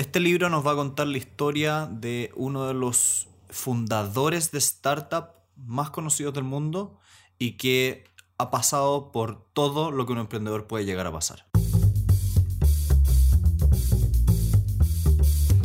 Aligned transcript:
Este 0.00 0.18
libro 0.18 0.48
nos 0.48 0.66
va 0.66 0.72
a 0.72 0.76
contar 0.76 1.08
la 1.08 1.18
historia 1.18 1.86
de 1.92 2.32
uno 2.34 2.66
de 2.66 2.72
los 2.72 3.28
fundadores 3.50 4.50
de 4.50 4.56
startup 4.56 5.32
más 5.56 5.90
conocidos 5.90 6.32
del 6.32 6.44
mundo 6.44 6.98
y 7.38 7.58
que 7.58 8.04
ha 8.38 8.50
pasado 8.50 9.12
por 9.12 9.52
todo 9.52 9.90
lo 9.90 10.06
que 10.06 10.12
un 10.12 10.20
emprendedor 10.20 10.66
puede 10.66 10.86
llegar 10.86 11.06
a 11.06 11.12
pasar. 11.12 11.44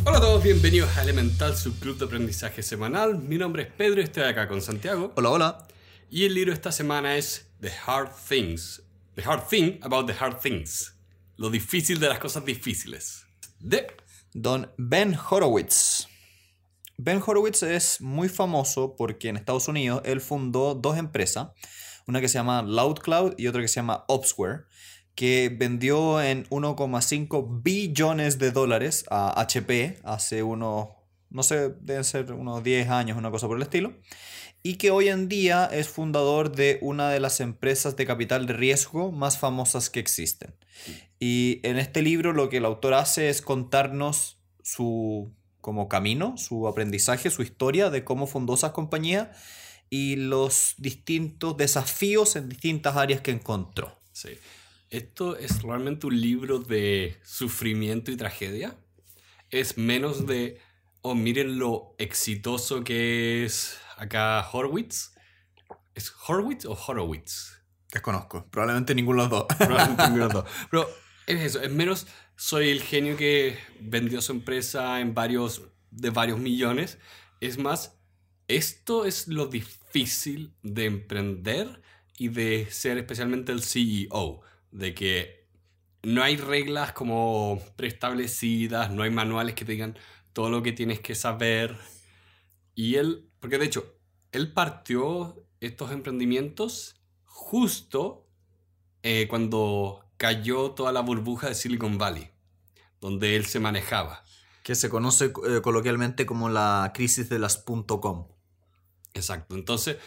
Hola 0.04 0.18
a 0.18 0.20
todos, 0.20 0.44
bienvenidos 0.44 0.94
a 0.98 1.02
Elemental, 1.02 1.56
su 1.56 1.78
club 1.78 1.96
de 1.96 2.04
aprendizaje 2.04 2.62
semanal. 2.62 3.18
Mi 3.18 3.38
nombre 3.38 3.62
es 3.62 3.72
Pedro 3.72 4.02
y 4.02 4.04
estoy 4.04 4.24
acá 4.24 4.48
con 4.48 4.60
Santiago. 4.60 5.14
Hola, 5.16 5.30
hola. 5.30 5.68
Y 6.10 6.26
el 6.26 6.34
libro 6.34 6.52
esta 6.52 6.72
semana 6.72 7.16
es 7.16 7.48
The 7.62 7.72
Hard 7.86 8.10
Things. 8.28 8.82
The 9.14 9.22
Hard 9.22 9.48
Thing 9.48 9.78
About 9.80 10.06
the 10.08 10.14
Hard 10.20 10.40
Things. 10.40 10.94
Lo 11.38 11.48
difícil 11.48 11.98
de 11.98 12.10
las 12.10 12.18
cosas 12.18 12.44
difíciles. 12.44 13.24
De 13.60 13.86
Don 14.38 14.70
Ben 14.76 15.16
Horowitz. 15.30 16.08
Ben 16.98 17.22
Horowitz 17.26 17.62
es 17.62 18.02
muy 18.02 18.28
famoso 18.28 18.94
porque 18.94 19.30
en 19.30 19.38
Estados 19.38 19.66
Unidos 19.66 20.02
él 20.04 20.20
fundó 20.20 20.74
dos 20.74 20.98
empresas, 20.98 21.48
una 22.06 22.20
que 22.20 22.28
se 22.28 22.34
llama 22.34 22.60
LoudCloud 22.60 23.32
y 23.38 23.46
otra 23.46 23.62
que 23.62 23.68
se 23.68 23.76
llama 23.76 24.04
Opsware, 24.08 24.66
que 25.14 25.50
vendió 25.58 26.20
en 26.20 26.44
1,5 26.50 27.62
billones 27.62 28.38
de 28.38 28.50
dólares 28.50 29.06
a 29.10 29.40
HP 29.40 30.00
hace 30.04 30.42
unos, 30.42 30.88
no 31.30 31.42
sé, 31.42 31.70
deben 31.80 32.04
ser 32.04 32.30
unos 32.34 32.62
10 32.62 32.90
años, 32.90 33.16
una 33.16 33.30
cosa 33.30 33.46
por 33.46 33.56
el 33.56 33.62
estilo, 33.62 33.94
y 34.66 34.78
que 34.78 34.90
hoy 34.90 35.06
en 35.06 35.28
día 35.28 35.66
es 35.66 35.86
fundador 35.86 36.50
de 36.50 36.80
una 36.80 37.08
de 37.10 37.20
las 37.20 37.38
empresas 37.38 37.94
de 37.94 38.04
capital 38.04 38.46
de 38.46 38.52
riesgo 38.52 39.12
más 39.12 39.38
famosas 39.38 39.90
que 39.90 40.00
existen. 40.00 40.56
Y 41.20 41.60
en 41.62 41.78
este 41.78 42.02
libro 42.02 42.32
lo 42.32 42.48
que 42.48 42.56
el 42.56 42.64
autor 42.64 42.94
hace 42.94 43.28
es 43.28 43.42
contarnos 43.42 44.38
su 44.64 45.32
como 45.60 45.88
camino, 45.88 46.36
su 46.36 46.66
aprendizaje, 46.66 47.30
su 47.30 47.42
historia 47.42 47.90
de 47.90 48.02
cómo 48.02 48.26
fundó 48.26 48.54
esas 48.54 48.72
compañías 48.72 49.28
y 49.88 50.16
los 50.16 50.74
distintos 50.78 51.56
desafíos 51.56 52.34
en 52.34 52.48
distintas 52.48 52.96
áreas 52.96 53.20
que 53.20 53.30
encontró. 53.30 54.00
Sí. 54.10 54.30
Esto 54.90 55.36
es 55.36 55.62
realmente 55.62 56.08
un 56.08 56.20
libro 56.20 56.58
de 56.58 57.16
sufrimiento 57.22 58.10
y 58.10 58.16
tragedia. 58.16 58.76
Es 59.48 59.78
menos 59.78 60.26
de, 60.26 60.58
oh, 61.02 61.14
miren 61.14 61.60
lo 61.60 61.94
exitoso 61.98 62.82
que 62.82 63.44
es 63.44 63.78
acá 63.96 64.46
Horowitz. 64.52 65.14
¿Es 65.94 66.12
Horowitz 66.26 66.64
o 66.66 66.72
Horowitz? 66.72 67.62
Desconozco. 67.92 68.46
Probablemente 68.50 68.94
ninguno 68.94 69.24
de 69.24 69.28
los 69.28 69.38
dos. 69.38 69.56
Probablemente 69.58 70.02
ninguno 70.04 70.28
de 70.28 70.34
los 70.34 70.44
dos. 70.44 70.52
Pero 70.70 70.88
es 71.26 71.40
eso, 71.40 71.62
es 71.62 71.70
menos 71.70 72.06
soy 72.36 72.68
el 72.68 72.82
genio 72.82 73.16
que 73.16 73.58
vendió 73.80 74.20
su 74.20 74.32
empresa 74.32 75.00
en 75.00 75.14
varios, 75.14 75.62
de 75.90 76.10
varios 76.10 76.38
millones. 76.38 76.98
Es 77.40 77.58
más, 77.58 77.98
esto 78.46 79.06
es 79.06 79.26
lo 79.26 79.46
difícil 79.46 80.54
de 80.62 80.84
emprender 80.84 81.82
y 82.18 82.28
de 82.28 82.68
ser 82.70 82.98
especialmente 82.98 83.52
el 83.52 83.62
CEO. 83.62 84.42
De 84.70 84.94
que 84.94 85.48
no 86.02 86.22
hay 86.22 86.36
reglas 86.36 86.92
como 86.92 87.62
preestablecidas, 87.76 88.90
no 88.90 89.02
hay 89.02 89.10
manuales 89.10 89.54
que 89.54 89.64
te 89.64 89.72
digan 89.72 89.98
todo 90.32 90.50
lo 90.50 90.62
que 90.62 90.72
tienes 90.72 91.00
que 91.00 91.14
saber. 91.14 91.76
Y 92.74 92.96
él, 92.96 93.30
porque 93.46 93.58
de 93.58 93.66
hecho, 93.66 93.94
él 94.32 94.52
partió 94.52 95.46
estos 95.60 95.92
emprendimientos 95.92 96.96
justo 97.26 98.26
eh, 99.04 99.28
cuando 99.28 100.04
cayó 100.16 100.72
toda 100.72 100.90
la 100.90 101.00
burbuja 101.00 101.46
de 101.46 101.54
Silicon 101.54 101.96
Valley, 101.96 102.28
donde 103.00 103.36
él 103.36 103.46
se 103.46 103.60
manejaba. 103.60 104.24
Que 104.64 104.74
se 104.74 104.88
conoce 104.88 105.26
eh, 105.26 105.60
coloquialmente 105.62 106.26
como 106.26 106.48
la 106.48 106.90
crisis 106.92 107.28
de 107.28 107.38
las 107.38 107.58
.com. 107.58 108.26
Exacto. 109.14 109.54
Entonces 109.54 109.98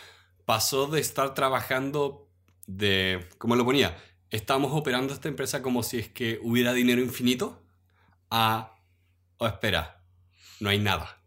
pasó 0.43 0.87
de 0.87 0.99
estar 0.99 1.33
trabajando 1.33 2.29
de, 2.67 3.25
como 3.37 3.55
lo 3.55 3.63
ponía, 3.63 3.97
estamos 4.31 4.73
operando 4.73 5.13
esta 5.13 5.29
empresa 5.29 5.61
como 5.61 5.81
si 5.81 5.97
es 5.97 6.09
que 6.09 6.41
hubiera 6.43 6.73
dinero 6.73 7.01
infinito, 7.01 7.63
a, 8.29 8.75
oh, 9.37 9.47
espera, 9.47 10.03
no 10.59 10.67
hay 10.67 10.79
nada. 10.79 11.18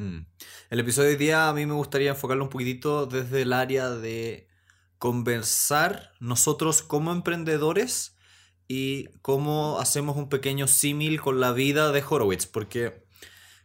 Mm. 0.00 0.26
El 0.70 0.80
episodio 0.80 1.08
de 1.08 1.14
hoy 1.14 1.18
día 1.18 1.50
a 1.50 1.52
mí 1.52 1.66
me 1.66 1.74
gustaría 1.74 2.10
enfocarlo 2.10 2.44
un 2.44 2.50
poquitito 2.50 3.04
desde 3.04 3.42
el 3.42 3.52
área 3.52 3.90
de 3.90 4.48
conversar 4.98 6.12
nosotros 6.20 6.80
como 6.80 7.12
emprendedores 7.12 8.16
y 8.66 9.08
cómo 9.20 9.78
hacemos 9.78 10.16
un 10.16 10.30
pequeño 10.30 10.68
símil 10.68 11.20
con 11.20 11.38
la 11.38 11.52
vida 11.52 11.92
de 11.92 12.02
Horowitz, 12.08 12.46
porque 12.46 13.04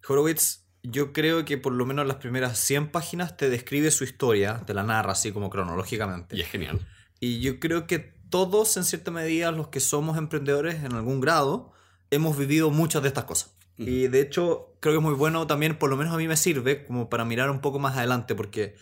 Horowitz 0.06 0.66
yo 0.84 1.14
creo 1.14 1.46
que 1.46 1.58
por 1.58 1.72
lo 1.72 1.86
menos 1.86 2.06
las 2.06 2.18
primeras 2.18 2.60
100 2.60 2.92
páginas 2.92 3.38
te 3.38 3.50
describe 3.50 3.90
su 3.92 4.04
historia, 4.04 4.62
te 4.66 4.74
la 4.74 4.84
narra 4.84 5.14
así 5.14 5.32
como 5.32 5.50
cronológicamente. 5.50 6.36
Y 6.36 6.42
es 6.42 6.50
genial. 6.50 6.86
Y 7.22 7.40
yo 7.40 7.62
creo 7.62 7.88
que 7.88 8.00
todos, 8.30 8.76
en 8.76 8.84
cierta 8.84 9.10
medida, 9.10 9.52
los 9.52 9.70
que 9.70 9.80
somos 9.80 10.18
emprendedores 10.18 10.84
en 10.84 10.94
algún 10.94 11.22
grado, 11.22 11.72
hemos 12.12 12.38
vivido 12.38 12.72
muchas 12.72 13.02
de 13.04 13.08
estas 13.08 13.24
cosas. 13.24 13.55
Y 13.78 14.08
de 14.08 14.22
hecho, 14.22 14.78
creo 14.80 14.94
que 14.94 14.98
es 15.00 15.04
muy 15.04 15.14
bueno 15.14 15.48
también, 15.48 15.78
por 15.78 15.90
lo 15.90 15.98
menos 15.98 16.14
a 16.14 16.18
mí 16.18 16.28
me 16.28 16.38
sirve 16.38 16.86
como 16.86 17.10
para 17.10 17.26
mirar 17.26 17.50
un 17.50 17.60
poco 17.60 17.80
más 17.80 17.98
adelante, 17.98 18.36
porque 18.36 18.76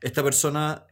esta 0.00 0.22
persona 0.22 0.86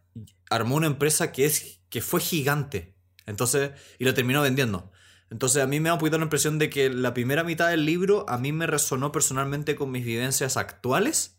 armó 0.50 0.76
una 0.76 0.86
empresa 0.86 1.32
que, 1.32 1.46
es, 1.46 1.80
que 1.88 2.00
fue 2.00 2.20
gigante. 2.20 2.94
Entonces, 3.26 3.72
y 3.98 4.04
lo 4.04 4.14
terminó 4.14 4.42
vendiendo. 4.42 4.92
Entonces 5.30 5.62
a 5.62 5.66
mí 5.66 5.80
me 5.80 5.88
da 5.88 5.94
un 5.94 5.98
poquito 5.98 6.18
la 6.18 6.24
impresión 6.24 6.58
de 6.58 6.70
que 6.70 6.88
la 6.88 7.12
primera 7.12 7.42
mitad 7.42 7.68
del 7.68 7.84
libro 7.84 8.24
a 8.28 8.38
mí 8.38 8.52
me 8.52 8.66
resonó 8.66 9.10
personalmente 9.10 9.74
con 9.74 9.90
mis 9.90 10.04
vivencias 10.04 10.56
actuales 10.56 11.38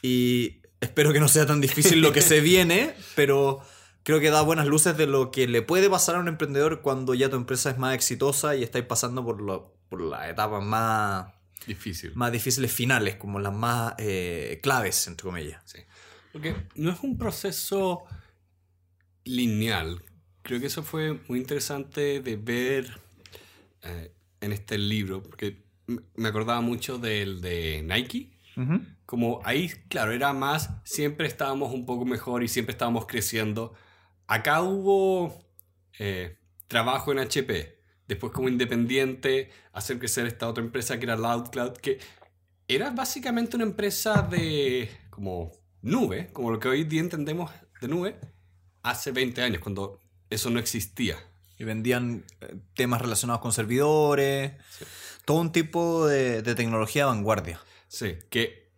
y 0.00 0.62
espero 0.80 1.12
que 1.12 1.20
no 1.20 1.26
sea 1.26 1.46
tan 1.46 1.60
difícil 1.60 2.00
lo 2.00 2.12
que 2.12 2.22
se 2.22 2.40
viene, 2.42 2.94
pero 3.16 3.62
creo 4.04 4.20
que 4.20 4.30
da 4.30 4.42
buenas 4.42 4.66
luces 4.66 4.96
de 4.96 5.08
lo 5.08 5.32
que 5.32 5.48
le 5.48 5.62
puede 5.62 5.90
pasar 5.90 6.14
a 6.14 6.20
un 6.20 6.28
emprendedor 6.28 6.82
cuando 6.82 7.14
ya 7.14 7.28
tu 7.28 7.36
empresa 7.36 7.70
es 7.70 7.78
más 7.78 7.94
exitosa 7.94 8.54
y 8.54 8.62
estáis 8.62 8.84
pasando 8.84 9.24
por, 9.24 9.40
lo, 9.42 9.74
por 9.88 10.00
las 10.00 10.28
etapas 10.28 10.62
más, 10.62 11.32
Difícil. 11.66 12.12
más 12.14 12.32
difíciles 12.32 12.72
finales, 12.72 13.16
como 13.16 13.40
las 13.40 13.52
más 13.52 13.94
eh, 13.98 14.60
claves, 14.62 15.06
entre 15.06 15.24
comillas. 15.24 15.62
Sí. 15.64 15.80
Porque 16.32 16.54
no 16.74 16.90
es 16.90 17.00
un 17.00 17.18
proceso 17.18 18.04
lineal. 19.24 20.02
Creo 20.42 20.60
que 20.60 20.66
eso 20.66 20.82
fue 20.82 21.20
muy 21.28 21.38
interesante 21.38 22.20
de 22.20 22.36
ver 22.36 23.00
eh, 23.82 24.12
en 24.40 24.52
este 24.52 24.78
libro, 24.78 25.22
porque 25.22 25.64
me 25.86 26.28
acordaba 26.28 26.60
mucho 26.60 26.98
del 26.98 27.40
de 27.40 27.82
Nike. 27.82 28.32
Como 29.04 29.40
ahí, 29.44 29.68
claro, 29.88 30.12
era 30.12 30.32
más, 30.32 30.70
siempre 30.84 31.26
estábamos 31.26 31.74
un 31.74 31.84
poco 31.84 32.06
mejor 32.06 32.42
y 32.42 32.48
siempre 32.48 32.72
estábamos 32.72 33.06
creciendo. 33.06 33.74
Acá 34.26 34.62
hubo 34.62 35.44
eh, 35.98 36.38
trabajo 36.66 37.12
en 37.12 37.18
HP, 37.18 37.78
después 38.06 38.32
como 38.32 38.48
independiente, 38.48 39.50
hacer 39.72 39.98
crecer 39.98 40.26
esta 40.26 40.48
otra 40.48 40.62
empresa 40.62 40.98
que 40.98 41.04
era 41.04 41.16
LoudCloud, 41.16 41.72
que 41.78 41.98
era 42.68 42.90
básicamente 42.90 43.56
una 43.56 43.64
empresa 43.64 44.22
de 44.22 44.90
como 45.10 45.52
nube, 45.82 46.30
como 46.32 46.50
lo 46.50 46.58
que 46.58 46.68
hoy 46.68 46.84
día 46.84 47.00
entendemos 47.00 47.50
de 47.80 47.88
nube, 47.88 48.20
hace 48.82 49.12
20 49.12 49.42
años, 49.42 49.62
cuando 49.62 50.00
eso 50.30 50.50
no 50.50 50.58
existía. 50.58 51.16
Y 51.58 51.64
vendían 51.64 52.24
eh, 52.40 52.56
temas 52.74 53.00
relacionados 53.00 53.40
con 53.40 53.52
servidores, 53.52 54.52
todo 55.24 55.40
un 55.40 55.52
tipo 55.52 56.06
de, 56.06 56.42
de 56.42 56.54
tecnología 56.54 57.04
de 57.04 57.10
vanguardia. 57.10 57.60
Sí, 57.88 58.18
que 58.30 58.72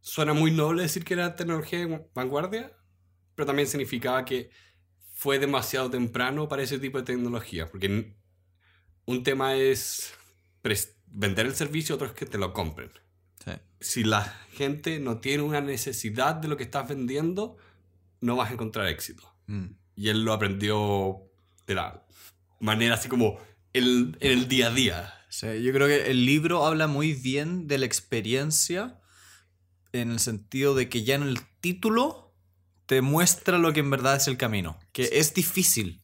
suena 0.00 0.32
muy 0.32 0.50
noble 0.50 0.82
decir 0.82 1.04
que 1.04 1.14
era 1.14 1.36
tecnología 1.36 1.78
de 1.80 2.08
vanguardia, 2.14 2.72
pero 3.34 3.46
también 3.46 3.68
significaba 3.68 4.24
que 4.24 4.50
fue 5.16 5.38
demasiado 5.38 5.88
temprano 5.88 6.46
para 6.46 6.62
ese 6.62 6.78
tipo 6.78 6.98
de 6.98 7.04
tecnología, 7.04 7.66
porque 7.66 8.14
un 9.06 9.22
tema 9.22 9.56
es 9.56 10.12
vender 11.06 11.46
el 11.46 11.54
servicio, 11.54 11.94
otro 11.94 12.08
es 12.08 12.12
que 12.12 12.26
te 12.26 12.36
lo 12.36 12.52
compren. 12.52 12.90
Sí. 13.42 13.52
Si 13.80 14.04
la 14.04 14.22
gente 14.52 15.00
no 15.00 15.18
tiene 15.20 15.42
una 15.42 15.62
necesidad 15.62 16.34
de 16.34 16.48
lo 16.48 16.58
que 16.58 16.64
estás 16.64 16.86
vendiendo, 16.86 17.56
no 18.20 18.36
vas 18.36 18.50
a 18.50 18.52
encontrar 18.52 18.88
éxito. 18.88 19.34
Mm. 19.46 19.68
Y 19.96 20.10
él 20.10 20.22
lo 20.22 20.34
aprendió 20.34 21.22
de 21.66 21.76
la 21.76 22.04
manera 22.60 22.96
así 22.96 23.08
como 23.08 23.38
el, 23.72 24.18
en 24.20 24.32
el 24.32 24.48
día 24.48 24.66
a 24.66 24.70
día. 24.70 25.14
Sí, 25.30 25.62
yo 25.62 25.72
creo 25.72 25.86
que 25.86 26.10
el 26.10 26.26
libro 26.26 26.66
habla 26.66 26.88
muy 26.88 27.14
bien 27.14 27.68
de 27.68 27.78
la 27.78 27.86
experiencia 27.86 29.00
en 29.92 30.10
el 30.10 30.20
sentido 30.20 30.74
de 30.74 30.90
que 30.90 31.04
ya 31.04 31.14
en 31.14 31.22
el 31.22 31.38
título 31.60 32.25
te 32.86 33.02
muestra 33.02 33.58
lo 33.58 33.72
que 33.72 33.80
en 33.80 33.90
verdad 33.90 34.16
es 34.16 34.28
el 34.28 34.36
camino, 34.36 34.78
que 34.92 35.10
es 35.12 35.34
difícil, 35.34 36.02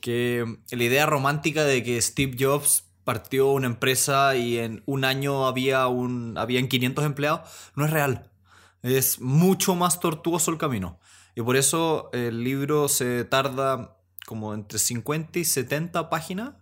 que 0.00 0.58
la 0.70 0.84
idea 0.84 1.06
romántica 1.06 1.64
de 1.64 1.82
que 1.82 2.00
Steve 2.00 2.36
Jobs 2.38 2.84
partió 3.04 3.50
una 3.52 3.66
empresa 3.66 4.36
y 4.36 4.58
en 4.58 4.82
un 4.84 5.04
año 5.04 5.46
había 5.46 5.86
un 5.86 6.36
habían 6.36 6.68
500 6.68 7.06
empleados 7.06 7.50
no 7.74 7.86
es 7.86 7.90
real. 7.90 8.30
Es 8.82 9.20
mucho 9.20 9.74
más 9.74 9.98
tortuoso 9.98 10.50
el 10.50 10.58
camino. 10.58 11.00
Y 11.34 11.42
por 11.42 11.56
eso 11.56 12.10
el 12.12 12.44
libro 12.44 12.88
se 12.88 13.24
tarda 13.24 13.96
como 14.26 14.52
entre 14.52 14.78
50 14.78 15.38
y 15.38 15.44
70 15.44 16.10
páginas 16.10 16.54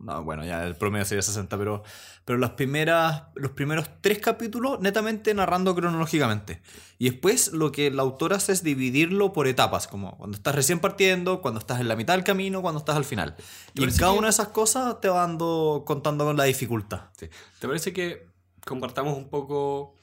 No, 0.00 0.24
bueno, 0.24 0.44
ya 0.44 0.64
el 0.64 0.76
promedio 0.76 1.04
sería 1.04 1.22
60, 1.22 1.56
pero, 1.58 1.82
pero 2.24 2.38
las 2.38 2.50
primeras, 2.50 3.24
los 3.34 3.52
primeros 3.52 3.88
tres 4.00 4.18
capítulos 4.18 4.80
netamente 4.80 5.34
narrando 5.34 5.74
cronológicamente. 5.74 6.62
Y 6.98 7.10
después 7.10 7.52
lo 7.52 7.72
que 7.72 7.88
el 7.88 7.98
autor 8.00 8.32
hace 8.34 8.52
es 8.52 8.62
dividirlo 8.62 9.32
por 9.32 9.46
etapas, 9.48 9.86
como 9.88 10.16
cuando 10.16 10.36
estás 10.36 10.54
recién 10.54 10.80
partiendo, 10.80 11.40
cuando 11.42 11.60
estás 11.60 11.80
en 11.80 11.88
la 11.88 11.96
mitad 11.96 12.14
del 12.14 12.24
camino, 12.24 12.62
cuando 12.62 12.78
estás 12.78 12.96
al 12.96 13.04
final. 13.04 13.36
Y 13.74 13.84
en 13.84 13.90
cada 13.96 14.12
que- 14.12 14.18
una 14.18 14.26
de 14.28 14.32
esas 14.32 14.48
cosas 14.48 15.00
te 15.00 15.08
va 15.08 15.20
dando, 15.20 15.82
contando 15.86 16.24
con 16.24 16.36
la 16.36 16.44
dificultad. 16.44 17.02
Sí. 17.18 17.28
¿Te 17.58 17.66
parece 17.66 17.92
que 17.92 18.26
compartamos 18.64 19.16
un 19.16 19.28
poco, 19.30 19.94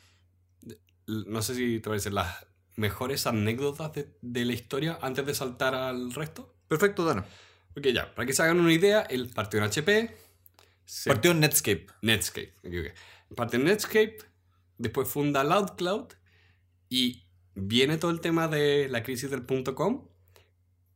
no 1.07 1.41
sé 1.41 1.55
si 1.55 1.79
te 1.79 1.89
parece, 1.89 2.09
las 2.11 2.45
mejores 2.75 3.25
anécdotas 3.27 3.93
de, 3.93 4.17
de 4.21 4.45
la 4.45 4.53
historia 4.53 4.97
antes 5.01 5.25
de 5.25 5.33
saltar 5.35 5.75
al 5.75 6.11
resto? 6.13 6.55
Perfecto, 6.67 7.05
Dano. 7.05 7.23
Ok, 7.77 7.87
ya, 7.87 8.13
para 8.15 8.25
que 8.25 8.33
se 8.33 8.41
hagan 8.43 8.59
una 8.59 8.71
idea, 8.73 9.01
él 9.01 9.29
partió 9.33 9.59
en 9.59 9.65
HP, 9.65 10.15
se- 10.85 11.09
Partió 11.09 11.31
en 11.31 11.39
Netscape. 11.41 11.87
Netscape, 12.01 12.53
me 12.63 12.69
equivoqué. 12.69 12.93
Partió 13.35 13.59
en 13.59 13.65
Netscape, 13.65 14.17
después 14.77 15.07
funda 15.09 15.43
LoudCloud 15.43 16.13
y 16.89 17.25
viene 17.55 17.97
todo 17.97 18.11
el 18.11 18.21
tema 18.21 18.47
de 18.47 18.87
la 18.89 19.03
crisis 19.03 19.29
del 19.29 19.43
punto 19.45 19.75
.com 19.75 20.07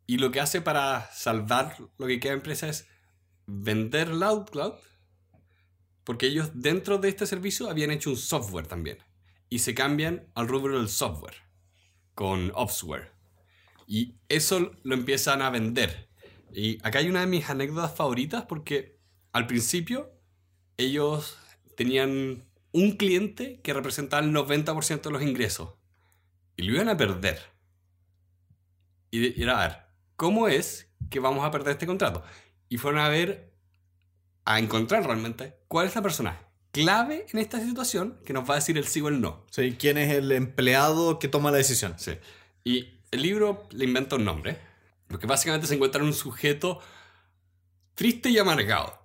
y 0.05 0.17
lo 0.17 0.31
que 0.31 0.39
hace 0.39 0.61
para 0.61 1.09
salvar 1.13 1.75
lo 1.97 2.05
que 2.07 2.19
queda 2.19 2.31
de 2.33 2.37
empresa 2.37 2.67
es 2.67 2.87
vender 3.47 4.09
LoudCloud 4.09 4.73
porque 6.03 6.27
ellos 6.27 6.51
dentro 6.53 6.97
de 6.97 7.09
este 7.09 7.25
servicio 7.25 7.69
habían 7.69 7.91
hecho 7.91 8.09
un 8.09 8.17
software 8.17 8.67
también 8.67 8.97
y 9.49 9.59
se 9.59 9.73
cambian 9.73 10.27
al 10.35 10.47
rubro 10.47 10.77
del 10.77 10.89
software 10.89 11.35
con 12.13 12.51
Opsware 12.55 13.11
y 13.87 14.17
eso 14.27 14.71
lo 14.83 14.93
empiezan 14.93 15.41
a 15.41 15.49
vender 15.49 16.08
y 16.53 16.77
acá 16.83 16.99
hay 16.99 17.09
una 17.09 17.21
de 17.21 17.27
mis 17.27 17.49
anécdotas 17.49 17.95
favoritas 17.95 18.45
porque 18.45 18.99
al 19.31 19.47
principio 19.47 20.11
ellos 20.77 21.37
tenían 21.75 22.43
un 22.71 22.91
cliente 22.97 23.59
que 23.61 23.73
representaba 23.73 24.23
el 24.23 24.33
90% 24.33 25.01
de 25.01 25.11
los 25.11 25.21
ingresos 25.21 25.75
y 26.55 26.63
lo 26.63 26.73
iban 26.73 26.89
a 26.89 26.97
perder. 26.97 27.39
Y 29.11 29.41
era, 29.41 29.63
a 29.63 29.67
ver, 29.67 29.77
¿cómo 30.15 30.47
es 30.47 30.91
que 31.09 31.19
vamos 31.19 31.45
a 31.45 31.51
perder 31.51 31.73
este 31.73 31.87
contrato? 31.87 32.23
Y 32.67 32.77
fueron 32.77 33.01
a 33.01 33.09
ver, 33.09 33.53
a 34.45 34.59
encontrar 34.59 35.05
realmente 35.05 35.55
cuál 35.67 35.87
es 35.87 35.95
la 35.95 36.01
persona 36.01 36.49
clave 36.71 37.25
en 37.31 37.39
esta 37.39 37.59
situación 37.59 38.19
que 38.25 38.33
nos 38.33 38.47
va 38.47 38.53
a 38.53 38.57
decir 38.57 38.77
el 38.77 38.85
sí 38.85 39.01
o 39.01 39.07
el 39.07 39.21
no. 39.21 39.45
Sí, 39.49 39.75
¿Quién 39.79 39.97
es 39.97 40.11
el 40.11 40.31
empleado 40.31 41.19
que 41.19 41.27
toma 41.27 41.51
la 41.51 41.57
decisión? 41.57 41.95
Sí. 41.97 42.13
Y 42.63 42.99
el 43.11 43.21
libro 43.21 43.67
le 43.71 43.85
inventa 43.85 44.15
un 44.15 44.25
nombre, 44.25 44.57
porque 45.09 45.27
básicamente 45.27 45.67
se 45.67 45.75
encuentra 45.75 46.01
en 46.01 46.07
un 46.07 46.13
sujeto 46.13 46.79
triste 47.95 48.29
y 48.29 48.37
amargado. 48.37 48.97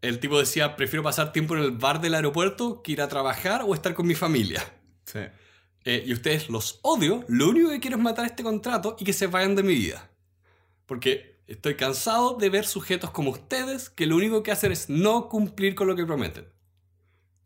El 0.00 0.20
tipo 0.20 0.38
decía, 0.38 0.76
prefiero 0.76 1.02
pasar 1.02 1.32
tiempo 1.32 1.56
en 1.56 1.62
el 1.62 1.72
bar 1.72 2.00
del 2.00 2.14
aeropuerto 2.14 2.82
que 2.82 2.92
ir 2.92 3.02
a 3.02 3.08
trabajar 3.08 3.62
o 3.66 3.74
estar 3.74 3.94
con 3.94 4.06
mi 4.06 4.14
familia. 4.14 4.62
Sí. 5.04 5.20
Eh, 5.84 6.04
y 6.06 6.12
ustedes 6.12 6.50
los 6.50 6.78
odio, 6.82 7.24
lo 7.28 7.48
único 7.48 7.70
que 7.70 7.80
quiero 7.80 7.96
es 7.96 8.02
matar 8.02 8.26
este 8.26 8.42
contrato 8.42 8.94
y 9.00 9.04
que 9.04 9.12
se 9.12 9.26
vayan 9.26 9.56
de 9.56 9.62
mi 9.64 9.74
vida. 9.74 10.08
Porque 10.86 11.40
estoy 11.46 11.74
cansado 11.74 12.34
de 12.34 12.50
ver 12.50 12.66
sujetos 12.66 13.10
como 13.10 13.30
ustedes 13.30 13.88
que 13.90 14.06
lo 14.06 14.16
único 14.16 14.42
que 14.42 14.52
hacen 14.52 14.70
es 14.70 14.88
no 14.88 15.28
cumplir 15.28 15.74
con 15.74 15.88
lo 15.88 15.96
que 15.96 16.06
prometen. 16.06 16.46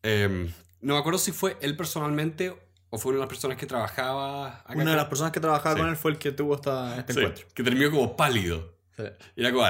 Em, 0.03 0.53
no 0.81 0.95
me 0.95 1.01
acuerdo 1.01 1.19
si 1.19 1.33
fue 1.33 1.57
él 1.61 1.77
personalmente 1.77 2.55
o 2.95 2.99
fue 2.99 3.11
una 3.11 3.17
de 3.21 3.23
las 3.23 3.29
personas 3.29 3.57
que 3.57 3.65
trabajaba 3.67 4.59
acá. 4.61 4.75
Una 4.75 4.91
de 4.91 4.97
las 4.97 5.07
personas 5.07 5.33
que 5.33 5.41
trabajaba 5.41 5.75
Sí. 5.75 5.81
con 5.81 5.91
él 5.91 5.97
fue 5.97 6.11
el 6.11 6.19
que 6.19 6.31
tuvo 6.31 6.55
esta, 6.57 6.99
este 6.99 7.15
Sí, 7.15 7.19
encuentro. 7.21 7.47
que 7.55 7.63
terminó 7.63 7.91
como 7.91 8.17
pálido. 8.17 8.71
Sí. 8.97 9.05
Y 9.37 9.41
era 9.41 9.51
como, 9.53 9.67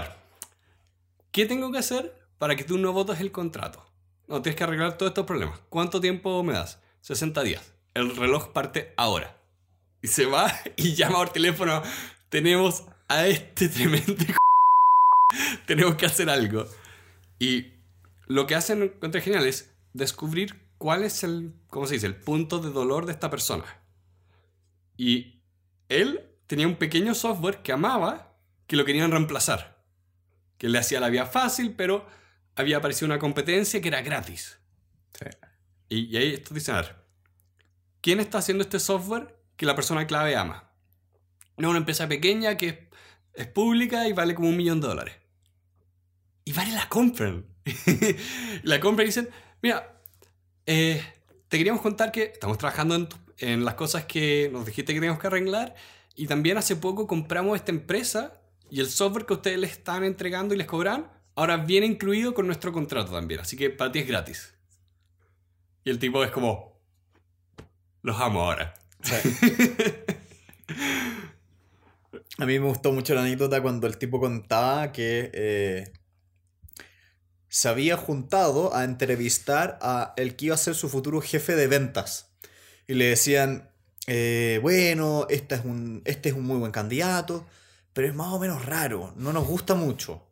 ¿qué 1.30 1.46
tengo 1.46 1.70
que 1.70 1.78
hacer 1.78 2.18
para 2.38 2.56
que 2.56 2.64
tú 2.64 2.78
no 2.78 2.92
votes 2.92 3.20
el 3.20 3.30
contrato? 3.30 3.86
No, 4.26 4.42
tienes 4.42 4.56
que 4.56 4.64
arreglar 4.64 4.98
todos 4.98 5.10
estos 5.10 5.24
problemas. 5.26 5.60
¿Cuánto 5.68 6.00
tiempo 6.00 6.42
me 6.42 6.52
das? 6.52 6.80
60 7.02 7.42
días. 7.42 7.72
El 7.94 8.16
reloj 8.16 8.48
parte 8.52 8.92
ahora. 8.96 9.36
Y 10.02 10.08
se 10.08 10.26
va 10.26 10.52
y 10.76 10.94
llama 10.94 11.18
por 11.18 11.30
teléfono. 11.30 11.82
Tenemos 12.28 12.84
a 13.08 13.26
este 13.26 13.68
tremendo... 13.68 14.14
Tenemos 15.66 15.94
que 15.96 16.06
hacer 16.06 16.28
algo. 16.28 16.66
Y 17.38 17.68
lo 18.26 18.46
que 18.46 18.54
hacen 18.54 18.88
contra 19.00 19.20
genial 19.20 19.46
es 19.46 19.70
descubrir 19.92 20.60
cuál 20.78 21.04
es 21.04 21.22
el, 21.24 21.52
¿cómo 21.72 21.86
se 21.86 21.94
dice? 21.94 22.06
El 22.06 22.16
punto 22.16 22.58
de 22.58 22.70
dolor 22.70 23.06
de 23.06 23.12
esta 23.12 23.30
persona. 23.30 23.64
Y 24.98 25.42
él 25.88 26.20
tenía 26.46 26.68
un 26.68 26.76
pequeño 26.76 27.14
software 27.14 27.62
que 27.62 27.72
amaba 27.72 28.36
que 28.66 28.76
lo 28.76 28.84
querían 28.84 29.10
reemplazar. 29.10 29.82
Que 30.58 30.68
le 30.68 30.78
hacía 30.78 31.00
la 31.00 31.08
vida 31.08 31.24
fácil, 31.24 31.74
pero 31.74 32.06
había 32.56 32.76
aparecido 32.76 33.06
una 33.06 33.18
competencia 33.18 33.80
que 33.80 33.88
era 33.88 34.02
gratis. 34.02 34.58
Sí. 35.14 35.24
Y, 35.88 36.00
y 36.08 36.16
ahí 36.18 36.34
esto 36.34 36.52
dicen, 36.52 36.74
a 36.74 36.82
ver, 36.82 36.96
¿quién 38.02 38.20
está 38.20 38.36
haciendo 38.36 38.64
este 38.64 38.78
software 38.78 39.34
que 39.56 39.64
la 39.64 39.74
persona 39.74 40.06
clave 40.06 40.36
ama? 40.36 40.70
No, 41.56 41.70
una 41.70 41.78
empresa 41.78 42.06
pequeña 42.06 42.58
que 42.58 42.68
es, 42.68 42.78
es 43.32 43.46
pública 43.46 44.06
y 44.06 44.12
vale 44.12 44.34
como 44.34 44.50
un 44.50 44.58
millón 44.58 44.82
de 44.82 44.88
dólares. 44.88 45.14
Y 46.44 46.52
vale 46.52 46.72
la 46.72 46.86
compran. 46.90 47.46
la 48.62 48.78
compran 48.78 49.06
y 49.06 49.08
dicen, 49.08 49.30
mira, 49.62 49.98
eh, 50.66 51.02
te 51.52 51.58
queríamos 51.58 51.82
contar 51.82 52.10
que 52.12 52.22
estamos 52.22 52.56
trabajando 52.56 53.06
en, 53.36 53.62
las 53.62 53.74
cosas 53.74 54.06
que 54.06 54.48
nos 54.50 54.64
dijiste 54.64 54.94
que 54.94 55.00
teníamos 55.00 55.20
que 55.20 55.26
arreglar 55.26 55.74
y 56.16 56.26
también 56.26 56.56
hace 56.56 56.76
poco 56.76 57.06
compramos 57.06 57.56
esta 57.56 57.70
empresa 57.70 58.40
y 58.70 58.80
el 58.80 58.88
software 58.88 59.26
que 59.26 59.34
ustedes 59.34 59.58
les 59.58 59.72
están 59.72 60.02
entregando 60.02 60.54
y 60.54 60.56
les 60.56 60.66
cobran 60.66 61.12
ahora 61.34 61.58
viene 61.58 61.84
incluido 61.84 62.32
con 62.32 62.46
nuestro 62.46 62.72
contrato 62.72 63.12
también, 63.12 63.40
así 63.40 63.58
que 63.58 63.68
para 63.68 63.92
ti 63.92 63.98
es 63.98 64.08
gratis. 64.08 64.54
Y 65.84 65.90
el 65.90 65.98
tipo 65.98 66.24
es 66.24 66.30
como, 66.30 66.80
los 68.00 68.18
amo 68.18 68.44
ahora. 68.44 68.72
A 72.38 72.46
mí 72.46 72.58
me 72.58 72.66
gustó 72.66 72.92
mucho 72.92 73.14
la 73.14 73.20
anécdota 73.20 73.60
cuando 73.60 73.86
el 73.86 73.98
tipo 73.98 74.20
contaba 74.20 74.90
que 74.90 75.30
eh, 75.34 75.92
se 77.52 77.68
había 77.68 77.98
juntado 77.98 78.74
a 78.74 78.82
entrevistar 78.82 79.78
a 79.82 80.14
el 80.16 80.36
que 80.36 80.46
iba 80.46 80.54
a 80.54 80.58
ser 80.58 80.74
su 80.74 80.88
futuro 80.88 81.20
jefe 81.20 81.54
de 81.54 81.66
ventas. 81.66 82.32
Y 82.88 82.94
le 82.94 83.04
decían, 83.04 83.70
eh, 84.06 84.58
bueno, 84.62 85.26
este 85.28 85.56
es, 85.56 85.64
un, 85.66 86.00
este 86.06 86.30
es 86.30 86.34
un 86.34 86.44
muy 86.44 86.56
buen 86.56 86.72
candidato, 86.72 87.46
pero 87.92 88.08
es 88.08 88.14
más 88.14 88.32
o 88.32 88.38
menos 88.38 88.64
raro, 88.64 89.12
no 89.16 89.34
nos 89.34 89.46
gusta 89.46 89.74
mucho. 89.74 90.26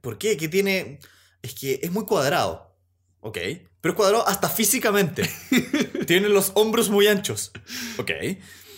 ¿Por 0.00 0.16
qué? 0.16 0.36
Que 0.36 0.46
tiene... 0.46 1.00
Es 1.42 1.54
que 1.54 1.80
es 1.82 1.90
muy 1.90 2.04
cuadrado. 2.04 2.76
Ok. 3.18 3.38
Pero 3.80 3.92
es 3.92 3.96
cuadrado 3.96 4.28
hasta 4.28 4.48
físicamente. 4.48 5.28
tiene 6.06 6.28
los 6.28 6.52
hombros 6.54 6.88
muy 6.88 7.08
anchos. 7.08 7.50
Ok. 7.98 8.12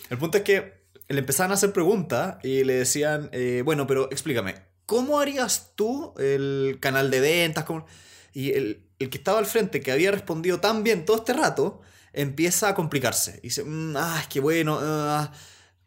El 0.08 0.16
punto 0.16 0.38
es 0.38 0.44
que 0.44 0.87
le 1.08 1.18
empezaban 1.18 1.50
a 1.50 1.54
hacer 1.54 1.75
preguntas 1.75 2.38
y 2.42 2.64
le 2.64 2.72
decían, 2.72 3.28
eh, 3.32 3.61
bueno, 3.62 3.87
pero 3.87 4.11
explícame, 4.11 4.54
¿cómo 4.92 5.18
harías 5.20 5.72
tú 5.75 6.12
el 6.18 6.78
canal 6.80 7.11
de 7.11 7.20
ventas? 7.20 7.64
¿Cómo-?" 7.64 7.87
Y 8.34 8.52
el, 8.52 8.87
el 8.99 9.11
que 9.11 9.18
estaba 9.18 9.38
al 9.38 9.46
frente, 9.46 9.80
que 9.80 9.92
había 9.92 10.11
respondido 10.11 10.61
tan 10.61 10.82
bien 10.84 11.04
todo 11.06 11.16
este 11.18 11.32
rato, 11.32 11.80
empieza 12.12 12.68
a 12.68 12.75
complicarse. 12.75 13.38
Y 13.42 13.49
dice, 13.49 13.64
"Mm, 13.64 13.96
ah, 13.96 14.18
es 14.20 14.28
que 14.28 14.40
bueno, 14.40 14.78
ah, 14.80 15.32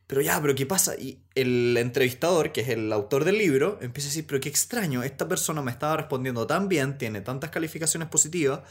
pero 0.07 0.21
ya, 0.21 0.39
pero 0.41 0.55
¿qué 0.55 0.65
pasa? 0.65 0.95
Y 0.95 1.23
el 1.35 1.75
entrevistador, 1.77 2.51
que 2.51 2.61
es 2.61 2.69
el 2.69 2.91
autor 2.93 3.25
del 3.25 3.37
libro, 3.37 3.79
empieza 3.81 4.07
a 4.09 4.11
decir, 4.11 4.25
pero 4.27 4.39
qué 4.39 4.49
extraño, 4.49 5.03
esta 5.03 5.27
persona 5.27 5.61
me 5.61 5.71
estaba 5.71 5.97
respondiendo 5.97 6.45
tan 6.47 6.67
bien, 6.69 6.97
tiene 6.97 7.21
tantas 7.21 7.49
calificaciones 7.49 8.07
positivas, 8.09 8.61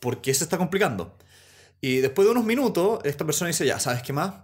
¿por 0.00 0.20
qué 0.20 0.34
se 0.34 0.44
está 0.44 0.58
complicando? 0.58 1.16
Y 1.80 1.98
después 1.98 2.26
de 2.26 2.32
unos 2.32 2.44
minutos, 2.44 3.00
esta 3.04 3.24
persona 3.26 3.48
dice, 3.48 3.66
ya, 3.66 3.78
¿sabes 3.80 4.02
qué 4.02 4.12
más? 4.12 4.34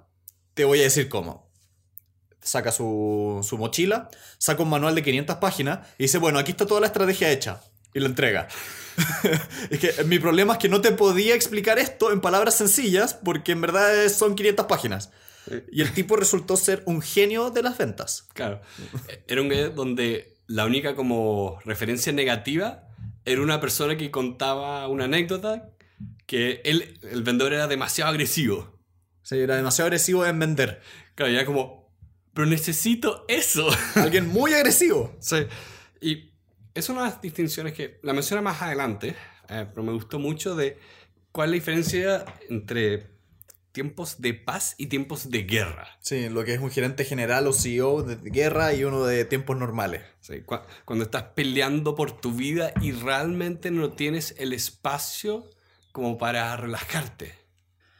Te 0.54 0.64
voy 0.64 0.80
a 0.80 0.85
decir 0.85 1.09
cómo. 1.09 1.48
Saca 2.49 2.73
su, 2.73 3.45
su 3.47 3.59
mochila, 3.59 4.09
saca 4.38 4.62
un 4.62 4.71
manual 4.71 4.95
de 4.95 5.02
500 5.02 5.37
páginas 5.37 5.81
y 5.99 6.05
dice, 6.05 6.17
bueno, 6.17 6.38
aquí 6.38 6.52
está 6.52 6.67
toda 6.67 6.81
la 6.81 6.87
estrategia 6.87 7.31
hecha. 7.31 7.61
Y 7.93 8.00
lo 8.00 8.07
entrega. 8.07 8.49
es 9.71 9.78
que 9.78 10.05
mi 10.05 10.19
problema 10.19 10.55
es 10.55 10.59
que 10.59 10.71
no 10.71 10.81
te 10.81 10.93
podía 10.93 11.35
explicar 11.35 11.78
esto 11.78 12.11
en 12.11 12.23
palabras 12.23 12.55
sencillas 12.55 13.12
porque 13.12 13.52
en 13.52 13.61
verdad 13.61 14.09
son 14.09 14.35
500 14.35 14.64
páginas. 14.67 15.11
Y 15.71 15.83
el 15.83 15.93
tipo 15.93 16.17
resultó 16.17 16.57
ser 16.57 16.83
un 16.87 17.02
genio 17.02 17.50
de 17.50 17.62
las 17.62 17.76
ventas. 17.76 18.26
Claro. 18.33 18.61
Era 19.26 19.43
un 19.43 19.49
gallo 19.49 19.71
donde 19.71 20.37
la 20.47 20.64
única 20.64 20.95
como 20.95 21.59
referencia 21.64 22.12
negativa 22.12 22.85
era 23.25 23.43
una 23.43 23.61
persona 23.61 23.97
que 23.97 24.11
contaba 24.11 24.88
una 24.88 25.05
anécdota 25.05 25.71
que 26.26 26.61
él, 26.64 26.99
el 27.11 27.23
vendedor 27.23 27.52
era 27.52 27.67
demasiado 27.67 28.11
agresivo. 28.11 28.78
Sí, 29.23 29.38
era 29.38 29.57
demasiado 29.57 29.87
agresivo 29.87 30.25
en 30.26 30.38
vender. 30.38 30.81
Claro, 31.14 31.33
y 31.33 31.35
era 31.35 31.45
como, 31.45 31.88
pero 32.38 32.49
necesito 32.49 33.25
eso. 33.26 33.68
Alguien 33.97 34.28
muy 34.28 34.54
agresivo. 34.54 35.12
Sí. 35.18 35.38
Y 36.00 36.30
es 36.73 36.88
una 36.88 37.02
de 37.02 37.11
las 37.11 37.21
distinciones 37.21 37.73
que 37.73 37.99
la 38.04 38.12
menciona 38.12 38.40
más 38.40 38.62
adelante, 38.62 39.16
eh, 39.49 39.66
pero 39.68 39.83
me 39.83 39.92
gustó 39.92 40.21
mucho 40.21 40.54
de 40.54 40.78
cuál 41.33 41.49
es 41.49 41.50
la 41.50 41.54
diferencia 41.57 42.25
entre 42.49 43.09
tiempos 43.73 44.21
de 44.21 44.35
paz 44.35 44.76
y 44.78 44.87
tiempos 44.87 45.33
de 45.33 45.42
guerra. 45.42 45.88
Sí, 45.99 46.28
lo 46.28 46.45
que 46.45 46.54
es 46.54 46.61
un 46.61 46.71
gerente 46.71 47.04
general 47.04 47.49
o 47.49 47.52
CEO 47.52 48.04
de 48.04 48.30
guerra 48.30 48.73
y 48.73 48.85
uno 48.85 49.04
de 49.04 49.25
tiempos 49.25 49.57
normales. 49.57 50.02
Sí, 50.21 50.45
cuando 50.85 51.07
estás 51.07 51.25
peleando 51.35 51.97
por 51.97 52.21
tu 52.21 52.30
vida 52.30 52.73
y 52.80 52.92
realmente 52.92 53.73
no 53.73 53.95
tienes 53.95 54.37
el 54.38 54.52
espacio 54.52 55.50
como 55.90 56.18
para 56.18 56.57
relajarte. 56.57 57.35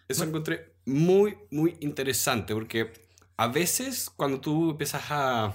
Eso 0.07 0.23
encontré 0.23 0.77
muy, 0.85 1.37
muy 1.51 1.77
interesante 1.81 2.55
porque 2.55 3.08
a 3.39 3.47
veces 3.47 4.11
cuando 4.11 4.41
tú 4.41 4.73
empiezas 4.73 5.05
a 5.11 5.55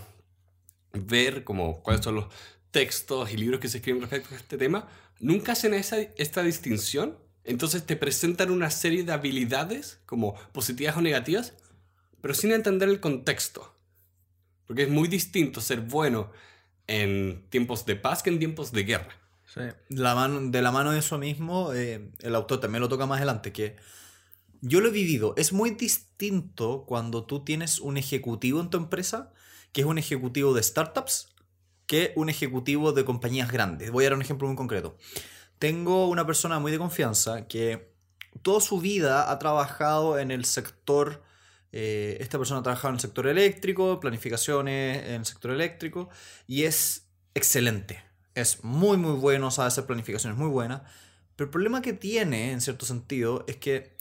ver 0.93 1.43
como 1.43 1.83
cuáles 1.83 2.03
son 2.03 2.15
los 2.15 2.25
textos 2.71 3.31
y 3.31 3.37
libros 3.37 3.59
que 3.59 3.67
se 3.67 3.77
escriben 3.77 4.01
respecto 4.01 4.33
a 4.33 4.37
este 4.37 4.57
tema, 4.57 4.87
nunca 5.19 5.51
hacen 5.51 5.73
esa, 5.73 5.99
esta 5.99 6.41
distinción. 6.43 7.19
Entonces 7.43 7.85
te 7.85 7.97
presentan 7.97 8.51
una 8.51 8.69
serie 8.69 9.03
de 9.03 9.11
habilidades 9.11 10.01
como 10.05 10.33
positivas 10.53 10.95
o 10.95 11.01
negativas, 11.01 11.55
pero 12.21 12.33
sin 12.33 12.53
entender 12.53 12.87
el 12.87 13.01
contexto. 13.01 13.75
Porque 14.65 14.83
es 14.83 14.89
muy 14.89 15.09
distinto 15.09 15.59
ser 15.59 15.81
bueno 15.81 16.31
en 16.87 17.45
tiempos 17.49 17.85
de 17.85 17.97
paz 17.97 18.23
que 18.23 18.29
en 18.29 18.39
tiempos 18.39 18.71
de 18.71 18.83
guerra. 18.85 19.13
Sí. 19.45 19.61
De 19.89 20.61
la 20.61 20.71
mano 20.71 20.91
de 20.91 20.99
eso 20.99 21.17
mismo, 21.17 21.73
eh, 21.73 22.11
el 22.21 22.33
autor 22.33 22.61
también 22.61 22.79
lo 22.79 22.87
toca 22.87 23.05
más 23.05 23.17
adelante, 23.17 23.51
que 23.51 23.75
yo 24.65 24.79
lo 24.79 24.87
he 24.87 24.91
vivido. 24.91 25.33
Es 25.35 25.51
muy 25.51 25.71
distinto 25.71 26.85
cuando 26.87 27.25
tú 27.25 27.43
tienes 27.43 27.79
un 27.79 27.97
ejecutivo 27.97 28.61
en 28.61 28.69
tu 28.69 28.77
empresa, 28.77 29.33
que 29.73 29.81
es 29.81 29.87
un 29.87 29.97
ejecutivo 29.97 30.53
de 30.53 30.63
startups, 30.63 31.27
que 31.85 32.13
un 32.15 32.29
ejecutivo 32.29 32.93
de 32.93 33.03
compañías 33.03 33.51
grandes. 33.51 33.91
Voy 33.91 34.05
a 34.05 34.07
dar 34.09 34.15
un 34.15 34.21
ejemplo 34.21 34.47
muy 34.47 34.55
concreto. 34.55 34.95
Tengo 35.59 36.07
una 36.07 36.25
persona 36.25 36.59
muy 36.59 36.71
de 36.71 36.77
confianza 36.77 37.45
que 37.45 37.93
toda 38.41 38.61
su 38.61 38.79
vida 38.79 39.29
ha 39.29 39.37
trabajado 39.37 40.17
en 40.17 40.31
el 40.31 40.45
sector, 40.45 41.23
eh, 41.73 42.15
esta 42.21 42.37
persona 42.37 42.61
ha 42.61 42.63
trabajado 42.63 42.89
en 42.89 42.95
el 42.95 43.01
sector 43.01 43.27
eléctrico, 43.27 43.99
planificaciones 43.99 45.03
en 45.05 45.15
el 45.15 45.25
sector 45.25 45.51
eléctrico, 45.51 46.09
y 46.47 46.63
es 46.63 47.09
excelente. 47.35 48.01
Es 48.33 48.63
muy, 48.63 48.95
muy 48.95 49.19
bueno, 49.19 49.51
sabe 49.51 49.67
hacer 49.67 49.85
planificaciones 49.85 50.39
muy 50.39 50.47
buenas. 50.47 50.83
Pero 51.35 51.47
el 51.47 51.51
problema 51.51 51.81
que 51.81 51.91
tiene, 51.91 52.53
en 52.53 52.61
cierto 52.61 52.85
sentido, 52.85 53.43
es 53.49 53.57
que 53.57 53.93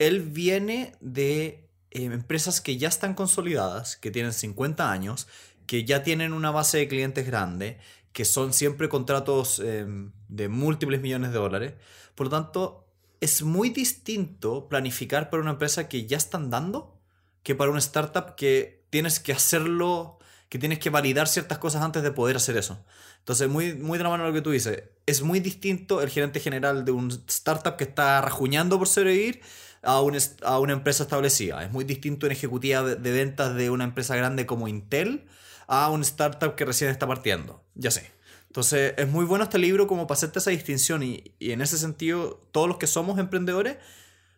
él 0.00 0.22
viene 0.22 0.96
de 1.00 1.68
eh, 1.90 2.04
empresas 2.04 2.60
que 2.60 2.78
ya 2.78 2.88
están 2.88 3.14
consolidadas, 3.14 3.96
que 3.96 4.10
tienen 4.10 4.32
50 4.32 4.90
años, 4.90 5.28
que 5.66 5.84
ya 5.84 6.02
tienen 6.02 6.32
una 6.32 6.50
base 6.50 6.78
de 6.78 6.88
clientes 6.88 7.26
grande, 7.26 7.78
que 8.12 8.24
son 8.24 8.52
siempre 8.52 8.88
contratos 8.88 9.60
em, 9.60 10.10
de 10.28 10.48
múltiples 10.48 11.00
millones 11.00 11.30
de 11.30 11.38
dólares. 11.38 11.74
Por 12.16 12.26
lo 12.26 12.30
tanto, 12.30 12.88
es 13.20 13.42
muy 13.42 13.68
distinto 13.70 14.68
planificar 14.68 15.30
para 15.30 15.42
una 15.42 15.52
empresa 15.52 15.86
que 15.86 16.06
ya 16.06 16.16
están 16.16 16.50
dando 16.50 16.98
que 17.42 17.54
para 17.54 17.70
una 17.70 17.78
startup 17.78 18.34
que 18.36 18.84
tienes 18.90 19.20
que 19.20 19.32
hacerlo, 19.32 20.18
que 20.48 20.58
tienes 20.58 20.78
que 20.78 20.90
validar 20.90 21.28
ciertas 21.28 21.58
cosas 21.58 21.82
antes 21.82 22.02
de 22.02 22.10
poder 22.10 22.36
hacer 22.36 22.56
eso. 22.56 22.84
Entonces, 23.18 23.48
muy, 23.48 23.74
muy 23.74 23.98
de 23.98 24.04
la 24.04 24.10
mano 24.10 24.26
lo 24.26 24.32
que 24.32 24.42
tú 24.42 24.50
dices. 24.50 24.82
Es 25.06 25.22
muy 25.22 25.40
distinto 25.40 26.02
el 26.02 26.10
gerente 26.10 26.40
general 26.40 26.84
de 26.84 26.92
un 26.92 27.10
startup 27.28 27.76
que 27.76 27.84
está 27.84 28.20
rajuñando 28.20 28.78
por 28.78 28.88
sobrevivir 28.88 29.40
a, 29.82 29.98
a 30.42 30.58
una 30.58 30.72
empresa 30.72 31.04
establecida. 31.04 31.64
Es 31.64 31.70
muy 31.70 31.84
distinto 31.84 32.26
en 32.26 32.32
ejecutiva 32.32 32.82
de, 32.82 33.12
ventas 33.12 33.54
de 33.54 33.70
una 33.70 33.84
empresa 33.84 34.16
grande 34.16 34.46
como 34.46 34.68
Intel 34.68 35.26
a 35.66 35.90
un 35.90 36.02
startup 36.02 36.54
que 36.54 36.64
recién 36.64 36.90
está 36.90 37.06
partiendo. 37.06 37.64
Ya 37.74 37.90
sé. 37.90 38.10
Entonces, 38.48 38.94
es 38.96 39.08
muy 39.08 39.24
bueno 39.24 39.44
este 39.44 39.58
libro 39.58 39.86
como 39.86 40.06
para 40.06 40.16
hacerte 40.16 40.40
esa 40.40 40.50
distinción 40.50 41.02
y, 41.02 41.34
y 41.38 41.52
en 41.52 41.60
ese 41.60 41.78
sentido, 41.78 42.46
todos 42.50 42.66
los 42.66 42.78
que 42.78 42.88
somos 42.88 43.18
emprendedores, 43.18 43.76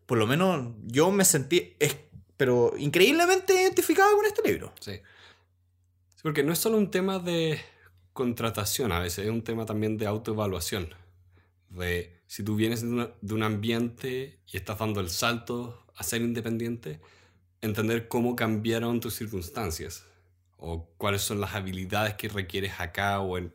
por 0.04 0.18
lo 0.18 0.26
menos 0.26 0.74
yo 0.84 1.10
me 1.10 1.24
sentí, 1.24 1.74
es, 1.80 1.96
pero 2.36 2.74
increíblemente 2.76 3.54
identificado 3.54 4.14
con 4.14 4.26
este 4.26 4.46
libro. 4.46 4.72
Sí. 4.80 4.92
sí. 4.94 6.20
Porque 6.22 6.42
no 6.42 6.52
es 6.52 6.58
solo 6.58 6.76
un 6.76 6.90
tema 6.90 7.18
de 7.18 7.58
contratación, 8.12 8.92
a 8.92 9.00
veces 9.00 9.24
es 9.24 9.30
un 9.30 9.42
tema 9.42 9.64
también 9.64 9.96
de 9.96 10.06
autoevaluación. 10.06 10.94
De 11.70 12.21
si 12.32 12.42
tú 12.42 12.56
vienes 12.56 12.80
de, 12.80 13.34
un 13.34 13.42
ambiente 13.42 14.40
y 14.50 14.56
estás 14.56 14.78
dando 14.78 15.00
el 15.00 15.10
salto 15.10 15.84
a 15.94 16.02
ser 16.02 16.22
independiente, 16.22 16.98
entender 17.60 18.08
cómo 18.08 18.36
cambiaron 18.36 19.00
tus 19.00 19.16
circunstancias 19.16 20.04
o 20.56 20.88
cuáles 20.96 21.20
son 21.20 21.42
las 21.42 21.54
habilidades 21.54 22.14
que 22.14 22.30
requieres 22.30 22.80
acá 22.80 23.20
o 23.20 23.36
en 23.36 23.54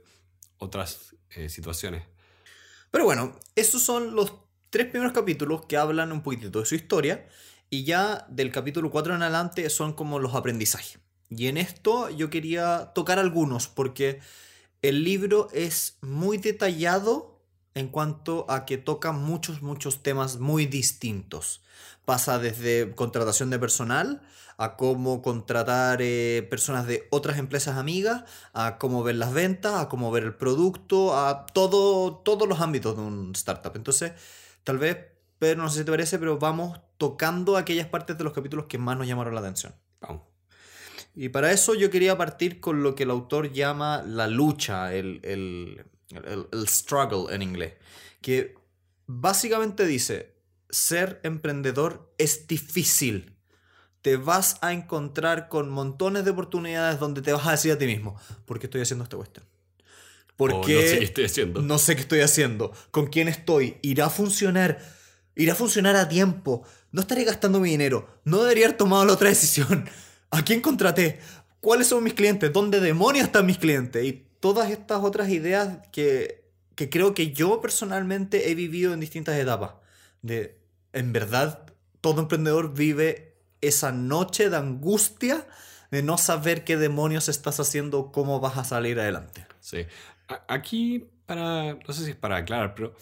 otras 0.60 1.16
eh, 1.32 1.50
situaciones. 1.50 2.04
Pero 2.92 3.06
bueno, 3.06 3.36
esos 3.56 3.82
son 3.82 4.14
los 4.16 4.36
tres 4.70 4.86
primeros 4.86 5.14
capítulos 5.14 5.66
que 5.66 5.76
hablan 5.76 6.12
un 6.12 6.22
poquitito 6.22 6.60
de 6.60 6.68
su 6.68 6.76
historia 6.76 7.28
y 7.72 7.84
ya 7.84 8.28
del 8.30 8.52
capítulo 8.52 8.92
4 8.92 9.16
en 9.16 9.24
adelante 9.24 9.68
son 9.72 9.94
como 9.94 10.20
los 10.20 10.36
aprendizajes. 10.36 11.00
Y 11.32 11.48
en 11.48 11.58
esto 11.58 12.12
yo 12.12 12.30
quería 12.30 12.92
tocar 12.94 13.18
algunos 13.18 13.68
porque 13.70 14.20
el 14.84 15.04
libro 15.04 15.50
es 15.52 15.98
muy 16.02 16.38
detallado 16.38 17.37
en 17.78 17.88
cuanto 17.90 18.46
a 18.50 18.66
que 18.66 18.78
toca 18.78 19.12
muchos, 19.12 19.62
muchos 19.62 20.04
temas 20.04 20.38
muy 20.38 20.66
distintos. 20.66 21.62
Pasa 22.06 22.40
desde 22.40 22.94
contratación 22.96 23.50
de 23.50 23.60
personal 23.60 24.22
a 24.58 24.76
cómo 24.76 25.22
contratar 25.22 26.00
eh, 26.02 26.48
personas 26.50 26.88
de 26.88 27.08
otras 27.12 27.38
empresas 27.38 27.78
amigas, 27.78 28.24
a 28.54 28.78
cómo 28.80 29.04
ver 29.04 29.16
las 29.16 29.34
ventas, 29.34 29.76
a 29.76 29.88
cómo 29.88 30.12
ver 30.12 30.24
el 30.24 30.36
producto, 30.36 31.18
a 31.18 31.46
todo, 31.46 32.16
todos 32.16 32.48
los 32.48 32.60
ámbitos 32.60 32.96
de 32.96 33.04
un 33.04 33.32
startup. 33.36 33.76
Entonces, 33.76 34.14
tal 34.64 34.80
vez, 34.80 34.98
Pedro, 35.38 35.62
no 35.62 35.70
sé 35.70 35.80
si 35.80 35.86
te 35.86 35.92
parece, 35.92 36.18
pero 36.18 36.40
vamos 36.40 36.80
tocando 36.98 37.58
aquellas 37.58 37.88
partes 37.88 38.18
de 38.18 38.24
los 38.24 38.34
capítulos 38.34 38.66
que 38.66 38.80
más 38.80 38.98
nos 38.98 39.08
llamaron 39.08 39.36
la 39.36 39.42
atención. 39.42 39.76
Vamos. 40.02 40.24
Y 41.16 41.30
para 41.30 41.52
eso 41.52 41.74
yo 41.74 41.90
quería 41.90 42.18
partir 42.18 42.60
con 42.60 42.84
lo 42.84 42.96
que 42.96 43.04
el 43.04 43.12
autor 43.12 43.52
llama 43.52 44.04
la 44.06 44.28
lucha, 44.28 44.94
el, 44.94 45.20
el, 45.24 45.86
struggle 46.68 47.34
en 47.34 47.42
inglés, 47.42 47.74
que 48.22 48.56
básicamente 49.06 49.86
dice, 49.86 50.36
ser 50.70 51.20
emprendedor 51.24 52.14
es 52.18 52.48
difícil. 52.48 53.36
Te 54.02 54.16
vas 54.16 54.58
a 54.62 54.74
encontrar 54.74 55.50
con 55.50 55.70
montones 55.70 56.24
de 56.24 56.32
oportunidades 56.32 57.00
donde 57.00 57.22
te 57.22 57.34
vas 57.34 57.46
a 57.48 57.52
decir 57.52 57.72
a 57.72 57.78
ti 57.78 57.86
mismo, 57.86 58.20
¿por 58.46 58.60
qué 58.60 58.68
estoy 58.68 58.82
haciendo 58.82 59.04
esta 59.04 59.18
cuestión? 59.18 59.46
Porque 60.38 60.76
no 60.76 60.82
sé 60.82 61.00
qué 61.00 61.06
estoy 61.06 61.26
haciendo. 61.26 61.62
No 61.62 61.78
sé 61.80 61.96
qué 61.96 62.02
estoy 62.02 62.20
haciendo. 62.22 62.72
¿Con 62.92 63.08
quién 63.08 63.28
estoy? 63.28 63.78
¿Irá 63.82 64.06
a 64.06 64.10
funcionar? 64.10 64.80
¿Irá 65.36 65.54
a 65.54 65.56
funcionar 65.56 65.96
a 65.96 66.08
tiempo? 66.08 66.64
¿No 66.92 67.02
estaré 67.02 67.24
gastando 67.24 67.60
mi 67.60 67.72
dinero? 67.72 68.22
¿No 68.24 68.44
debería 68.44 68.66
haber 68.68 68.78
tomado 68.78 69.04
la 69.04 69.14
otra 69.14 69.30
decisión? 69.30 69.90
¿A 70.30 70.46
quién 70.46 70.62
contraté? 70.62 71.20
¿Cuáles 71.60 71.88
son 71.88 72.04
mis 72.04 72.14
clientes? 72.14 72.54
¿Dónde 72.54 72.80
demonios 72.80 73.26
están 73.26 73.48
mis 73.48 73.58
clientes? 73.58 74.06
Y 74.06 74.27
todas 74.40 74.70
estas 74.70 75.04
otras 75.04 75.30
ideas 75.30 75.80
que, 75.92 76.44
creo 76.76 77.14
que 77.14 77.32
yo 77.32 77.62
personalmente 77.62 78.52
he 78.52 78.56
vivido 78.56 78.94
en 78.94 79.00
distintas 79.00 79.38
etapas. 79.38 79.74
De, 80.22 80.60
en 80.94 81.14
verdad, 81.14 81.74
todo 82.02 82.22
emprendedor 82.22 82.74
vive 82.74 83.36
esa 83.62 83.92
noche 83.92 84.50
de 84.50 84.58
angustia 84.58 85.48
de 85.92 86.04
no 86.04 86.18
saber 86.18 86.64
qué 86.64 86.78
demonios 86.78 87.30
estás 87.30 87.60
haciendo, 87.60 88.12
cómo 88.12 88.40
vas 88.40 88.58
a 88.58 88.64
salir 88.64 89.00
adelante. 89.00 89.46
Sí. 89.60 89.86
Aquí, 90.48 91.10
para, 91.26 91.76
no 91.76 91.94
sé 91.94 92.06
si 92.06 92.12
es 92.12 92.16
para 92.16 92.38
aclarar, 92.38 92.76
pero 92.76 92.94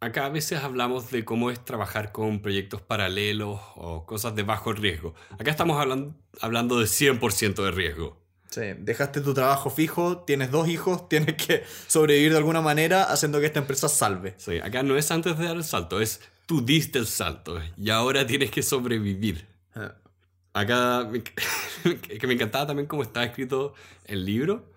acá 0.00 0.26
a 0.26 0.28
veces 0.28 0.62
hablamos 0.62 1.10
de 1.10 1.24
cómo 1.24 1.50
es 1.50 1.64
trabajar 1.64 2.12
con 2.12 2.40
proyectos 2.40 2.82
paralelos 2.82 3.60
o 3.76 4.04
cosas 4.06 4.34
de 4.34 4.42
bajo 4.42 4.72
riesgo. 4.72 5.14
Acá 5.38 5.50
estamos 5.50 5.80
hablando, 5.80 6.14
hablando 6.40 6.78
de 6.78 6.86
100% 6.86 7.64
de 7.64 7.70
riesgo. 7.70 8.27
Sí, 8.50 8.62
dejaste 8.78 9.20
tu 9.20 9.34
trabajo 9.34 9.68
fijo, 9.68 10.18
tienes 10.18 10.50
dos 10.50 10.68
hijos, 10.68 11.08
tienes 11.08 11.34
que 11.34 11.64
sobrevivir 11.86 12.32
de 12.32 12.38
alguna 12.38 12.62
manera 12.62 13.04
haciendo 13.04 13.40
que 13.40 13.46
esta 13.46 13.60
empresa 13.60 13.88
salve. 13.88 14.34
Sí, 14.38 14.58
acá 14.58 14.82
no 14.82 14.96
es 14.96 15.10
antes 15.10 15.36
de 15.38 15.44
dar 15.44 15.56
el 15.56 15.64
salto, 15.64 16.00
es 16.00 16.20
tú 16.46 16.64
diste 16.64 16.98
el 16.98 17.06
salto 17.06 17.60
y 17.76 17.90
ahora 17.90 18.26
tienes 18.26 18.50
que 18.50 18.62
sobrevivir. 18.62 19.46
Ah. 19.74 19.94
Acá, 20.54 21.08
que 22.18 22.26
me 22.26 22.34
encantaba 22.34 22.68
también 22.68 22.88
cómo 22.88 23.02
está 23.02 23.22
escrito 23.22 23.74
el 24.04 24.24
libro. 24.24 24.72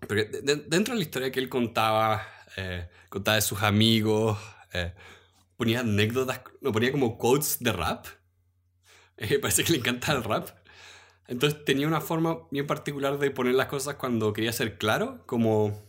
porque 0.00 0.24
dentro 0.24 0.94
de 0.94 0.98
la 0.98 1.02
historia 1.02 1.30
que 1.30 1.40
él 1.40 1.48
contaba, 1.48 2.26
eh, 2.56 2.88
contaba 3.08 3.36
de 3.36 3.42
sus 3.42 3.62
amigos, 3.62 4.38
eh, 4.72 4.92
ponía 5.56 5.80
anécdotas, 5.80 6.40
no, 6.60 6.72
ponía 6.72 6.90
como 6.90 7.16
quotes 7.16 7.58
de 7.60 7.72
rap. 7.72 8.06
Eh, 9.22 9.38
parece 9.38 9.64
que 9.64 9.72
le 9.72 9.78
encanta 9.80 10.12
el 10.12 10.24
rap. 10.24 10.48
Entonces 11.30 11.64
tenía 11.64 11.86
una 11.86 12.02
forma 12.02 12.40
bien 12.50 12.66
particular 12.66 13.18
de 13.18 13.30
poner 13.30 13.54
las 13.54 13.68
cosas 13.68 13.94
cuando 13.94 14.32
quería 14.32 14.52
ser 14.52 14.76
claro, 14.76 15.24
como, 15.26 15.80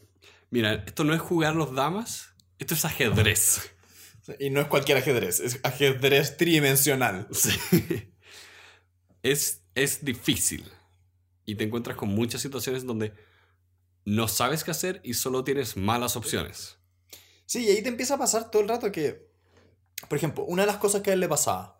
mira, 0.49 0.85
esto 0.85 1.03
no 1.03 1.13
es 1.13 1.19
jugar 1.19 1.55
los 1.55 1.75
damas, 1.75 2.29
esto 2.59 2.73
es 2.73 2.85
ajedrez. 2.85 3.71
Y 4.39 4.49
no 4.49 4.61
es 4.61 4.67
cualquier 4.67 4.99
ajedrez, 4.99 5.39
es 5.39 5.59
ajedrez 5.63 6.37
tridimensional. 6.37 7.27
Sí. 7.31 7.51
Es, 9.23 9.61
es 9.75 10.05
difícil. 10.05 10.63
Y 11.45 11.55
te 11.55 11.63
encuentras 11.63 11.97
con 11.97 12.09
muchas 12.09 12.41
situaciones 12.41 12.85
donde 12.85 13.13
no 14.05 14.27
sabes 14.27 14.63
qué 14.63 14.71
hacer 14.71 15.01
y 15.03 15.15
solo 15.15 15.43
tienes 15.43 15.75
malas 15.75 16.15
opciones. 16.15 16.77
Sí, 17.45 17.65
y 17.65 17.69
ahí 17.69 17.83
te 17.83 17.89
empieza 17.89 18.15
a 18.15 18.17
pasar 18.17 18.49
todo 18.49 18.61
el 18.61 18.69
rato 18.69 18.91
que 18.91 19.31
por 20.07 20.17
ejemplo, 20.17 20.43
una 20.45 20.63
de 20.63 20.67
las 20.67 20.77
cosas 20.77 21.01
que 21.01 21.11
a 21.11 21.13
él 21.13 21.19
le 21.19 21.27
pasaba, 21.27 21.79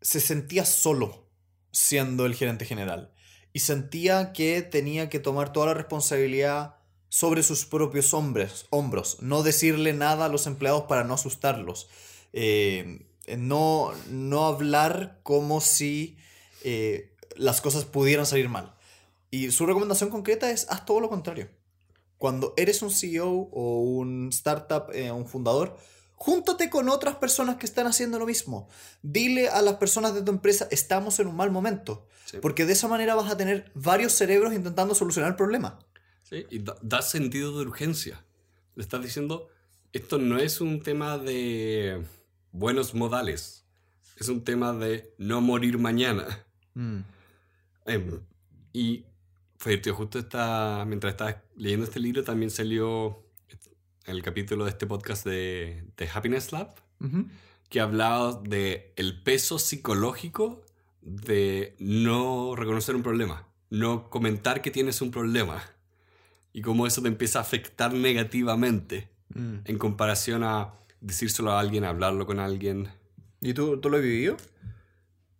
se 0.00 0.20
sentía 0.20 0.64
solo 0.64 1.28
siendo 1.72 2.26
el 2.26 2.34
gerente 2.34 2.64
general 2.64 3.10
y 3.52 3.60
sentía 3.60 4.32
que 4.32 4.62
tenía 4.62 5.08
que 5.08 5.18
tomar 5.18 5.52
toda 5.52 5.66
la 5.66 5.74
responsabilidad 5.74 6.76
sobre 7.08 7.42
sus 7.42 7.66
propios 7.66 8.14
hombres, 8.14 8.66
hombros, 8.70 9.18
no 9.20 9.42
decirle 9.42 9.92
nada 9.92 10.26
a 10.26 10.28
los 10.28 10.46
empleados 10.46 10.84
para 10.84 11.04
no 11.04 11.14
asustarlos, 11.14 11.88
eh, 12.32 13.06
no, 13.36 13.92
no 14.08 14.46
hablar 14.46 15.20
como 15.22 15.60
si 15.60 16.16
eh, 16.64 17.14
las 17.36 17.60
cosas 17.60 17.84
pudieran 17.84 18.24
salir 18.26 18.48
mal. 18.48 18.74
Y 19.30 19.50
su 19.50 19.66
recomendación 19.66 20.10
concreta 20.10 20.50
es 20.50 20.66
haz 20.70 20.84
todo 20.86 21.00
lo 21.00 21.08
contrario. 21.08 21.48
Cuando 22.16 22.54
eres 22.56 22.82
un 22.82 22.90
CEO 22.90 23.30
o 23.30 23.80
un 23.80 24.28
startup, 24.30 24.90
eh, 24.92 25.10
un 25.10 25.26
fundador, 25.26 25.76
júntate 26.22 26.70
con 26.70 26.88
otras 26.88 27.16
personas 27.16 27.56
que 27.56 27.66
están 27.66 27.88
haciendo 27.88 28.16
lo 28.16 28.26
mismo. 28.26 28.68
Dile 29.02 29.48
a 29.48 29.60
las 29.60 29.74
personas 29.74 30.14
de 30.14 30.22
tu 30.22 30.30
empresa, 30.30 30.68
estamos 30.70 31.18
en 31.18 31.26
un 31.26 31.34
mal 31.34 31.50
momento. 31.50 32.06
Porque 32.40 32.64
de 32.64 32.74
esa 32.74 32.86
manera 32.86 33.16
vas 33.16 33.28
a 33.28 33.36
tener 33.36 33.72
varios 33.74 34.12
cerebros 34.12 34.54
intentando 34.54 34.94
solucionar 34.94 35.30
el 35.32 35.36
problema. 35.36 35.80
Sí, 36.22 36.46
y 36.48 36.60
da, 36.60 37.02
sentido 37.02 37.58
de 37.58 37.66
urgencia. 37.66 38.24
Le 38.76 38.84
estás 38.84 39.02
diciendo, 39.02 39.48
esto 39.92 40.18
no 40.18 40.38
es 40.38 40.60
un 40.60 40.80
tema 40.80 41.18
de 41.18 42.06
buenos 42.52 42.94
modales. 42.94 43.64
Es 44.16 44.28
un 44.28 44.44
tema 44.44 44.72
de 44.72 45.12
no 45.18 45.40
morir 45.40 45.76
mañana. 45.78 46.46
Mm. 46.74 47.00
Em, 47.84 48.20
y 48.72 49.04
fue 49.56 49.82
justo 49.82 50.20
esta, 50.20 50.84
mientras 50.86 51.14
estaba 51.14 51.42
leyendo 51.56 51.84
este 51.84 51.98
libro 51.98 52.22
también 52.22 52.52
salió 52.52 53.24
el 54.06 54.22
capítulo 54.22 54.64
de 54.64 54.70
este 54.70 54.86
podcast 54.86 55.24
de, 55.24 55.84
de 55.96 56.08
Happiness 56.12 56.52
Lab, 56.52 56.74
que 57.68 57.80
hablaba 57.80 58.40
de 58.42 58.92
el 58.96 59.22
peso 59.22 59.58
psicológico 59.58 60.64
de 61.00 61.74
no 61.78 62.54
reconocer 62.54 62.94
un 62.94 63.02
problema, 63.02 63.48
no 63.70 64.08
comentar 64.10 64.62
que 64.62 64.70
tienes 64.70 65.00
un 65.02 65.10
problema 65.10 65.62
y 66.52 66.62
cómo 66.62 66.86
eso 66.86 67.02
te 67.02 67.08
empieza 67.08 67.38
a 67.38 67.42
afectar 67.42 67.92
negativamente 67.94 69.08
mm. 69.34 69.58
en 69.64 69.78
comparación 69.78 70.44
a 70.44 70.74
decírselo 71.00 71.52
a 71.52 71.60
alguien, 71.60 71.84
hablarlo 71.84 72.26
con 72.26 72.38
alguien. 72.38 72.88
¿Y 73.40 73.54
tú, 73.54 73.80
tú 73.80 73.90
lo 73.90 73.96
has 73.96 74.02
vivido? 74.02 74.36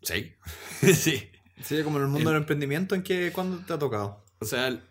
Sí, 0.02 0.32
sí. 0.94 1.28
Sí, 1.62 1.82
como 1.84 1.98
en 1.98 2.04
el 2.04 2.10
mundo 2.10 2.30
del 2.30 2.40
emprendimiento, 2.40 2.94
¿en 2.96 3.02
qué, 3.04 3.30
cuándo 3.32 3.58
te 3.64 3.72
ha 3.72 3.78
tocado? 3.78 4.24
O 4.40 4.44
sea, 4.44 4.82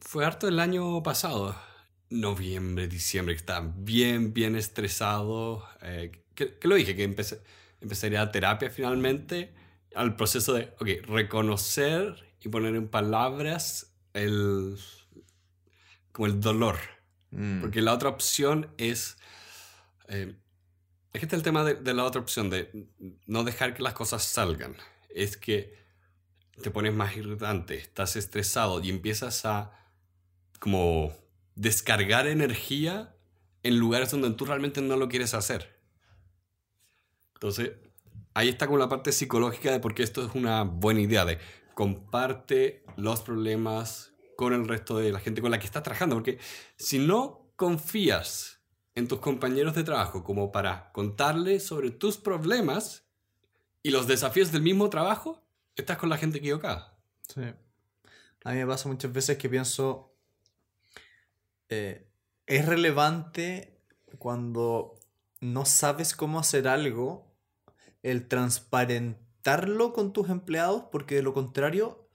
fue 0.00 0.26
harto 0.26 0.46
el 0.46 0.60
año 0.60 1.02
pasado, 1.02 1.56
noviembre, 2.10 2.88
diciembre, 2.88 3.34
que 3.34 3.40
estaba 3.40 3.72
bien, 3.76 4.32
bien 4.32 4.56
estresado. 4.56 5.66
Eh, 5.82 6.12
que, 6.34 6.56
lo 6.62 6.74
dije, 6.74 6.96
que 6.96 7.04
empecé, 7.04 7.40
empezaría 7.80 8.22
a 8.22 8.30
terapia 8.30 8.70
finalmente, 8.70 9.52
al 9.94 10.16
proceso 10.16 10.52
de, 10.54 10.74
ok, 10.80 11.06
reconocer 11.06 12.28
y 12.40 12.48
poner 12.48 12.74
en 12.76 12.88
palabras 12.88 13.94
el, 14.14 14.76
como 16.12 16.26
el 16.26 16.40
dolor. 16.40 16.76
Mm. 17.30 17.60
Porque 17.60 17.82
la 17.82 17.92
otra 17.92 18.08
opción 18.08 18.72
es 18.78 19.18
eh, 20.08 20.34
es 21.12 21.20
que 21.20 21.26
está 21.26 21.36
el 21.36 21.42
tema 21.42 21.64
de, 21.64 21.94
la 21.94 22.04
otra 22.04 22.20
opción, 22.20 22.50
de 22.50 22.88
no 23.26 23.44
dejar 23.44 23.74
que 23.74 23.82
las 23.82 23.94
cosas 23.94 24.22
salgan. 24.24 24.76
Es 25.08 25.36
que 25.36 25.74
te 26.62 26.70
pones 26.70 26.92
más 26.92 27.16
irritante, 27.16 27.76
estás 27.76 28.16
estresado 28.16 28.82
y 28.82 28.90
empiezas 28.90 29.44
a 29.46 29.72
como 30.58 31.12
descargar 31.58 32.26
energía 32.26 33.16
en 33.62 33.78
lugares 33.78 34.12
donde 34.12 34.30
tú 34.30 34.44
realmente 34.44 34.80
no 34.80 34.96
lo 34.96 35.08
quieres 35.08 35.34
hacer. 35.34 35.80
Entonces, 37.34 37.72
ahí 38.34 38.48
está 38.48 38.68
con 38.68 38.78
la 38.78 38.88
parte 38.88 39.12
psicológica 39.12 39.72
de 39.72 39.80
por 39.80 39.94
qué 39.94 40.04
esto 40.04 40.24
es 40.24 40.34
una 40.34 40.62
buena 40.62 41.00
idea, 41.00 41.24
de 41.24 41.38
comparte 41.74 42.84
los 42.96 43.20
problemas 43.22 44.12
con 44.36 44.52
el 44.52 44.68
resto 44.68 44.98
de 44.98 45.10
la 45.10 45.18
gente 45.18 45.40
con 45.40 45.50
la 45.50 45.58
que 45.58 45.66
estás 45.66 45.82
trabajando, 45.82 46.16
porque 46.16 46.38
si 46.76 47.00
no 47.00 47.52
confías 47.56 48.60
en 48.94 49.08
tus 49.08 49.18
compañeros 49.18 49.74
de 49.74 49.84
trabajo 49.84 50.22
como 50.22 50.52
para 50.52 50.92
contarles 50.92 51.66
sobre 51.66 51.90
tus 51.90 52.18
problemas 52.18 53.08
y 53.82 53.90
los 53.90 54.06
desafíos 54.06 54.52
del 54.52 54.62
mismo 54.62 54.90
trabajo, 54.90 55.44
estás 55.74 55.98
con 55.98 56.08
la 56.08 56.18
gente 56.18 56.38
equivocada. 56.38 56.96
Sí. 57.28 57.42
A 58.44 58.52
mí 58.52 58.58
me 58.58 58.66
pasa 58.66 58.88
muchas 58.88 59.12
veces 59.12 59.38
que 59.38 59.48
pienso, 59.48 60.07
eh, 61.68 62.08
es 62.46 62.66
relevante 62.66 63.78
cuando 64.18 64.98
no 65.40 65.64
sabes 65.64 66.14
cómo 66.14 66.38
hacer 66.40 66.68
algo, 66.68 67.34
el 68.02 68.26
transparentarlo 68.28 69.92
con 69.92 70.12
tus 70.12 70.30
empleados, 70.30 70.84
porque 70.90 71.16
de 71.16 71.22
lo 71.22 71.34
contrario, 71.34 72.08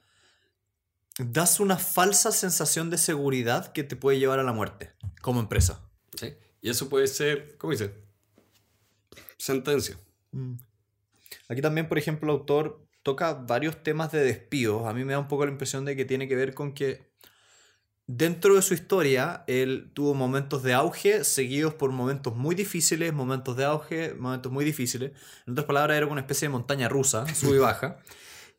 das 1.20 1.60
una 1.60 1.78
falsa 1.78 2.32
sensación 2.32 2.90
de 2.90 2.98
seguridad 2.98 3.72
que 3.72 3.84
te 3.84 3.96
puede 3.96 4.20
llevar 4.20 4.40
a 4.40 4.44
la 4.44 4.54
muerte 4.54 4.92
como 5.22 5.40
empresa. 5.40 5.90
Sí. 6.16 6.34
Y 6.62 6.70
eso 6.70 6.90
puede 6.90 7.08
ser, 7.08 7.58
¿cómo 7.58 7.72
dice? 7.72 7.94
Sentencia. 9.38 9.98
Mm. 10.32 10.56
Aquí 11.50 11.62
también, 11.62 11.88
por 11.88 11.98
ejemplo, 11.98 12.32
el 12.32 12.40
autor 12.40 12.88
toca 13.04 13.34
varios 13.34 13.84
temas 13.84 14.12
de 14.12 14.24
despidos. 14.24 14.88
A 14.88 14.94
mí 14.94 15.04
me 15.04 15.14
da 15.14 15.20
un 15.20 15.28
poco 15.28 15.46
la 15.46 15.52
impresión 15.52 15.86
de 15.86 15.96
que 15.96 16.06
tiene 16.06 16.28
que 16.28 16.36
ver 16.36 16.54
con 16.54 16.74
que 16.74 17.13
dentro 18.08 18.56
de 18.56 18.62
su 18.62 18.74
historia 18.74 19.44
él 19.48 19.92
tuvo 19.94 20.14
momentos 20.14 20.64
de 20.64 20.74
auge 20.74 21.24
seguidos 21.24 21.74
por 21.74 21.92
momentos 21.92 22.36
muy 22.36 22.56
difíciles, 22.56 23.14
momentos 23.14 23.56
de 23.58 23.66
auge, 23.66 24.14
momentos 24.14 24.52
muy 24.52 24.66
difíciles. 24.66 25.12
En 25.48 25.54
otras 25.54 25.66
palabras, 25.66 25.98
era 25.98 26.08
una 26.08 26.22
especie 26.22 26.48
de 26.48 26.52
montaña 26.52 26.90
rusa, 26.90 27.26
sube 27.34 27.58
y 27.58 27.60
baja. 27.60 27.98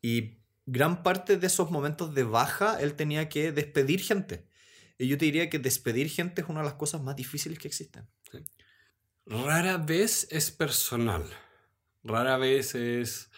Y 0.03 0.37
gran 0.67 1.03
parte 1.03 1.39
de 1.39 1.47
esos 1.47 1.71
momentos 1.71 2.15
de 2.15 2.25
baja 2.25 2.79
él 2.79 2.93
tenía 2.93 3.31
que 3.31 3.53
despedir 3.53 4.03
gente. 4.03 4.47
Y 4.99 5.09
yo 5.09 5.17
te 5.17 5.25
diría 5.25 5.49
que 5.49 5.59
despedir 5.59 6.11
gente 6.11 6.43
es 6.43 6.49
una 6.49 6.61
de 6.61 6.67
las 6.67 6.75
cosas 6.75 7.03
más 7.03 7.17
difíciles 7.17 7.59
que 7.59 7.69
existen. 7.69 8.07
Rara 9.27 9.79
vez 9.79 10.29
es 10.31 10.51
personal. 10.51 11.25
Rara 12.03 12.37
vez 12.37 12.75
es. 12.75 13.31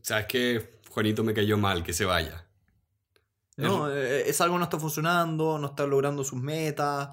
¿Sabes 0.00 0.26
qué? 0.26 0.80
Juanito 0.88 1.22
me 1.24 1.34
cayó 1.34 1.58
mal, 1.58 1.84
que 1.84 1.92
se 1.92 2.04
vaya. 2.04 2.46
No, 3.62 3.90
eh, 3.90 4.28
es, 4.28 4.40
algo 4.40 4.54
que 4.54 4.58
no 4.58 4.64
está 4.64 4.78
funcionando, 4.78 5.58
no 5.58 5.68
está 5.68 5.86
logrando 5.86 6.24
sus 6.24 6.40
metas, 6.40 7.10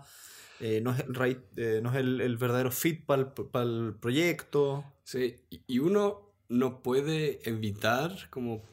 eh, 0.59 0.81
no 0.81 0.93
es, 0.93 0.99
el, 0.99 1.43
eh, 1.55 1.79
no 1.81 1.89
es 1.89 1.95
el, 1.97 2.37
verdadero 2.37 2.71
fit 2.71 3.05
para 3.05 3.31
el, 3.63 3.95
proyecto. 3.99 4.83
Sí, 5.03 5.35
y 5.67 5.79
uno 5.79 6.33
no 6.49 6.81
puede 6.81 7.47
evitar 7.47 8.29
como 8.29 8.63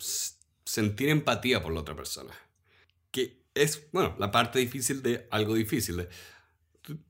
sentir 0.65 1.09
empatía 1.11 1.62
por 1.62 1.73
la 1.73 1.81
otra 1.81 1.95
persona. 1.95 2.35
Que 3.11 3.45
es, 3.55 3.89
bueno, 3.93 4.17
la 4.19 4.31
parte 4.31 4.59
difícil 4.59 5.03
de 5.03 5.29
algo 5.31 5.55
difícil. 5.55 6.09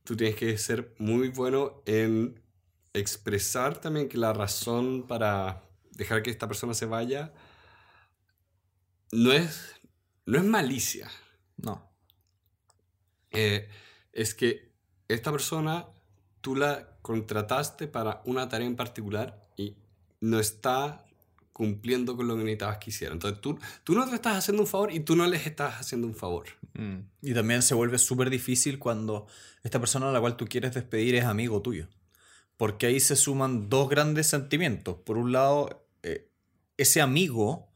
Tú, 0.05 0.17
tienes 0.17 0.37
que 0.37 0.57
ser 0.59 0.95
muy 0.99 1.29
bueno 1.29 1.83
en 1.87 2.41
expresar 2.93 3.79
también 3.79 4.09
que 4.09 4.17
la 4.17 4.33
razón 4.33 5.07
para 5.07 5.63
dejar 5.93 6.23
que 6.23 6.31
esta 6.31 6.49
persona 6.49 6.75
se 6.75 6.87
vaya 6.87 7.33
no 9.13 9.33
es, 9.33 9.76
no 10.27 10.39
es 10.39 10.45
malicia. 10.45 11.11
No. 11.57 11.91
Eh, 13.31 13.69
es 14.13 14.35
que 14.35 14.73
esta 15.09 15.33
persona 15.33 15.87
tú 16.41 16.55
la 16.57 16.99
contrataste 17.03 17.87
para 17.87 18.23
una 18.25 18.49
tarea 18.49 18.67
en 18.67 18.77
particular 18.77 19.49
y 19.57 19.77
no 20.21 20.39
está 20.39 21.05
cumpliendo 21.53 22.17
con 22.17 22.29
lo 22.29 22.37
que 22.37 22.43
necesitabas 22.43 22.79
que 22.79 22.91
hicieran. 22.91 23.15
Entonces 23.17 23.41
tú, 23.41 23.59
tú 23.83 23.95
no 23.95 24.07
te 24.09 24.15
estás 24.15 24.37
haciendo 24.37 24.63
un 24.63 24.69
favor 24.69 24.93
y 24.93 25.01
tú 25.01 25.17
no 25.17 25.27
les 25.27 25.47
estás 25.47 25.81
haciendo 25.81 26.07
un 26.07 26.15
favor. 26.15 26.49
Mm. 26.75 26.99
Y 27.23 27.33
también 27.33 27.63
se 27.63 27.75
vuelve 27.75 27.99
súper 27.99 28.29
difícil 28.29 28.79
cuando 28.79 29.27
esta 29.63 29.81
persona 29.81 30.09
a 30.09 30.13
la 30.13 30.21
cual 30.21 30.37
tú 30.37 30.47
quieres 30.47 30.75
despedir 30.75 31.15
es 31.15 31.25
amigo 31.25 31.63
tuyo. 31.63 31.89
Porque 32.57 32.87
ahí 32.87 33.01
se 33.01 33.17
suman 33.17 33.69
dos 33.69 33.89
grandes 33.89 34.27
sentimientos. 34.27 34.97
Por 35.05 35.17
un 35.19 35.33
lado, 35.33 35.89
eh, 36.03 36.31
ese 36.77 37.01
amigo 37.01 37.73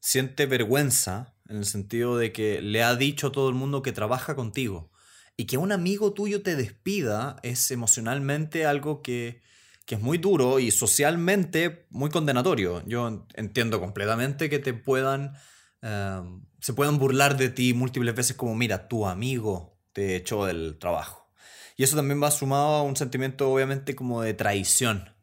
siente 0.00 0.46
vergüenza 0.46 1.31
en 1.52 1.58
el 1.58 1.66
sentido 1.66 2.16
de 2.16 2.32
que 2.32 2.60
le 2.60 2.82
ha 2.82 2.96
dicho 2.96 3.28
a 3.28 3.32
todo 3.32 3.48
el 3.48 3.54
mundo 3.54 3.82
que 3.82 3.92
trabaja 3.92 4.34
contigo. 4.34 4.90
Y 5.36 5.46
que 5.46 5.58
un 5.58 5.72
amigo 5.72 6.12
tuyo 6.12 6.42
te 6.42 6.56
despida 6.56 7.36
es 7.42 7.70
emocionalmente 7.70 8.66
algo 8.66 9.02
que 9.02 9.42
que 9.86 9.96
es 9.96 10.00
muy 10.00 10.18
duro 10.18 10.58
y 10.58 10.70
socialmente 10.70 11.86
muy 11.90 12.10
condenatorio. 12.10 12.82
Yo 12.86 13.26
entiendo 13.34 13.80
completamente 13.80 14.48
que 14.48 14.58
te 14.58 14.74
puedan, 14.74 15.34
em, 15.82 16.44
se 16.60 16.72
puedan 16.72 16.98
burlar 16.98 17.36
de 17.36 17.48
ti 17.48 17.74
múltiples 17.74 18.14
veces 18.14 18.36
como, 18.36 18.54
mira, 18.54 18.88
tu 18.88 19.06
amigo 19.06 19.78
te 19.92 20.16
echó 20.16 20.46
del 20.46 20.78
trabajo. 20.78 21.30
Y 21.76 21.84
eso 21.84 21.96
también 21.96 22.22
va 22.22 22.30
sumado 22.30 22.76
a 22.76 22.82
un 22.82 22.96
sentimiento 22.96 23.50
obviamente 23.50 23.96
como 23.96 24.22
de 24.22 24.34
traición. 24.34 25.14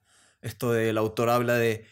Esto 0.42 0.72
del 0.72 0.98
autor 0.98 1.30
habla 1.30 1.56
de, 1.56 1.86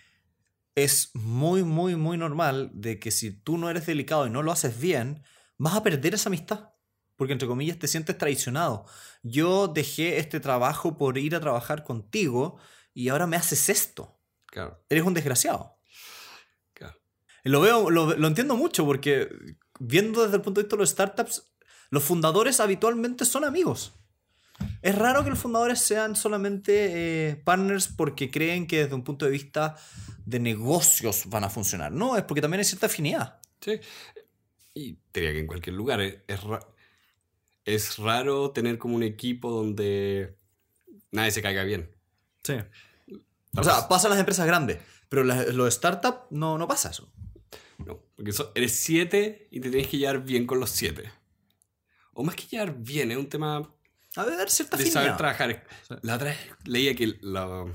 es 0.77 1.09
muy, 1.15 1.63
muy, 1.63 1.95
muy 1.95 2.17
normal 2.19 2.69
de 2.71 2.99
que 2.99 3.09
si 3.09 3.31
tú 3.31 3.57
no 3.57 3.67
eres 3.67 3.87
delicado 3.87 4.27
y 4.27 4.29
no 4.29 4.43
lo 4.43 4.51
haces 4.51 4.79
bien, 4.79 5.23
vas 5.57 5.73
a 5.75 5.81
perder 5.81 6.13
esa 6.13 6.29
amistad. 6.29 6.69
porque 7.15 7.33
entre 7.33 7.47
comillas 7.47 7.79
te 7.79 7.87
sientes 7.87 8.15
traicionado. 8.15 8.85
Yo 9.23 9.67
dejé 9.67 10.19
este 10.19 10.39
trabajo 10.39 10.97
por 10.99 11.17
ir 11.17 11.35
a 11.35 11.39
trabajar 11.39 11.83
contigo 11.83 12.59
y 12.93 13.09
ahora 13.09 13.25
me 13.25 13.35
haces 13.37 13.69
esto. 13.69 14.21
Claro, 14.45 14.83
Eres 14.87 15.03
un 15.03 15.15
desgraciado. 15.15 15.79
claro. 16.75 17.01
Lo 17.43 17.59
veo, 17.61 17.89
lo, 17.89 18.15
lo 18.15 18.27
entiendo 18.27 18.55
mucho 18.55 18.85
porque 18.85 19.29
viendo 19.79 20.21
desde 20.23 20.35
el 20.35 20.43
punto 20.43 20.59
de 20.61 20.65
vista 20.65 20.75
de 20.75 20.79
los 20.81 20.89
startups, 20.91 21.55
los 21.89 22.03
fundadores 22.03 22.59
habitualmente 22.59 23.25
son 23.25 23.45
amigos. 23.45 23.93
Es 24.83 24.95
raro 24.95 25.23
que 25.23 25.31
los 25.31 25.39
fundadores 25.39 25.79
sean 25.79 26.15
solamente 26.15 27.29
eh, 27.29 27.35
partners 27.35 27.87
porque 27.87 28.29
creen 28.29 28.67
que 28.67 28.83
desde 28.83 28.93
un 28.95 29.03
punto 29.03 29.25
de 29.25 29.31
vista 29.31 29.75
de 30.27 30.39
negocios 30.39 31.23
van 31.27 31.45
a 31.45 31.49
funcionar. 31.49 31.91
No, 31.91 32.17
es 32.17 32.23
porque 32.23 32.41
también 32.41 32.59
hay 32.59 32.65
cierta 32.65 32.87
afinidad. 32.87 33.39
Sí. 33.61 33.79
Y 34.73 34.97
diría 35.13 35.31
que 35.31 35.39
en 35.39 35.47
cualquier 35.47 35.75
lugar 35.75 36.01
es, 36.01 36.17
es, 36.27 36.43
ra- 36.43 36.67
es 37.63 37.97
raro 37.97 38.51
tener 38.51 38.77
como 38.77 38.95
un 38.95 39.03
equipo 39.03 39.49
donde 39.51 40.35
nadie 41.11 41.31
se 41.31 41.41
caiga 41.41 41.63
bien. 41.63 41.89
Sí. 42.43 42.55
O 43.55 43.63
sea, 43.63 43.87
pasa 43.87 44.07
en 44.07 44.11
las 44.11 44.19
empresas 44.19 44.45
grandes, 44.45 44.79
pero 45.07 45.23
las- 45.23 45.47
los 45.53 45.73
startups 45.73 46.27
no, 46.29 46.57
no 46.57 46.67
pasa 46.67 46.89
eso. 46.91 47.09
No, 47.85 47.99
porque 48.17 48.33
so- 48.33 48.51
eres 48.53 48.73
siete 48.73 49.47
y 49.49 49.61
te 49.61 49.69
tienes 49.69 49.87
que 49.87 49.97
llevar 49.97 50.23
bien 50.25 50.45
con 50.45 50.59
los 50.59 50.69
siete. 50.71 51.09
O 52.13 52.23
más 52.23 52.35
que 52.35 52.43
llevar 52.47 52.75
bien, 52.77 53.11
es 53.11 53.17
un 53.17 53.29
tema 53.29 53.73
A 54.17 54.23
ver, 54.25 54.49
cierta 54.49 54.75
de 54.75 54.87
saber 54.91 55.15
trabajar. 55.15 55.63
La 56.01 56.15
otra 56.15 56.31
vez 56.31 56.37
leía 56.65 56.93
que 56.95 57.17
la- 57.21 57.65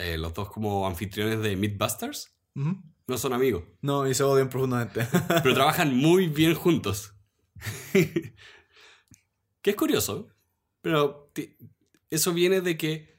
eh, 0.00 0.18
los 0.18 0.34
dos 0.34 0.50
como 0.50 0.86
anfitriones 0.86 1.40
de 1.40 1.56
Mythbusters 1.56 2.34
no 2.54 3.18
son 3.18 3.32
amigos, 3.32 3.64
No, 3.80 4.06
y 4.08 4.14
se 4.14 4.22
odian 4.22 4.48
profundamente. 4.50 5.06
pero 5.42 5.54
trabajan 5.54 5.96
muy 5.96 6.26
bien 6.28 6.54
juntos. 6.54 7.14
que 9.62 9.70
es 9.70 9.76
curioso, 9.76 10.28
pero 10.80 11.30
eso 12.10 12.32
viene 12.32 12.60
de 12.60 12.76
que 12.76 13.18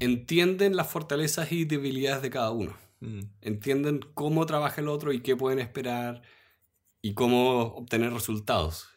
entienden 0.00 0.76
las 0.76 0.88
fortalezas 0.88 1.50
y 1.52 1.64
debilidades 1.64 2.22
de 2.22 2.30
cada 2.30 2.50
uno. 2.50 2.76
Mm. 3.00 3.20
Entienden 3.42 4.00
cómo 4.14 4.44
trabaja 4.46 4.80
el 4.80 4.88
otro 4.88 5.12
y 5.12 5.20
qué 5.20 5.36
pueden 5.36 5.58
esperar 5.60 6.22
y 7.00 7.14
cómo 7.14 7.62
obtener 7.76 8.12
resultados. 8.12 8.88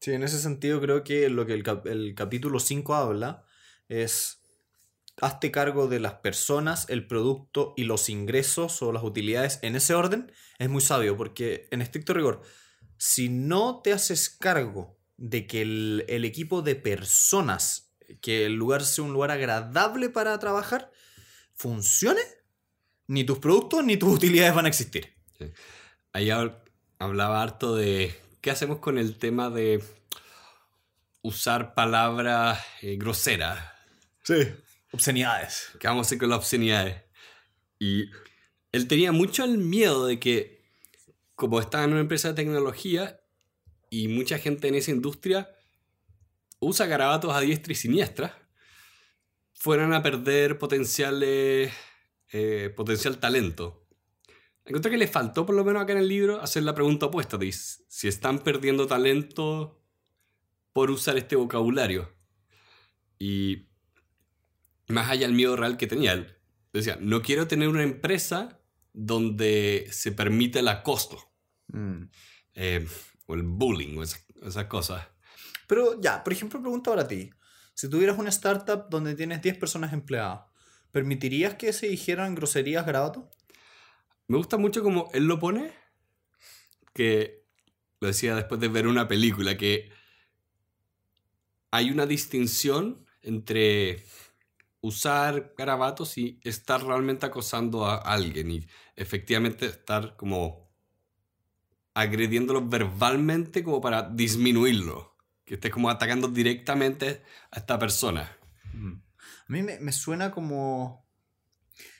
Sí, 0.00 0.12
en 0.12 0.22
ese 0.22 0.38
sentido 0.38 0.80
creo 0.80 1.04
que 1.04 1.28
lo 1.30 1.46
que 1.46 1.54
el, 1.54 1.62
cap- 1.62 1.86
el 1.86 2.14
capítulo 2.14 2.60
5 2.60 2.94
habla 2.94 3.44
es 3.88 4.35
hazte 5.20 5.50
cargo 5.50 5.88
de 5.88 6.00
las 6.00 6.14
personas, 6.14 6.86
el 6.88 7.06
producto 7.06 7.72
y 7.76 7.84
los 7.84 8.08
ingresos 8.08 8.82
o 8.82 8.92
las 8.92 9.02
utilidades 9.02 9.58
en 9.62 9.76
ese 9.76 9.94
orden. 9.94 10.32
Es 10.58 10.68
muy 10.68 10.82
sabio 10.82 11.16
porque 11.16 11.68
en 11.70 11.82
estricto 11.82 12.12
rigor, 12.12 12.42
si 12.98 13.28
no 13.28 13.80
te 13.82 13.92
haces 13.92 14.28
cargo 14.28 14.98
de 15.16 15.46
que 15.46 15.62
el, 15.62 16.04
el 16.08 16.24
equipo 16.24 16.62
de 16.62 16.76
personas, 16.76 17.94
que 18.20 18.46
el 18.46 18.54
lugar 18.54 18.84
sea 18.84 19.04
un 19.04 19.12
lugar 19.12 19.30
agradable 19.30 20.10
para 20.10 20.38
trabajar, 20.38 20.90
funcione, 21.54 22.20
ni 23.06 23.24
tus 23.24 23.38
productos 23.38 23.84
ni 23.84 23.96
tus 23.96 24.14
utilidades 24.14 24.54
van 24.54 24.66
a 24.66 24.68
existir. 24.68 25.14
Ahí 26.12 26.28
hab- 26.28 26.62
hablaba 26.98 27.42
harto 27.42 27.74
de 27.74 28.14
qué 28.40 28.50
hacemos 28.50 28.78
con 28.78 28.98
el 28.98 29.16
tema 29.18 29.48
de 29.50 29.82
usar 31.22 31.74
palabras 31.74 32.60
eh, 32.82 32.96
groseras. 32.96 33.58
Sí. 34.22 34.34
Obscenidades. 34.92 35.70
¿Qué 35.78 35.88
vamos 35.88 36.06
a 36.06 36.08
hacer 36.08 36.18
con 36.18 36.30
las 36.30 36.38
obscenidades? 36.38 37.02
Y 37.78 38.10
él 38.72 38.88
tenía 38.88 39.12
mucho 39.12 39.44
el 39.44 39.58
miedo 39.58 40.06
de 40.06 40.18
que, 40.18 40.64
como 41.34 41.60
estaba 41.60 41.84
en 41.84 41.92
una 41.92 42.00
empresa 42.00 42.28
de 42.28 42.34
tecnología 42.34 43.20
y 43.90 44.08
mucha 44.08 44.38
gente 44.38 44.68
en 44.68 44.74
esa 44.74 44.90
industria 44.90 45.50
usa 46.60 46.86
garabatos 46.86 47.34
a 47.34 47.40
diestra 47.40 47.72
y 47.72 47.76
siniestra, 47.76 48.48
fueran 49.52 49.92
a 49.92 50.02
perder 50.02 50.58
potenciales, 50.58 51.72
eh, 52.32 52.72
potencial 52.74 53.18
talento. 53.18 53.86
Encontré 54.64 54.90
que 54.90 54.98
le 54.98 55.06
faltó, 55.06 55.46
por 55.46 55.54
lo 55.54 55.64
menos 55.64 55.82
acá 55.82 55.92
en 55.92 55.98
el 55.98 56.08
libro, 56.08 56.40
hacer 56.40 56.64
la 56.64 56.74
pregunta 56.74 57.06
opuesta 57.06 57.36
de 57.36 57.52
si 57.52 58.08
están 58.08 58.40
perdiendo 58.40 58.86
talento 58.86 59.80
por 60.72 60.90
usar 60.90 61.16
este 61.16 61.36
vocabulario. 61.36 62.12
Y 63.18 63.65
más 64.88 65.10
allá 65.10 65.26
del 65.26 65.34
miedo 65.36 65.56
real 65.56 65.76
que 65.76 65.86
tenía, 65.86 66.12
él 66.12 66.36
decía, 66.72 66.96
no 67.00 67.22
quiero 67.22 67.46
tener 67.48 67.68
una 67.68 67.82
empresa 67.82 68.60
donde 68.92 69.88
se 69.90 70.12
permite 70.12 70.60
el 70.60 70.68
acoso, 70.68 71.18
Mm. 71.68 72.04
eh, 72.54 72.86
o 73.26 73.34
el 73.34 73.42
bullying, 73.42 73.96
o 73.98 74.02
esa- 74.02 74.20
esas 74.42 74.66
cosas. 74.66 75.06
Pero 75.66 76.00
ya, 76.00 76.22
por 76.22 76.32
ejemplo, 76.32 76.60
pregunta 76.60 76.90
para 76.90 77.08
ti. 77.08 77.30
Si 77.74 77.88
tuvieras 77.90 78.18
una 78.18 78.28
startup 78.30 78.88
donde 78.88 79.14
tienes 79.14 79.42
10 79.42 79.58
personas 79.58 79.92
empleadas, 79.92 80.42
¿permitirías 80.92 81.54
que 81.54 81.72
se 81.72 81.88
dijeran 81.88 82.34
groserías 82.34 82.86
garabato? 82.86 83.30
Me 84.28 84.36
gusta 84.38 84.56
mucho 84.56 84.82
como 84.82 85.10
él 85.12 85.24
lo 85.26 85.38
pone, 85.38 85.72
que 86.94 87.44
lo 88.00 88.08
decía 88.08 88.34
después 88.34 88.60
de 88.60 88.68
ver 88.68 88.86
una 88.86 89.08
película, 89.08 89.56
que 89.56 89.90
hay 91.70 91.90
una 91.90 92.06
distinción 92.06 93.04
entre 93.22 94.04
usar 94.80 95.54
garabatos 95.56 96.18
y 96.18 96.40
estar 96.44 96.82
realmente 96.84 97.26
acosando 97.26 97.86
a 97.86 97.96
alguien 97.96 98.50
y 98.50 98.66
efectivamente 98.94 99.66
estar 99.66 100.16
como 100.16 100.66
agrediéndolo 101.94 102.66
verbalmente 102.68 103.64
como 103.64 103.80
para 103.80 104.02
disminuirlo, 104.02 105.16
que 105.44 105.54
estés 105.54 105.72
como 105.72 105.88
atacando 105.88 106.28
directamente 106.28 107.22
a 107.50 107.58
esta 107.58 107.78
persona. 107.78 108.36
A 108.74 109.52
mí 109.52 109.62
me, 109.62 109.80
me 109.80 109.92
suena 109.92 110.30
como, 110.30 111.08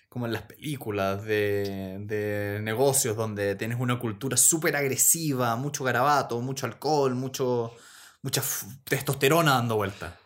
como 0.08 0.26
en 0.26 0.32
las 0.32 0.42
películas 0.42 1.24
de, 1.24 1.98
de 2.00 2.60
negocios 2.62 3.16
donde 3.16 3.54
tienes 3.54 3.80
una 3.80 3.98
cultura 3.98 4.36
súper 4.36 4.76
agresiva, 4.76 5.56
mucho 5.56 5.82
garabato, 5.82 6.40
mucho 6.42 6.66
alcohol, 6.66 7.14
mucho, 7.14 7.72
mucha 8.20 8.42
testosterona 8.84 9.52
dando 9.52 9.76
vuelta. 9.76 10.18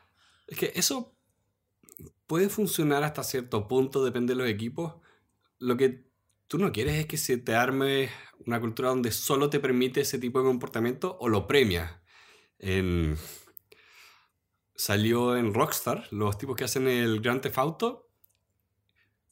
Es 0.49 0.59
que 0.59 0.73
eso 0.75 1.20
puede 2.31 2.49
funcionar 2.49 3.03
hasta 3.03 3.25
cierto 3.25 3.67
punto, 3.67 4.05
depende 4.05 4.35
de 4.35 4.39
los 4.39 4.49
equipos. 4.49 4.95
Lo 5.59 5.77
que 5.77 6.07
tú 6.47 6.59
no 6.59 6.71
quieres 6.71 6.95
es 6.95 7.07
que 7.07 7.17
se 7.17 7.39
te 7.39 7.57
arme 7.57 8.09
una 8.47 8.61
cultura 8.61 8.91
donde 8.91 9.11
solo 9.11 9.51
te 9.51 9.59
permite 9.59 10.03
ese 10.03 10.17
tipo 10.21 10.39
de 10.39 10.45
comportamiento 10.45 11.19
o 11.21 11.29
lo 11.29 11.49
premia. 11.49 12.05
En- 12.61 13.17
Salió 14.77 15.37
en 15.37 15.53
Rockstar, 15.53 16.07
los 16.13 16.39
tipos 16.39 16.55
que 16.55 16.63
hacen 16.63 16.87
el 16.87 17.21
Grand 17.21 17.41
Theft 17.41 17.59
Auto. 17.59 18.09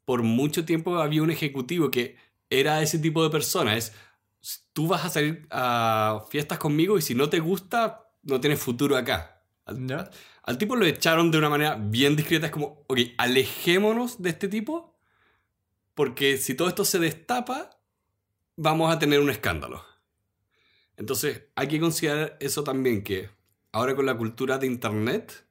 Por 0.04 0.24
mucho 0.24 0.64
tiempo 0.64 0.96
había 0.96 1.22
un 1.22 1.30
ejecutivo 1.30 1.92
que 1.92 2.16
era 2.50 2.82
ese 2.82 2.98
tipo 2.98 3.22
de 3.22 3.30
persona. 3.30 3.76
Es, 3.76 3.92
tú 4.72 4.88
vas 4.88 5.04
a 5.04 5.08
salir 5.08 5.46
a 5.52 6.24
fiestas 6.32 6.58
conmigo 6.58 6.98
y 6.98 7.02
si 7.02 7.14
no 7.14 7.30
te 7.30 7.38
gusta, 7.38 8.11
no 8.24 8.40
tienes 8.40 8.58
futuro 8.61 8.96
acá. 8.96 9.44
Al 10.48 10.56
tipo 10.56 10.76
lo 10.76 10.87
echaron 10.87 11.30
de 11.30 11.37
una 11.37 11.50
manera 11.50 11.74
bien 11.78 12.16
discreta. 12.16 12.46
Es 12.46 12.52
como, 12.52 12.82
ok, 12.87 12.98
alejémonos 13.18 14.22
de 14.22 14.30
este 14.30 14.48
tipo. 14.48 14.98
Porque 15.94 16.38
si 16.38 16.54
todo 16.54 16.68
esto 16.68 16.87
se 16.87 16.98
destapa, 16.98 17.78
vamos 18.56 18.90
a 18.90 18.98
tener 18.98 19.20
un 19.20 19.28
escándalo. 19.28 19.84
Entonces, 20.96 21.42
hay 21.54 21.68
que 21.68 21.78
considerar 21.78 22.38
eso 22.40 22.64
también, 22.64 23.04
que 23.04 23.28
ahora 23.72 23.94
con 23.94 24.06
la 24.06 24.16
cultura 24.16 24.56
de 24.56 24.66
Internet, 24.66 25.44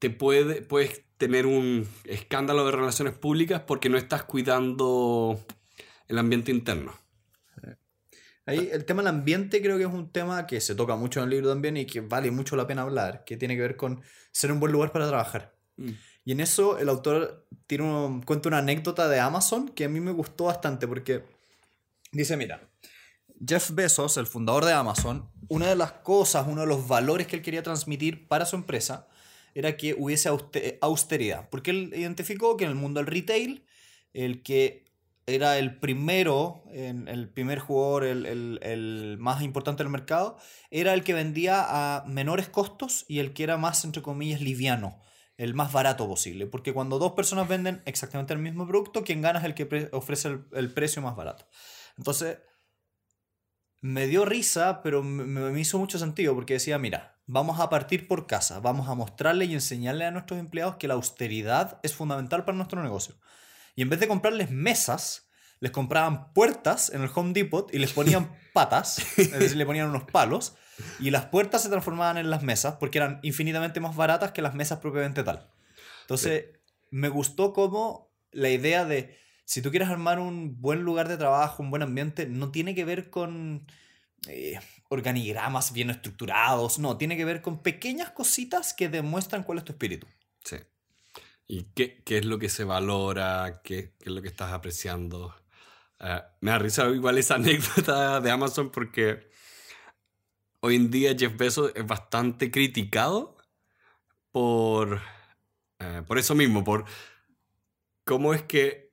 te 0.00 0.10
puede, 0.10 0.62
puedes 0.62 1.04
tener 1.16 1.46
un 1.46 1.88
escándalo 2.02 2.66
de 2.66 2.72
relaciones 2.72 3.14
públicas 3.14 3.62
porque 3.64 3.90
no 3.90 3.96
estás 3.96 4.24
cuidando 4.24 5.40
el 6.08 6.18
ambiente 6.18 6.50
interno. 6.50 7.03
Ahí 8.46 8.68
el 8.72 8.84
tema 8.84 9.02
del 9.02 9.08
ambiente 9.08 9.62
creo 9.62 9.78
que 9.78 9.84
es 9.84 9.90
un 9.90 10.10
tema 10.12 10.46
que 10.46 10.60
se 10.60 10.74
toca 10.74 10.96
mucho 10.96 11.20
en 11.20 11.24
el 11.24 11.30
libro 11.30 11.48
también 11.48 11.76
y 11.78 11.86
que 11.86 12.00
vale 12.00 12.30
mucho 12.30 12.56
la 12.56 12.66
pena 12.66 12.82
hablar, 12.82 13.24
que 13.24 13.36
tiene 13.36 13.54
que 13.56 13.62
ver 13.62 13.76
con 13.76 14.02
ser 14.32 14.52
un 14.52 14.60
buen 14.60 14.72
lugar 14.72 14.92
para 14.92 15.08
trabajar. 15.08 15.54
Mm. 15.76 15.90
Y 16.26 16.32
en 16.32 16.40
eso 16.40 16.78
el 16.78 16.88
autor 16.88 17.46
tiene 17.66 17.84
un- 17.84 18.22
cuenta 18.22 18.48
una 18.48 18.58
anécdota 18.58 19.08
de 19.08 19.18
Amazon 19.20 19.68
que 19.68 19.84
a 19.84 19.88
mí 19.88 20.00
me 20.00 20.12
gustó 20.12 20.44
bastante 20.44 20.86
porque 20.86 21.24
dice, 22.12 22.36
mira, 22.36 22.68
Jeff 23.46 23.70
Bezos, 23.72 24.16
el 24.16 24.26
fundador 24.26 24.64
de 24.64 24.72
Amazon, 24.72 25.28
una 25.48 25.68
de 25.68 25.76
las 25.76 25.92
cosas, 25.92 26.46
uno 26.46 26.62
de 26.62 26.66
los 26.66 26.86
valores 26.86 27.26
que 27.26 27.36
él 27.36 27.42
quería 27.42 27.62
transmitir 27.62 28.28
para 28.28 28.46
su 28.46 28.56
empresa 28.56 29.08
era 29.54 29.76
que 29.76 29.94
hubiese 29.98 30.28
auste- 30.28 30.78
austeridad, 30.80 31.48
porque 31.50 31.70
él 31.70 31.92
identificó 31.94 32.56
que 32.56 32.64
en 32.64 32.70
el 32.70 32.76
mundo 32.76 33.00
del 33.00 33.06
retail, 33.06 33.64
el 34.12 34.42
que 34.42 34.83
era 35.26 35.58
el 35.58 35.78
primero, 35.78 36.64
en- 36.70 37.08
el 37.08 37.28
primer 37.28 37.58
jugador, 37.58 38.04
el, 38.04 38.26
el- 38.26 38.58
el 38.62 39.16
más 39.18 39.42
importante 39.42 39.82
del 39.82 39.90
mercado, 39.90 40.36
era 40.70 40.92
el 40.94 41.02
que 41.04 41.14
vendía 41.14 41.64
a 41.68 42.04
menores 42.06 42.48
costos 42.48 43.04
y 43.08 43.20
el 43.20 43.32
que 43.32 43.44
era 43.44 43.56
más, 43.56 43.84
entre 43.84 44.02
comillas, 44.02 44.40
liviano, 44.40 45.00
el 45.36 45.54
más 45.54 45.72
barato 45.72 46.06
posible. 46.06 46.46
Porque 46.46 46.72
cuando 46.74 46.98
dos 46.98 47.12
personas 47.12 47.48
venden 47.48 47.82
exactamente 47.86 48.34
el 48.34 48.38
mismo 48.40 48.66
producto, 48.66 49.02
quien 49.04 49.22
gana 49.22 49.38
es 49.38 49.44
el 49.46 49.54
que 49.54 49.88
ofrece 49.92 50.28
el, 50.28 50.44
el 50.52 50.72
precio 50.72 51.00
más 51.02 51.16
barato. 51.16 51.46
Entonces, 51.96 52.38
me 53.80 54.06
dio 54.06 54.24
risa, 54.24 54.82
pero 54.82 55.02
me, 55.02 55.24
me 55.24 55.60
hizo 55.60 55.78
mucho 55.78 55.98
sentido 55.98 56.34
porque 56.34 56.54
decía, 56.54 56.78
mira, 56.78 57.20
vamos 57.26 57.60
a 57.60 57.68
partir 57.68 58.08
por 58.08 58.26
casa, 58.26 58.60
vamos 58.60 58.88
a 58.88 58.94
mostrarle 58.94 59.44
y 59.44 59.54
enseñarle 59.54 60.04
a 60.06 60.10
nuestros 60.10 60.40
empleados 60.40 60.76
que 60.76 60.88
la 60.88 60.94
austeridad 60.94 61.80
es 61.82 61.94
fundamental 61.94 62.44
para 62.44 62.56
nuestro 62.56 62.82
negocio. 62.82 63.16
Y 63.74 63.82
en 63.82 63.88
vez 63.88 64.00
de 64.00 64.08
comprarles 64.08 64.50
mesas, 64.50 65.28
les 65.60 65.72
compraban 65.72 66.32
puertas 66.32 66.90
en 66.90 67.02
el 67.02 67.10
Home 67.14 67.32
Depot 67.32 67.72
y 67.72 67.78
les 67.78 67.92
ponían 67.92 68.36
patas, 68.52 68.98
es 69.18 69.32
decir, 69.32 69.56
le 69.56 69.66
ponían 69.66 69.88
unos 69.88 70.04
palos, 70.04 70.56
y 71.00 71.10
las 71.10 71.26
puertas 71.26 71.62
se 71.62 71.68
transformaban 71.68 72.16
en 72.18 72.30
las 72.30 72.42
mesas 72.42 72.76
porque 72.78 72.98
eran 72.98 73.20
infinitamente 73.22 73.80
más 73.80 73.96
baratas 73.96 74.32
que 74.32 74.42
las 74.42 74.54
mesas 74.54 74.80
propiamente 74.80 75.22
tal. 75.22 75.50
Entonces, 76.02 76.46
me 76.90 77.08
gustó 77.08 77.52
como 77.52 78.12
la 78.30 78.50
idea 78.50 78.84
de, 78.84 79.16
si 79.44 79.62
tú 79.62 79.70
quieres 79.70 79.88
armar 79.88 80.18
un 80.18 80.60
buen 80.60 80.82
lugar 80.82 81.08
de 81.08 81.16
trabajo, 81.16 81.62
un 81.62 81.70
buen 81.70 81.82
ambiente, 81.82 82.26
no 82.26 82.50
tiene 82.50 82.74
que 82.74 82.84
ver 82.84 83.10
con 83.10 83.66
eh, 84.28 84.58
organigramas 84.88 85.72
bien 85.72 85.90
estructurados, 85.90 86.78
no, 86.78 86.96
tiene 86.96 87.16
que 87.16 87.24
ver 87.24 87.42
con 87.42 87.62
pequeñas 87.62 88.10
cositas 88.10 88.74
que 88.74 88.88
demuestran 88.88 89.42
cuál 89.42 89.58
es 89.58 89.64
tu 89.64 89.72
espíritu. 89.72 90.06
Sí. 90.44 90.56
¿Y 91.46 91.64
qué, 91.74 92.02
qué 92.04 92.18
es 92.18 92.24
lo 92.24 92.38
que 92.38 92.48
se 92.48 92.64
valora? 92.64 93.60
¿Qué, 93.62 93.94
qué 93.98 94.08
es 94.08 94.12
lo 94.12 94.22
que 94.22 94.28
estás 94.28 94.52
apreciando? 94.52 95.34
Eh, 96.00 96.20
me 96.40 96.50
ha 96.50 96.58
risa 96.58 96.88
igual 96.88 97.18
esa 97.18 97.34
anécdota 97.36 98.20
de 98.20 98.30
Amazon 98.30 98.70
porque 98.70 99.30
hoy 100.60 100.76
en 100.76 100.90
día 100.90 101.14
Jeff 101.18 101.36
Bezos 101.36 101.72
es 101.74 101.86
bastante 101.86 102.50
criticado 102.50 103.36
por, 104.32 105.00
eh, 105.78 106.02
por 106.06 106.18
eso 106.18 106.34
mismo, 106.34 106.64
por 106.64 106.84
cómo 108.04 108.34
es 108.34 108.42
que 108.42 108.92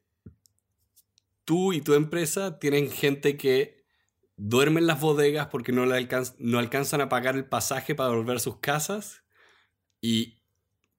tú 1.45 1.73
y 1.73 1.81
tu 1.81 1.93
empresa 1.93 2.59
tienen 2.59 2.91
gente 2.91 3.37
que 3.37 3.83
duerme 4.35 4.79
en 4.79 4.87
las 4.87 4.99
bodegas 4.99 5.47
porque 5.47 5.71
no, 5.71 5.85
le 5.85 6.07
no 6.39 6.59
alcanzan 6.59 7.01
a 7.01 7.09
pagar 7.09 7.35
el 7.35 7.45
pasaje 7.45 7.95
para 7.95 8.09
volver 8.09 8.37
a 8.37 8.39
sus 8.39 8.57
casas 8.57 9.23
y 10.01 10.40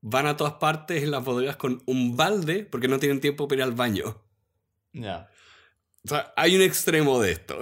van 0.03 0.27
a 0.27 0.37
todas 0.37 0.55
partes 0.55 1.03
en 1.03 1.11
las 1.11 1.25
bodegas 1.25 1.57
con 1.57 1.83
un 1.87 2.17
balde 2.17 2.65
porque 2.65 2.89
no 2.89 2.99
tienen 2.99 3.21
tiempo 3.21 3.49
para 3.49 3.61
ir 3.61 3.63
al 3.63 3.73
baño. 3.73 4.21
Ya. 4.93 5.31
O 6.05 6.09
sea, 6.09 6.35
hay 6.37 6.57
un 6.57 6.63
extremo 6.63 7.21
de 7.21 7.33
esto. 7.33 7.59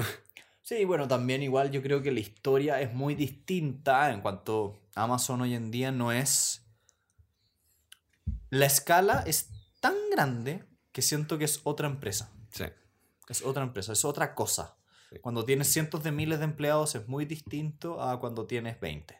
Sí, 0.63 0.85
bueno, 0.85 1.07
también 1.07 1.43
igual 1.43 1.71
yo 1.71 1.83
creo 1.83 2.03
que 2.03 2.11
la 2.11 2.21
historia 2.21 2.81
es 2.81 2.93
muy 2.93 3.15
distinta 3.15 4.13
en 4.13 4.21
cuanto 4.21 4.81
Amazon 4.95 5.43
hoy 5.43 5.55
en 5.55 5.71
día 5.71 5.93
no 5.93 6.13
es... 6.13 6.65
La 8.49 8.67
escala 8.67 9.23
es 9.27 9.51
tan 9.81 9.95
grande 10.11 10.65
que 10.93 11.03
siento 11.03 11.39
que 11.39 11.45
es 11.45 11.61
otra 11.65 11.87
empresa. 11.87 12.33
Sí. 12.51 12.65
Es 13.29 13.43
otra 13.43 13.63
empresa, 13.63 13.93
es 13.93 14.05
otra 14.05 14.35
cosa. 14.35 14.77
Cuando 15.21 15.45
tienes 15.45 15.69
cientos 15.69 16.03
de 16.03 16.13
miles 16.13 16.39
de 16.39 16.45
empleados 16.47 16.95
es 16.95 17.07
muy 17.07 17.27
distinto 17.27 18.01
a 18.01 18.19
cuando 18.19 18.47
tienes 18.47 18.81
20. 18.81 19.20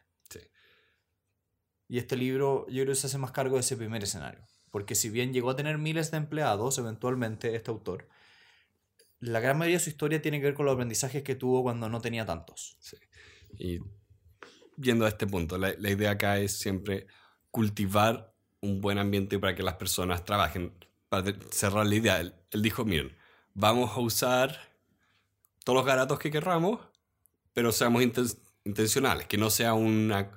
Y 1.91 1.99
este 1.99 2.17
libro 2.17 2.69
yo 2.69 2.85
creo 2.85 2.95
que 2.95 3.01
se 3.01 3.09
hace 3.09 3.19
más 3.19 3.33
cargo 3.33 3.57
de 3.57 3.63
ese 3.63 3.77
primer 3.77 4.05
escenario. 4.05 4.41
Porque 4.71 4.95
si 4.95 5.11
bien 5.11 5.33
llegó 5.33 5.51
a 5.51 5.57
tener 5.57 5.77
miles 5.77 6.13
de 6.13 6.19
empleados, 6.19 6.79
eventualmente 6.79 7.57
este 7.57 7.73
autor, 7.73 8.07
la 9.19 9.41
gran 9.41 9.59
mayoría 9.59 9.79
de 9.79 9.85
su 9.85 9.91
historia 9.91 10.23
tiene 10.23 10.39
que 10.39 10.45
ver 10.45 10.55
con 10.55 10.67
los 10.67 10.75
aprendizajes 10.75 11.25
que 11.25 11.35
tuvo 11.35 11.65
cuando 11.65 11.89
no 11.89 12.01
tenía 12.01 12.25
tantos. 12.25 12.77
Sí. 12.79 12.97
Y 13.59 13.81
yendo 14.81 15.05
a 15.05 15.09
este 15.09 15.27
punto, 15.27 15.59
la, 15.59 15.75
la 15.77 15.91
idea 15.91 16.13
acá 16.13 16.39
es 16.39 16.57
siempre 16.57 17.09
cultivar 17.51 18.33
un 18.61 18.81
buen 18.81 18.99
ambiente 18.99 19.41
para 19.41 19.57
que 19.57 19.65
las 19.65 19.75
personas 19.75 20.25
trabajen. 20.25 20.73
Para 21.09 21.35
cerrar 21.51 21.87
la 21.87 21.95
idea, 21.97 22.21
él, 22.21 22.37
él 22.53 22.63
dijo, 22.63 22.85
miren, 22.85 23.17
vamos 23.53 23.91
a 23.97 23.99
usar 23.99 24.57
todos 25.65 25.79
los 25.79 25.85
garatos 25.85 26.21
que 26.21 26.31
querramos, 26.31 26.81
pero 27.53 27.73
seamos 27.73 28.01
inten 28.05 28.27
intencionales, 28.65 29.27
que 29.27 29.39
no 29.39 29.51
sea 29.51 29.75
una... 29.75 30.31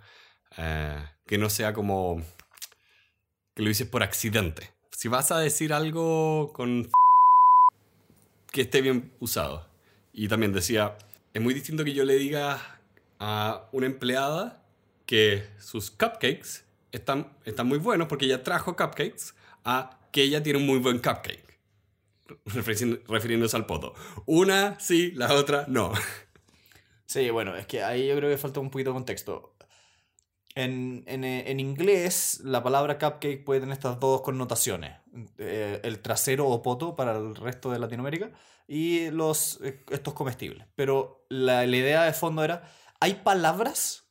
Uh, 0.57 1.12
que 1.25 1.37
no 1.37 1.49
sea 1.49 1.73
como 1.73 2.21
que 3.55 3.63
lo 3.63 3.69
dices 3.69 3.87
por 3.87 4.03
accidente. 4.03 4.71
Si 4.91 5.07
vas 5.07 5.31
a 5.31 5.39
decir 5.39 5.73
algo 5.73 6.51
con 6.53 6.89
que 8.53 8.61
esté 8.61 8.81
bien 8.81 9.11
usado. 9.19 9.67
Y 10.13 10.27
también 10.27 10.53
decía, 10.53 10.95
es 11.33 11.41
muy 11.41 11.53
distinto 11.53 11.83
que 11.83 11.93
yo 11.93 12.05
le 12.05 12.15
diga 12.15 12.79
a 13.19 13.67
una 13.71 13.87
empleada 13.87 14.63
que 15.05 15.43
sus 15.57 15.89
cupcakes 15.89 16.63
están, 16.91 17.35
están 17.45 17.67
muy 17.67 17.79
buenos 17.79 18.07
porque 18.07 18.25
ella 18.25 18.43
trajo 18.43 18.75
cupcakes 18.75 19.33
a 19.65 19.99
que 20.11 20.21
ella 20.21 20.43
tiene 20.43 20.59
un 20.59 20.67
muy 20.67 20.77
buen 20.77 20.99
cupcake. 20.99 21.57
Refiriéndose 23.07 23.57
al 23.57 23.65
poto. 23.65 23.95
Una 24.25 24.79
sí, 24.79 25.11
la 25.11 25.33
otra 25.33 25.65
no. 25.67 25.91
Sí, 27.05 27.29
bueno, 27.29 27.55
es 27.55 27.67
que 27.67 27.83
ahí 27.83 28.07
yo 28.07 28.15
creo 28.15 28.29
que 28.29 28.37
falta 28.37 28.59
un 28.59 28.69
poquito 28.69 28.91
de 28.91 28.95
contexto. 28.95 29.52
En, 30.55 31.03
en, 31.07 31.23
en, 31.23 31.59
inglés, 31.59 32.41
la 32.43 32.61
palabra 32.61 32.99
cupcake 32.99 33.43
puede 33.43 33.61
tener 33.61 33.73
estas 33.73 33.99
dos 33.99 34.21
connotaciones: 34.21 34.97
eh, 35.39 35.79
el 35.83 35.99
trasero 35.99 36.47
o 36.47 36.61
poto 36.61 36.95
para 36.95 37.17
el 37.17 37.35
resto 37.35 37.71
de 37.71 37.79
Latinoamérica 37.79 38.31
y 38.67 39.09
los, 39.09 39.59
eh, 39.63 39.83
estos 39.89 40.13
comestibles. 40.13 40.67
Pero 40.75 41.25
la, 41.29 41.65
la, 41.65 41.77
idea 41.77 42.03
de 42.03 42.13
fondo 42.13 42.43
era: 42.43 42.71
hay 42.99 43.15
palabras 43.15 44.03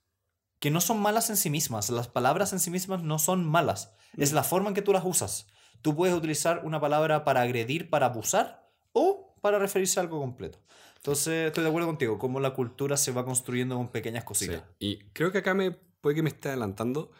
que 0.58 0.70
no 0.70 0.80
son 0.80 1.00
malas 1.00 1.30
en 1.30 1.36
sí 1.36 1.48
mismas. 1.48 1.90
Las 1.90 2.08
palabras 2.08 2.52
en 2.52 2.60
sí 2.60 2.70
mismas 2.70 3.02
no 3.02 3.18
son 3.20 3.46
malas. 3.46 3.94
Mm. 4.14 4.22
Es 4.22 4.32
la 4.32 4.42
forma 4.42 4.68
en 4.68 4.74
que 4.74 4.82
tú 4.82 4.92
las 4.92 5.04
usas. 5.04 5.46
Tú 5.80 5.94
puedes 5.94 6.14
utilizar 6.14 6.62
una 6.64 6.80
palabra 6.80 7.24
para 7.24 7.42
agredir, 7.42 7.90
para 7.90 8.06
abusar 8.06 8.68
o 8.92 9.34
para 9.40 9.58
referirse 9.58 10.00
a 10.00 10.02
algo 10.02 10.20
completo. 10.20 10.58
Entonces, 10.96 11.48
estoy 11.48 11.64
de 11.64 11.68
acuerdo 11.68 11.88
contigo, 11.88 12.18
cómo 12.18 12.38
la 12.38 12.54
cultura 12.54 12.96
se 12.96 13.10
va 13.10 13.24
construyendo 13.24 13.76
con 13.76 13.88
pequeñas 13.88 14.22
cositas. 14.22 14.62
Sí. 14.78 14.86
Y 14.86 14.98
creo 15.12 15.32
que 15.32 15.38
acá 15.38 15.52
me 15.52 15.76
puede 16.02 16.16
que 16.16 16.22
me 16.22 16.28
esté 16.28 16.50
adelantando, 16.50 17.10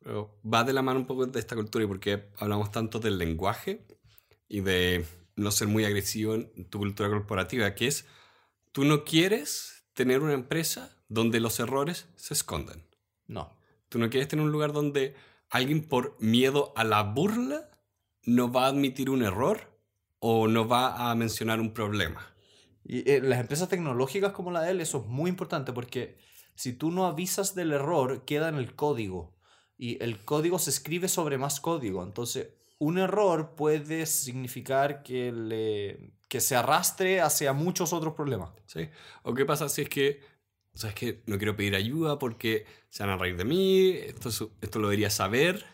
pero 0.00 0.40
va 0.42 0.64
de 0.64 0.72
la 0.72 0.82
mano 0.82 0.98
un 0.98 1.06
poco 1.06 1.26
de 1.26 1.38
esta 1.38 1.54
cultura 1.54 1.84
y 1.84 1.86
porque 1.86 2.30
hablamos 2.38 2.72
tanto 2.72 2.98
del 2.98 3.18
lenguaje 3.18 3.86
y 4.48 4.62
de 4.62 5.04
no 5.36 5.52
ser 5.52 5.68
muy 5.68 5.84
agresivo 5.84 6.34
en 6.34 6.68
tu 6.68 6.78
cultura 6.78 7.08
corporativa, 7.08 7.74
que 7.74 7.86
es, 7.86 8.06
tú 8.72 8.84
no 8.84 9.04
quieres 9.04 9.84
tener 9.94 10.22
una 10.22 10.32
empresa 10.32 10.96
donde 11.08 11.38
los 11.38 11.60
errores 11.60 12.08
se 12.16 12.34
escondan. 12.34 12.84
No. 13.26 13.56
Tú 13.88 13.98
no 13.98 14.08
quieres 14.10 14.28
tener 14.28 14.44
un 14.44 14.52
lugar 14.52 14.72
donde 14.72 15.14
alguien 15.50 15.86
por 15.86 16.16
miedo 16.20 16.72
a 16.76 16.84
la 16.84 17.02
burla 17.02 17.68
no 18.24 18.50
va 18.50 18.64
a 18.64 18.68
admitir 18.68 19.10
un 19.10 19.22
error 19.22 19.78
o 20.18 20.48
no 20.48 20.68
va 20.68 21.10
a 21.10 21.14
mencionar 21.14 21.60
un 21.60 21.72
problema. 21.72 22.32
Y 22.84 23.08
eh, 23.10 23.20
las 23.20 23.40
empresas 23.40 23.68
tecnológicas 23.68 24.32
como 24.32 24.50
la 24.50 24.62
de 24.62 24.72
él, 24.72 24.80
eso 24.80 24.98
es 24.98 25.06
muy 25.06 25.28
importante 25.28 25.72
porque 25.72 26.18
si 26.60 26.74
tú 26.74 26.90
no 26.90 27.06
avisas 27.06 27.54
del 27.54 27.72
error, 27.72 28.26
queda 28.26 28.50
en 28.50 28.56
el 28.56 28.74
código. 28.74 29.34
Y 29.78 29.96
el 30.04 30.22
código 30.26 30.58
se 30.58 30.68
escribe 30.68 31.08
sobre 31.08 31.38
más 31.38 31.58
código. 31.58 32.02
Entonces, 32.02 32.50
un 32.76 32.98
error 32.98 33.54
puede 33.56 34.04
significar 34.04 35.02
que, 35.02 35.32
le, 35.32 36.12
que 36.28 36.42
se 36.42 36.56
arrastre 36.56 37.22
hacia 37.22 37.54
muchos 37.54 37.94
otros 37.94 38.12
problemas. 38.12 38.50
Sí. 38.66 38.90
¿O 39.22 39.32
qué 39.32 39.46
pasa 39.46 39.70
si 39.70 39.80
es 39.80 39.88
que, 39.88 40.20
o 40.74 40.94
que 40.94 41.22
no 41.24 41.38
quiero 41.38 41.56
pedir 41.56 41.74
ayuda 41.74 42.18
porque 42.18 42.66
se 42.90 43.04
van 43.04 43.12
a 43.14 43.16
reír 43.16 43.38
de 43.38 43.46
mí, 43.46 43.92
esto, 43.92 44.28
esto 44.60 44.78
lo 44.80 44.88
debería 44.88 45.08
saber? 45.08 45.64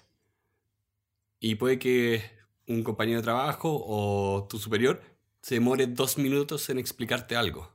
Y 1.41 1.57
puede 1.57 1.81
que 1.81 2.23
un 2.69 2.85
compañero 2.85 3.19
de 3.19 3.25
trabajo 3.25 3.83
o 3.85 4.47
tu 4.49 4.61
superior 4.61 5.03
se 5.43 5.57
demore 5.57 5.89
dos 5.89 6.17
minutos 6.17 6.71
en 6.71 6.79
explicarte 6.79 7.35
algo. 7.35 7.73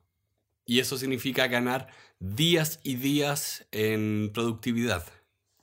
Y 0.65 0.79
eso 0.79 0.97
significa 0.97 1.47
ganar 1.47 1.89
días 2.21 2.79
y 2.83 2.95
días 2.95 3.65
en 3.71 4.31
productividad. 4.33 5.03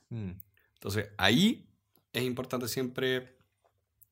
Mm. 0.09 0.31
Entonces, 0.75 1.07
ahí 1.17 1.65
es 2.13 2.23
importante 2.23 2.67
siempre 2.67 3.37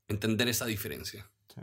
entender 0.07 0.47
esa 0.47 0.65
diferencia. 0.65 1.29
Sí. 1.53 1.61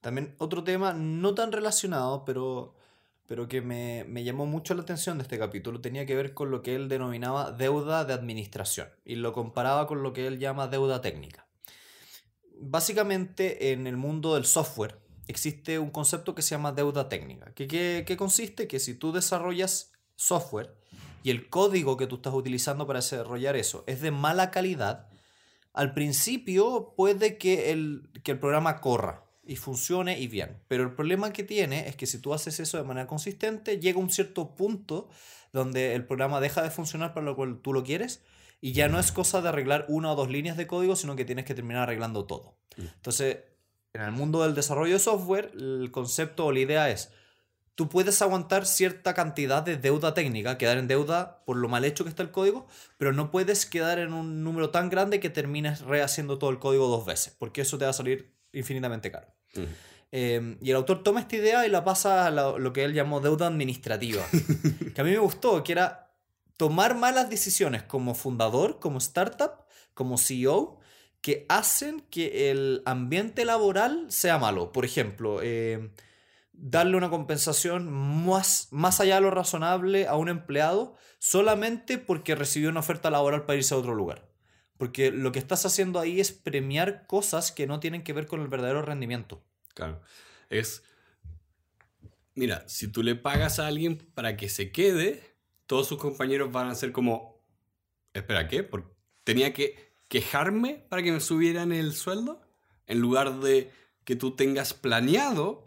También 0.00 0.34
otro 0.38 0.62
tema 0.62 0.92
no 0.92 1.34
tan 1.34 1.50
relacionado, 1.50 2.24
pero, 2.24 2.74
pero 3.26 3.48
que 3.48 3.60
me, 3.60 4.04
me, 4.04 4.22
llamó 4.22 4.46
mucho 4.46 4.74
la 4.74 4.82
atención 4.82 5.18
de 5.18 5.22
este 5.22 5.38
capítulo, 5.38 5.80
tenía 5.80 6.06
que 6.06 6.14
ver 6.14 6.34
con 6.34 6.52
lo 6.52 6.62
que 6.62 6.76
él 6.76 6.88
denominaba 6.88 7.50
deuda 7.50 8.04
de 8.04 8.14
administración 8.14 8.88
y 9.04 9.16
lo 9.16 9.32
comparaba 9.32 9.88
con 9.88 10.04
lo 10.04 10.12
que 10.12 10.28
él 10.28 10.38
llama 10.38 10.68
deuda 10.68 11.00
técnica. 11.00 11.48
Básicamente, 12.58 13.72
en 13.72 13.88
el 13.88 13.96
mundo 13.96 14.34
del 14.34 14.44
software 14.44 15.00
existe 15.26 15.80
un 15.80 15.90
concepto 15.90 16.36
que 16.36 16.42
se 16.42 16.50
llama 16.50 16.70
deuda 16.70 17.08
técnica. 17.08 17.52
¿Qué, 17.54 17.66
qué, 17.66 18.04
qué 18.06 18.16
consiste? 18.16 18.68
Que 18.68 18.78
si 18.78 18.94
tú 18.94 19.10
desarrollas 19.10 19.95
software 20.16 20.74
y 21.22 21.30
el 21.30 21.48
código 21.48 21.96
que 21.96 22.06
tú 22.06 22.16
estás 22.16 22.34
utilizando 22.34 22.86
para 22.86 23.00
desarrollar 23.00 23.56
eso 23.56 23.84
es 23.86 24.00
de 24.00 24.10
mala 24.10 24.50
calidad, 24.50 25.08
al 25.72 25.92
principio 25.92 26.94
puede 26.96 27.38
que 27.38 27.70
el, 27.70 28.08
que 28.22 28.32
el 28.32 28.38
programa 28.38 28.80
corra 28.80 29.24
y 29.44 29.56
funcione 29.56 30.18
y 30.18 30.26
bien. 30.26 30.58
Pero 30.68 30.82
el 30.82 30.92
problema 30.94 31.32
que 31.32 31.44
tiene 31.44 31.88
es 31.88 31.96
que 31.96 32.06
si 32.06 32.18
tú 32.18 32.34
haces 32.34 32.58
eso 32.60 32.78
de 32.78 32.84
manera 32.84 33.06
consistente, 33.06 33.78
llega 33.78 33.98
un 33.98 34.10
cierto 34.10 34.54
punto 34.54 35.08
donde 35.52 35.94
el 35.94 36.04
programa 36.04 36.40
deja 36.40 36.62
de 36.62 36.70
funcionar 36.70 37.14
para 37.14 37.26
lo 37.26 37.36
cual 37.36 37.60
tú 37.62 37.72
lo 37.72 37.84
quieres 37.84 38.22
y 38.60 38.72
ya 38.72 38.88
no 38.88 38.98
es 38.98 39.12
cosa 39.12 39.42
de 39.42 39.48
arreglar 39.48 39.86
una 39.88 40.12
o 40.12 40.16
dos 40.16 40.30
líneas 40.30 40.56
de 40.56 40.66
código, 40.66 40.96
sino 40.96 41.14
que 41.14 41.24
tienes 41.24 41.44
que 41.44 41.54
terminar 41.54 41.84
arreglando 41.84 42.24
todo. 42.24 42.56
Entonces, 42.76 43.38
en 43.92 44.02
el 44.02 44.12
mundo 44.12 44.42
del 44.42 44.54
desarrollo 44.54 44.94
de 44.94 44.98
software, 44.98 45.52
el 45.54 45.90
concepto 45.90 46.46
o 46.46 46.52
la 46.52 46.60
idea 46.60 46.90
es, 46.90 47.12
tú 47.76 47.88
puedes 47.88 48.20
aguantar 48.22 48.66
cierta 48.66 49.14
cantidad 49.14 49.62
de 49.62 49.76
deuda 49.76 50.14
técnica, 50.14 50.58
quedar 50.58 50.78
en 50.78 50.88
deuda 50.88 51.44
por 51.44 51.56
lo 51.56 51.68
mal 51.68 51.84
hecho 51.84 52.04
que 52.04 52.10
está 52.10 52.22
el 52.22 52.32
código, 52.32 52.66
pero 52.98 53.12
no 53.12 53.30
puedes 53.30 53.66
quedar 53.66 53.98
en 53.98 54.12
un 54.12 54.42
número 54.42 54.70
tan 54.70 54.90
grande 54.90 55.20
que 55.20 55.30
termines 55.30 55.82
rehaciendo 55.82 56.38
todo 56.38 56.50
el 56.50 56.58
código 56.58 56.88
dos 56.88 57.04
veces, 57.04 57.36
porque 57.38 57.60
eso 57.60 57.78
te 57.78 57.84
va 57.84 57.90
a 57.90 57.94
salir 57.94 58.32
infinitamente 58.52 59.12
caro. 59.12 59.28
Eh, 60.10 60.56
y 60.62 60.70
el 60.70 60.76
autor 60.76 61.02
toma 61.02 61.20
esta 61.20 61.36
idea 61.36 61.66
y 61.66 61.70
la 61.70 61.84
pasa 61.84 62.26
a 62.26 62.30
lo, 62.30 62.58
lo 62.58 62.72
que 62.72 62.82
él 62.84 62.94
llamó 62.94 63.20
deuda 63.20 63.46
administrativa, 63.46 64.24
que 64.94 65.00
a 65.00 65.04
mí 65.04 65.10
me 65.10 65.18
gustó, 65.18 65.62
que 65.62 65.72
era 65.72 66.14
tomar 66.56 66.96
malas 66.96 67.28
decisiones 67.28 67.82
como 67.82 68.14
fundador, 68.14 68.78
como 68.80 68.98
startup, 68.98 69.66
como 69.92 70.16
CEO, 70.16 70.78
que 71.20 71.44
hacen 71.50 72.00
que 72.08 72.50
el 72.50 72.82
ambiente 72.86 73.44
laboral 73.44 74.06
sea 74.08 74.38
malo. 74.38 74.72
Por 74.72 74.84
ejemplo, 74.84 75.40
eh, 75.42 75.90
darle 76.58 76.96
una 76.96 77.10
compensación 77.10 77.92
más, 77.92 78.68
más 78.70 79.00
allá 79.00 79.16
de 79.16 79.20
lo 79.20 79.30
razonable 79.30 80.06
a 80.08 80.16
un 80.16 80.28
empleado 80.28 80.96
solamente 81.18 81.98
porque 81.98 82.34
recibió 82.34 82.70
una 82.70 82.80
oferta 82.80 83.10
laboral 83.10 83.44
para 83.44 83.58
irse 83.58 83.74
a 83.74 83.78
otro 83.78 83.94
lugar. 83.94 84.28
Porque 84.78 85.10
lo 85.10 85.32
que 85.32 85.38
estás 85.38 85.64
haciendo 85.64 86.00
ahí 86.00 86.20
es 86.20 86.32
premiar 86.32 87.06
cosas 87.06 87.52
que 87.52 87.66
no 87.66 87.80
tienen 87.80 88.02
que 88.02 88.12
ver 88.12 88.26
con 88.26 88.40
el 88.42 88.48
verdadero 88.48 88.82
rendimiento. 88.82 89.42
Claro. 89.74 90.02
Es. 90.50 90.82
Mira, 92.34 92.68
si 92.68 92.88
tú 92.88 93.02
le 93.02 93.14
pagas 93.14 93.58
a 93.58 93.66
alguien 93.66 93.96
para 94.14 94.36
que 94.36 94.48
se 94.50 94.72
quede, 94.72 95.22
todos 95.66 95.88
sus 95.88 95.98
compañeros 95.98 96.52
van 96.52 96.68
a 96.68 96.74
ser 96.74 96.92
como. 96.92 97.42
Espera, 98.12 98.48
¿qué? 98.48 98.62
¿Por- 98.62 98.94
¿Tenía 99.24 99.52
que 99.54 99.94
quejarme 100.08 100.84
para 100.88 101.02
que 101.02 101.12
me 101.12 101.20
subieran 101.20 101.72
el 101.72 101.94
sueldo? 101.94 102.42
En 102.86 103.00
lugar 103.00 103.40
de 103.40 103.70
que 104.04 104.14
tú 104.14 104.36
tengas 104.36 104.74
planeado 104.74 105.65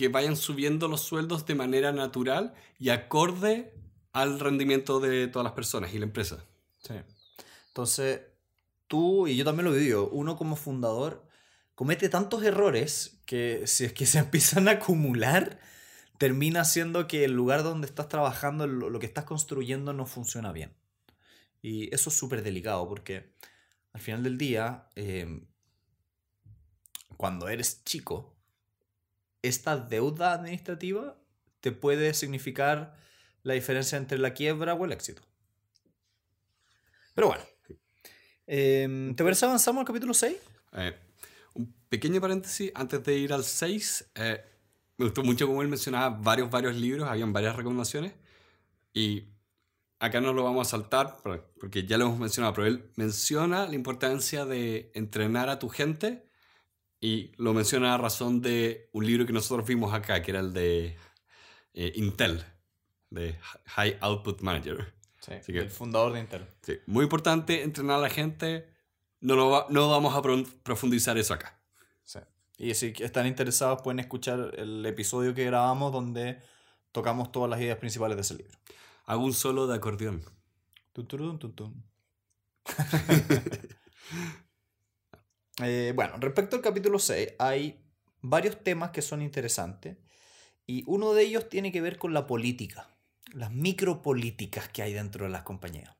que 0.00 0.08
vayan 0.08 0.34
subiendo 0.34 0.88
los 0.88 1.02
sueldos 1.02 1.44
de 1.44 1.54
manera 1.54 1.92
natural 1.92 2.54
y 2.78 2.88
acorde 2.88 3.74
al 4.14 4.40
rendimiento 4.40 4.98
de 4.98 5.28
todas 5.28 5.44
las 5.44 5.52
personas 5.52 5.92
y 5.92 5.98
la 5.98 6.06
empresa. 6.06 6.42
Sí. 6.78 6.94
Entonces, 7.66 8.22
tú 8.86 9.26
y 9.26 9.36
yo 9.36 9.44
también 9.44 9.66
lo 9.66 9.74
digo, 9.74 10.08
uno 10.08 10.38
como 10.38 10.56
fundador 10.56 11.28
comete 11.74 12.08
tantos 12.08 12.42
errores 12.44 13.20
que 13.26 13.66
si 13.66 13.84
es 13.84 13.92
que 13.92 14.06
se 14.06 14.18
empiezan 14.20 14.68
a 14.68 14.70
acumular, 14.70 15.60
termina 16.16 16.64
siendo 16.64 17.06
que 17.06 17.26
el 17.26 17.32
lugar 17.32 17.62
donde 17.62 17.86
estás 17.86 18.08
trabajando, 18.08 18.66
lo, 18.66 18.88
lo 18.88 18.98
que 19.00 19.06
estás 19.06 19.26
construyendo 19.26 19.92
no 19.92 20.06
funciona 20.06 20.50
bien. 20.50 20.72
Y 21.60 21.94
eso 21.94 22.08
es 22.08 22.16
súper 22.16 22.42
delicado 22.42 22.88
porque 22.88 23.34
al 23.92 24.00
final 24.00 24.22
del 24.22 24.38
día, 24.38 24.88
eh, 24.96 25.42
cuando 27.18 27.50
eres 27.50 27.84
chico, 27.84 28.39
esta 29.42 29.76
deuda 29.76 30.32
administrativa 30.32 31.16
te 31.60 31.72
puede 31.72 32.14
significar 32.14 32.96
la 33.42 33.54
diferencia 33.54 33.98
entre 33.98 34.18
la 34.18 34.34
quiebra 34.34 34.74
o 34.74 34.84
el 34.84 34.92
éxito. 34.92 35.22
Pero 37.14 37.28
bueno. 37.28 37.42
Eh, 38.46 39.12
¿Te 39.16 39.22
parece 39.22 39.44
avanzamos 39.44 39.80
al 39.80 39.86
capítulo 39.86 40.12
6? 40.12 40.36
Eh, 40.72 40.94
un 41.54 41.72
pequeño 41.88 42.20
paréntesis, 42.20 42.72
antes 42.74 43.02
de 43.04 43.16
ir 43.16 43.32
al 43.32 43.44
6, 43.44 44.10
eh, 44.16 44.44
me 44.96 45.04
gustó 45.06 45.22
mucho 45.22 45.46
como 45.46 45.62
él 45.62 45.68
mencionaba 45.68 46.10
varios, 46.10 46.50
varios 46.50 46.74
libros, 46.74 47.08
habían 47.08 47.32
varias 47.32 47.56
recomendaciones, 47.56 48.12
y 48.92 49.28
acá 50.00 50.20
no 50.20 50.32
lo 50.32 50.42
vamos 50.44 50.66
a 50.66 50.70
saltar 50.70 51.18
por- 51.22 51.52
porque 51.60 51.86
ya 51.86 51.96
lo 51.96 52.06
hemos 52.06 52.18
mencionado, 52.18 52.54
pero 52.54 52.66
él 52.66 52.90
menciona 52.96 53.66
la 53.66 53.74
importancia 53.74 54.44
de 54.44 54.90
entrenar 54.94 55.48
a 55.48 55.58
tu 55.58 55.68
gente 55.68 56.28
y 57.00 57.32
lo 57.36 57.54
menciona 57.54 57.94
a 57.94 57.98
razón 57.98 58.40
de 58.42 58.88
un 58.92 59.06
libro 59.06 59.26
que 59.26 59.32
nosotros 59.32 59.66
vimos 59.66 59.92
acá, 59.94 60.22
que 60.22 60.30
era 60.32 60.40
el 60.40 60.52
de 60.52 60.96
eh, 61.74 61.92
Intel, 61.96 62.44
de 63.10 63.38
High 63.66 63.96
Output 64.00 64.40
Manager. 64.42 64.92
Sí, 65.20 65.32
Así 65.34 65.52
que- 65.52 65.58
el 65.60 65.70
fundador 65.70 66.12
de 66.12 66.20
Intel. 66.20 66.46
Sí, 66.62 66.78
muy 66.86 67.04
importante 67.04 67.62
entrenar 67.62 67.96
a 67.98 68.00
la 68.02 68.10
gente, 68.10 68.68
no, 69.20 69.34
lo 69.36 69.50
va- 69.50 69.66
no 69.70 69.88
vamos 69.90 70.14
a 70.14 70.22
pro- 70.22 70.44
profundizar 70.62 71.16
eso 71.18 71.34
acá. 71.34 71.58
Sí. 72.04 72.18
Y 72.58 72.74
si 72.74 72.92
están 72.98 73.26
interesados 73.26 73.80
pueden 73.82 74.00
escuchar 74.00 74.52
el 74.58 74.84
episodio 74.84 75.34
que 75.34 75.44
grabamos 75.44 75.92
donde 75.92 76.38
tocamos 76.92 77.30
todas 77.32 77.48
las 77.48 77.60
ideas 77.60 77.78
principales 77.78 78.16
de 78.16 78.22
ese 78.22 78.34
libro. 78.36 78.58
Hago 79.06 79.24
un 79.24 79.32
solo 79.32 79.66
de 79.66 79.76
acordeón. 79.76 80.22
Tun, 80.92 81.06
turun, 81.06 81.38
tun, 81.38 81.52
tun. 81.54 81.84
Eh, 85.62 85.92
bueno, 85.94 86.14
respecto 86.18 86.56
al 86.56 86.62
capítulo 86.62 86.98
6, 86.98 87.34
hay 87.38 87.80
varios 88.22 88.62
temas 88.62 88.90
que 88.90 89.02
son 89.02 89.22
interesantes 89.22 89.96
y 90.66 90.84
uno 90.86 91.12
de 91.14 91.22
ellos 91.22 91.48
tiene 91.48 91.72
que 91.72 91.80
ver 91.80 91.98
con 91.98 92.14
la 92.14 92.26
política, 92.26 92.88
las 93.32 93.50
micropolíticas 93.50 94.68
que 94.68 94.82
hay 94.82 94.92
dentro 94.92 95.24
de 95.24 95.30
las 95.30 95.42
compañías. 95.42 95.96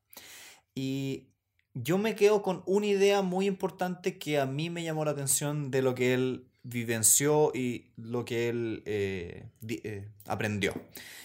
Y 0.74 1.28
yo 1.74 1.98
me 1.98 2.14
quedo 2.14 2.42
con 2.42 2.62
una 2.66 2.86
idea 2.86 3.22
muy 3.22 3.46
importante 3.46 4.18
que 4.18 4.38
a 4.38 4.46
mí 4.46 4.70
me 4.70 4.82
llamó 4.82 5.04
la 5.04 5.12
atención 5.12 5.70
de 5.70 5.82
lo 5.82 5.94
que 5.94 6.14
él 6.14 6.46
vivenció 6.62 7.52
y 7.54 7.90
lo 7.96 8.24
que 8.24 8.48
él 8.48 8.82
eh, 8.86 9.48
eh, 9.68 10.08
aprendió, 10.26 10.74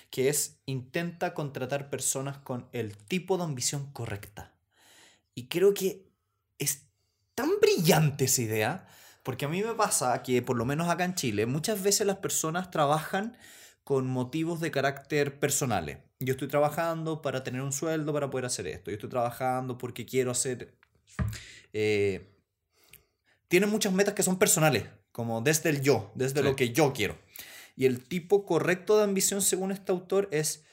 que 0.10 0.30
es 0.30 0.60
intenta 0.66 1.34
contratar 1.34 1.90
personas 1.90 2.38
con 2.38 2.68
el 2.72 2.96
tipo 2.96 3.38
de 3.38 3.44
ambición 3.44 3.92
correcta. 3.92 4.54
Y 5.34 5.48
creo 5.48 5.74
que 5.74 6.06
es 6.58 6.85
tan 7.36 7.52
brillante 7.62 8.26
esa 8.26 8.42
idea, 8.42 8.88
porque 9.24 9.46
a 9.46 9.50
mí 9.50 9.62
me 9.64 9.74
pasa 9.74 10.24
que, 10.24 10.42
por 10.42 10.56
lo 10.58 10.66
menos 10.66 10.90
acá 10.90 11.04
en 11.06 11.16
Chile, 11.16 11.46
muchas 11.46 11.84
veces 11.84 12.08
las 12.08 12.18
personas 12.18 12.72
trabajan 12.72 13.38
con 13.84 14.08
motivos 14.08 14.60
de 14.62 14.72
carácter 14.72 15.40
personales. 15.40 15.98
Yo 16.20 16.32
estoy 16.34 16.48
trabajando 16.48 17.22
para 17.22 17.44
tener 17.44 17.62
un 17.62 17.74
sueldo 17.74 18.14
para 18.14 18.30
poder 18.30 18.46
hacer 18.46 18.68
esto. 18.68 18.90
Yo 18.90 18.96
estoy 18.96 19.10
trabajando 19.10 19.78
porque 19.78 20.06
quiero 20.06 20.32
hacer... 20.32 20.74
eh, 21.74 22.32
tienen 23.48 23.70
muchas 23.70 23.94
metas 23.94 24.16
que 24.16 24.24
son 24.24 24.40
personales, 24.40 24.86
como 25.12 25.42
desde 25.42 25.70
el 25.70 25.82
yo, 25.82 26.12
desde 26.16 26.40
Sí. 26.40 26.44
lo 26.46 26.56
que 26.56 26.72
yo 26.72 26.94
quiero. 26.94 27.18
Y 27.76 27.86
el 27.86 28.04
tipo 28.04 28.46
correcto 28.46 28.98
de 28.98 29.04
ambición, 29.04 29.42
según 29.42 29.72
este 29.72 29.92
autor, 29.92 30.30
es 30.32 30.64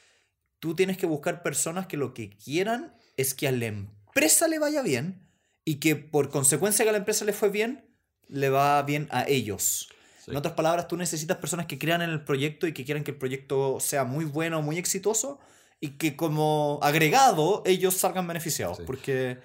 tú 0.59 0.73
tienes 0.75 0.97
que 0.97 1.05
buscar 1.05 1.43
personas 1.43 1.85
que 1.87 1.97
lo 1.97 2.13
que 2.13 2.29
quieran 2.29 2.95
es 3.17 3.33
que 3.33 3.47
a 3.47 3.51
la 3.51 3.65
empresa 3.65 4.47
le 4.47 4.59
vaya 4.59 4.81
bien 4.81 5.27
y 5.65 5.75
que 5.75 5.95
por 5.95 6.29
consecuencia 6.29 6.83
que 6.83 6.89
a 6.89 6.91
la 6.91 6.97
empresa 6.99 7.25
le 7.25 7.33
fue 7.33 7.49
bien, 7.49 7.85
le 8.27 8.49
va 8.49 8.81
bien 8.83 9.07
a 9.11 9.25
ellos. 9.27 9.89
Sí. 10.23 10.31
En 10.31 10.37
otras 10.37 10.53
palabras, 10.53 10.87
tú 10.87 10.95
necesitas 10.97 11.37
personas 11.37 11.65
que 11.65 11.77
crean 11.77 12.01
en 12.01 12.09
el 12.09 12.23
proyecto 12.23 12.67
y 12.67 12.73
que 12.73 12.85
quieran 12.85 13.03
que 13.03 13.11
el 13.11 13.17
proyecto 13.17 13.79
sea 13.79 14.03
muy 14.05 14.25
bueno, 14.25 14.61
muy 14.61 14.77
exitoso 14.77 15.39
y 15.79 15.97
que 15.97 16.15
como 16.15 16.79
agregado 16.81 17.61
ellos 17.65 17.95
salgan 17.95 18.27
beneficiados, 18.27 18.77
Sí. 18.77 18.83
porque 18.85 19.39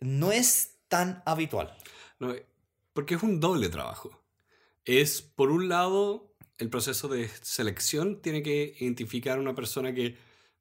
no 0.00 0.32
es 0.32 0.78
tan 0.88 1.22
habitual. 1.26 1.72
No, 2.18 2.32
eh, 2.32 2.44
porque 2.92 3.14
es 3.14 3.22
un 3.22 3.38
doble 3.38 3.68
trabajo. 3.68 4.10
Es, 4.84 5.22
por 5.22 5.50
un 5.50 5.68
lado, 5.68 6.34
el 6.58 6.70
proceso 6.70 7.06
de 7.08 7.28
selección 7.42 8.20
tiene 8.20 8.42
que 8.42 8.74
identificar 8.80 9.38
una 9.38 9.54
persona 9.54 9.94
que 9.94 10.16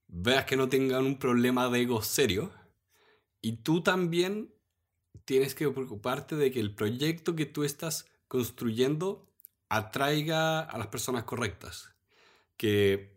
veas 0.08 0.46
que 0.46 0.58
no 0.58 0.70
tenga 0.70 1.00
un 1.00 1.18
problema 1.18 1.70
de 1.70 1.82
ego 1.82 2.02
serio. 2.04 2.52
Y 3.42 3.58
tú 3.64 3.82
también 3.82 4.54
tienes 5.30 5.54
que 5.54 5.70
preocuparte 5.70 6.36
de 6.36 6.50
que 6.50 6.60
el 6.60 6.74
proyecto 6.74 7.36
que 7.36 7.46
tú 7.46 7.64
estás 7.64 8.08
construyendo 8.28 9.32
atraiga 9.70 10.62
a 10.62 10.76
las 10.80 10.88
personas 10.88 11.24
correctas. 11.24 11.94
Que 12.58 13.14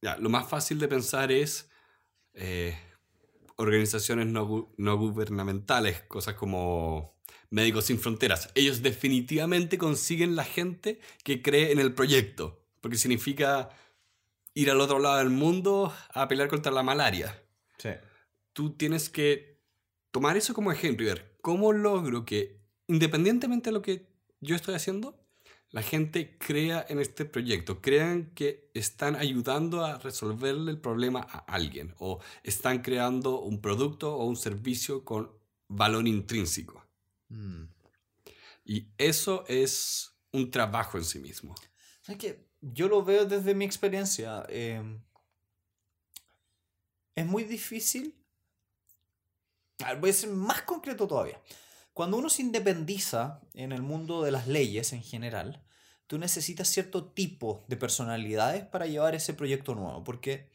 ya, 0.00 0.16
lo 0.16 0.30
más 0.30 0.48
fácil 0.48 0.80
de 0.80 0.88
pensar 0.88 1.30
es 1.30 1.70
eh, 2.34 2.76
organizaciones 3.54 4.26
no, 4.26 4.74
no 4.76 4.98
gubernamentales, 4.98 6.00
cosas 6.08 6.34
como 6.34 7.14
Médicos 7.50 7.84
Sin 7.84 8.00
Fronteras. 8.00 8.50
Ellos 8.56 8.82
definitivamente 8.82 9.78
consiguen 9.78 10.34
la 10.34 10.42
gente 10.42 10.98
que 11.22 11.40
cree 11.40 11.70
en 11.70 11.78
el 11.78 11.94
proyecto, 11.94 12.66
porque 12.80 12.98
significa 12.98 13.68
ir 14.54 14.72
al 14.72 14.80
otro 14.80 14.98
lado 14.98 15.18
del 15.18 15.30
mundo 15.30 15.94
a 16.12 16.26
pelear 16.26 16.48
contra 16.48 16.72
la 16.72 16.82
malaria 16.82 17.40
Sí. 17.78 17.90
tú 18.52 18.76
tienes 18.76 19.08
que 19.08 19.51
tomar 20.12 20.36
eso 20.36 20.54
como 20.54 20.70
ejemplo 20.70 21.04
y 21.04 21.08
ver 21.08 21.36
cómo 21.40 21.72
logro 21.72 22.24
que, 22.24 22.60
independientemente 22.86 23.70
de 23.70 23.74
lo 23.74 23.82
que 23.82 24.06
yo 24.40 24.54
estoy 24.54 24.74
haciendo, 24.74 25.18
la 25.70 25.82
gente 25.82 26.36
crea 26.38 26.84
en 26.88 27.00
este 27.00 27.24
proyecto, 27.24 27.80
crean 27.80 28.30
que 28.34 28.70
están 28.74 29.16
ayudando 29.16 29.84
a 29.84 29.98
resolverle 29.98 30.70
el 30.70 30.78
problema 30.78 31.26
a 31.30 31.38
alguien 31.38 31.94
o 31.98 32.20
están 32.42 32.82
creando 32.82 33.40
un 33.40 33.60
producto 33.60 34.14
o 34.14 34.26
un 34.26 34.36
servicio 34.36 35.04
con 35.04 35.32
valor 35.68 36.06
intrínseco. 36.06 36.84
Mm. 37.28 37.64
Y 38.64 38.88
eso 38.98 39.44
es 39.48 40.12
un 40.30 40.50
trabajo 40.50 40.98
en 40.98 41.04
sí 41.04 41.18
mismo. 41.18 41.54
¿Sabes 42.02 42.20
qué? 42.20 42.46
Yo 42.60 42.88
lo 42.88 43.02
veo 43.02 43.24
desde 43.24 43.54
mi 43.54 43.64
experiencia. 43.64 44.44
eh, 44.50 44.82
es 47.14 47.26
muy 47.26 47.44
difícil. 47.44 48.14
Voy 50.00 50.10
a 50.10 50.12
ser 50.12 50.30
más 50.30 50.62
concreto 50.62 51.06
todavía. 51.06 51.40
Cuando 51.92 52.16
uno 52.16 52.30
se 52.30 52.42
independiza 52.42 53.40
en 53.54 53.72
el 53.72 53.82
mundo 53.82 54.22
de 54.22 54.30
las 54.30 54.46
leyes 54.46 54.92
en 54.92 55.02
general, 55.02 55.62
tú 56.06 56.18
necesitas 56.18 56.68
cierto 56.68 57.04
tipo 57.12 57.64
de 57.68 57.76
personalidades 57.76 58.64
para 58.64 58.86
llevar 58.86 59.14
ese 59.14 59.34
proyecto 59.34 59.74
nuevo, 59.74 60.02
porque 60.02 60.50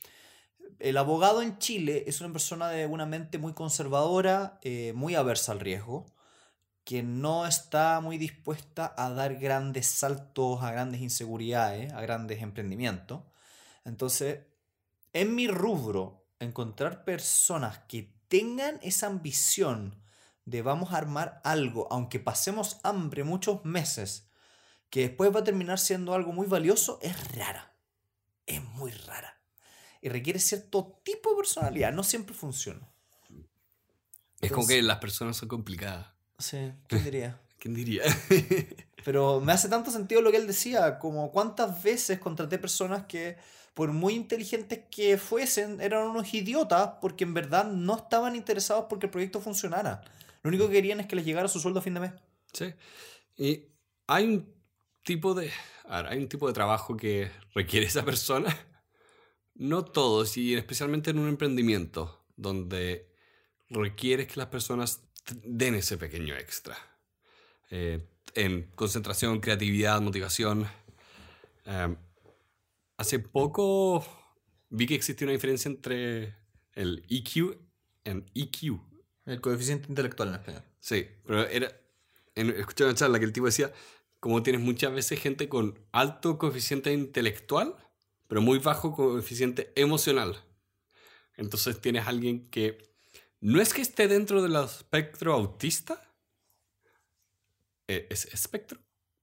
el 0.79 0.97
abogado 0.97 1.41
en 1.41 1.57
Chile 1.57 2.03
es 2.07 2.21
una 2.21 2.31
persona 2.31 2.69
de 2.69 2.85
una 2.85 3.05
mente 3.05 3.37
muy 3.37 3.53
conservadora, 3.53 4.59
eh, 4.63 4.93
muy 4.95 5.15
aversa 5.15 5.51
al 5.51 5.59
riesgo, 5.59 6.05
que 6.83 7.03
no 7.03 7.45
está 7.45 7.99
muy 7.99 8.17
dispuesta 8.17 8.93
a 8.97 9.09
dar 9.09 9.35
grandes 9.35 9.87
saltos, 9.87 10.63
a 10.63 10.71
grandes 10.71 11.01
inseguridades, 11.01 11.91
a 11.93 12.01
grandes 12.01 12.41
emprendimientos. 12.41 13.23
Entonces, 13.83 14.39
en 15.13 15.35
mi 15.35 15.47
rubro, 15.47 16.27
encontrar 16.39 17.03
personas 17.03 17.79
que 17.87 18.16
tengan 18.27 18.79
esa 18.81 19.07
ambición 19.07 20.01
de 20.45 20.61
vamos 20.61 20.93
a 20.93 20.97
armar 20.97 21.41
algo, 21.43 21.87
aunque 21.91 22.19
pasemos 22.19 22.79
hambre 22.83 23.23
muchos 23.23 23.65
meses, 23.65 24.29
que 24.89 25.01
después 25.01 25.35
va 25.35 25.41
a 25.41 25.43
terminar 25.43 25.79
siendo 25.79 26.13
algo 26.13 26.31
muy 26.31 26.47
valioso, 26.47 26.99
es 27.01 27.35
rara. 27.35 27.73
Es 28.45 28.63
muy 28.63 28.91
rara. 28.91 29.41
Y 30.01 30.09
requiere 30.09 30.39
cierto 30.39 31.01
tipo 31.03 31.31
de 31.31 31.35
personalidad. 31.35 31.91
No 31.91 32.03
siempre 32.03 32.33
funciona. 32.33 32.87
Es 34.39 34.51
como 34.51 34.67
que 34.67 34.81
las 34.81 34.99
personas 34.99 35.35
son 35.35 35.49
complicadas. 35.49 36.07
Sí, 36.39 36.71
¿quién 36.87 37.03
diría? 37.03 37.41
¿Quién 37.59 37.73
diría? 37.73 38.03
Pero 39.03 39.41
me 39.41 39.51
hace 39.51 39.67
tanto 39.67 39.91
sentido 39.91 40.21
lo 40.21 40.31
que 40.31 40.37
él 40.37 40.47
decía, 40.47 40.99
como 40.99 41.31
cuántas 41.31 41.81
veces 41.81 42.19
contraté 42.19 42.59
personas 42.59 43.05
que, 43.07 43.37
por 43.77 43.93
muy 43.93 44.15
inteligentes 44.15 44.79
que 44.89 45.19
fuesen, 45.19 45.79
eran 45.81 46.07
unos 46.07 46.33
idiotas 46.33 46.93
porque 46.99 47.25
en 47.25 47.35
verdad 47.35 47.71
no 47.71 47.95
estaban 47.95 48.35
interesados 48.35 48.85
porque 48.89 49.05
el 49.05 49.11
proyecto 49.11 49.39
funcionara. 49.39 50.01
Lo 50.41 50.47
único 50.47 50.65
que 50.65 50.73
querían 50.73 50.99
es 50.99 51.05
que 51.05 51.15
les 51.15 51.23
llegara 51.23 51.47
su 51.47 51.59
sueldo 51.59 51.79
a 51.79 51.83
fin 51.83 51.93
de 51.93 51.99
mes. 51.99 52.11
Sí. 52.53 52.73
Y 53.37 53.65
hay 54.07 54.25
un 54.25 54.51
tipo 55.03 55.35
de, 55.35 55.51
hay 55.85 56.17
un 56.17 56.27
tipo 56.27 56.47
de 56.47 56.53
trabajo 56.53 56.97
que 56.97 57.29
requiere 57.53 57.85
esa 57.85 58.03
persona. 58.03 58.57
No 59.53 59.85
todos, 59.85 60.37
y 60.37 60.55
especialmente 60.55 61.11
en 61.11 61.19
un 61.19 61.29
emprendimiento, 61.29 62.25
donde 62.35 63.13
requieres 63.69 64.25
que 64.25 64.39
las 64.39 64.47
personas 64.47 65.03
den 65.43 65.75
ese 65.75 65.99
pequeño 65.99 66.35
extra. 66.35 66.75
Eh, 67.69 68.03
en 68.33 68.71
concentración, 68.73 69.39
creatividad, 69.39 70.01
motivación. 70.01 70.67
Em, 71.65 71.95
hace 72.97 73.19
poco 73.19 74.05
vi 74.69 74.87
que 74.87 74.95
existía 74.95 75.25
una 75.25 75.33
diferencia 75.33 75.69
entre 75.69 76.35
el 76.73 77.05
EQ 77.09 77.57
y 78.33 78.43
EQ. 78.43 78.81
El 79.25 79.41
coeficiente 79.41 79.87
intelectual 79.89 80.29
en 80.29 80.35
español. 80.35 80.63
Sí, 80.79 81.07
pero 81.25 81.47
era. 81.47 81.71
En, 82.35 82.49
escuché 82.51 82.85
una 82.85 82.95
charla 82.95 83.19
que 83.19 83.25
el 83.25 83.33
tipo 83.33 83.45
decía: 83.45 83.73
como 84.19 84.43
tienes 84.43 84.61
muchas 84.61 84.93
veces 84.93 85.19
gente 85.19 85.49
con 85.49 85.79
alto 85.91 86.37
coeficiente 86.37 86.93
intelectual, 86.93 87.75
pero 88.27 88.41
muy 88.41 88.59
bajo 88.59 88.93
coeficiente 88.93 89.73
emocional. 89.75 90.43
Entonces 91.35 91.79
tienes 91.81 92.07
alguien 92.07 92.49
que 92.49 92.77
no 93.41 93.61
es 93.61 93.73
que 93.73 93.81
esté 93.81 94.07
dentro 94.07 94.41
del 94.41 94.55
espectro 94.55 95.33
autista. 95.33 96.01
Eh, 97.87 98.07
¿Es 98.09 98.25
espectro? 98.25 98.79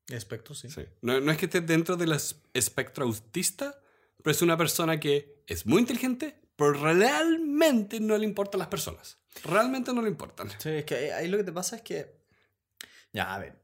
Espectro, 0.09 0.55
sí. 0.55 0.69
No, 1.01 1.21
no, 1.21 1.33
es 1.33 1.39
que 1.39 1.47
esté 1.47 1.61
dentro 1.61 1.97
del 1.97 2.13
espectro 2.53 3.05
autista, 3.05 3.81
pero 4.23 4.33
es 4.33 4.43
una 4.43 4.57
persona 4.57 5.01
que 5.01 5.43
es 5.47 5.67
muy 5.67 5.81
inteligente, 5.81 6.41
pero 6.57 6.73
realmente 6.73 8.01
no 8.01 8.17
le 8.19 8.25
importan 8.25 8.59
las 8.59 8.69
personas. 8.69 9.19
Realmente 9.45 9.93
no 9.93 10.03
le 10.03 10.09
importan. 10.09 10.49
Sí, 10.59 10.69
es 10.71 10.85
que 10.85 11.13
ahí 11.13 11.29
lo 11.29 11.39
que 11.39 11.45
te 11.45 11.53
pasa 11.53 11.77
es 11.77 11.83
que. 11.83 12.15
Ya, 13.13 13.35
a 13.35 13.39
ver. 13.39 13.57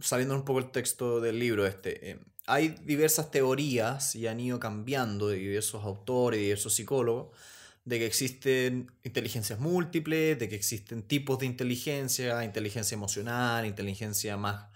Saliendo 0.00 0.34
un 0.34 0.44
poco 0.44 0.60
el 0.60 0.70
texto 0.70 1.20
del 1.20 1.38
libro 1.38 1.66
este. 1.66 2.10
Eh, 2.10 2.20
hay 2.46 2.68
diversas 2.84 3.30
teorías 3.30 4.14
y 4.14 4.28
han 4.28 4.38
ido 4.38 4.60
cambiando 4.60 5.28
de 5.28 5.36
diversos 5.36 5.84
autores 5.84 6.38
y 6.38 6.44
diversos 6.44 6.74
psicólogos 6.74 7.36
de 7.84 7.98
que 7.98 8.06
existen 8.06 8.92
inteligencias 9.04 9.58
múltiples, 9.58 10.38
de 10.38 10.48
que 10.48 10.56
existen 10.56 11.02
tipos 11.02 11.38
de 11.38 11.46
inteligencia, 11.46 12.44
inteligencia 12.44 12.94
emocional, 12.94 13.66
inteligencia 13.66 14.36
más 14.36 14.66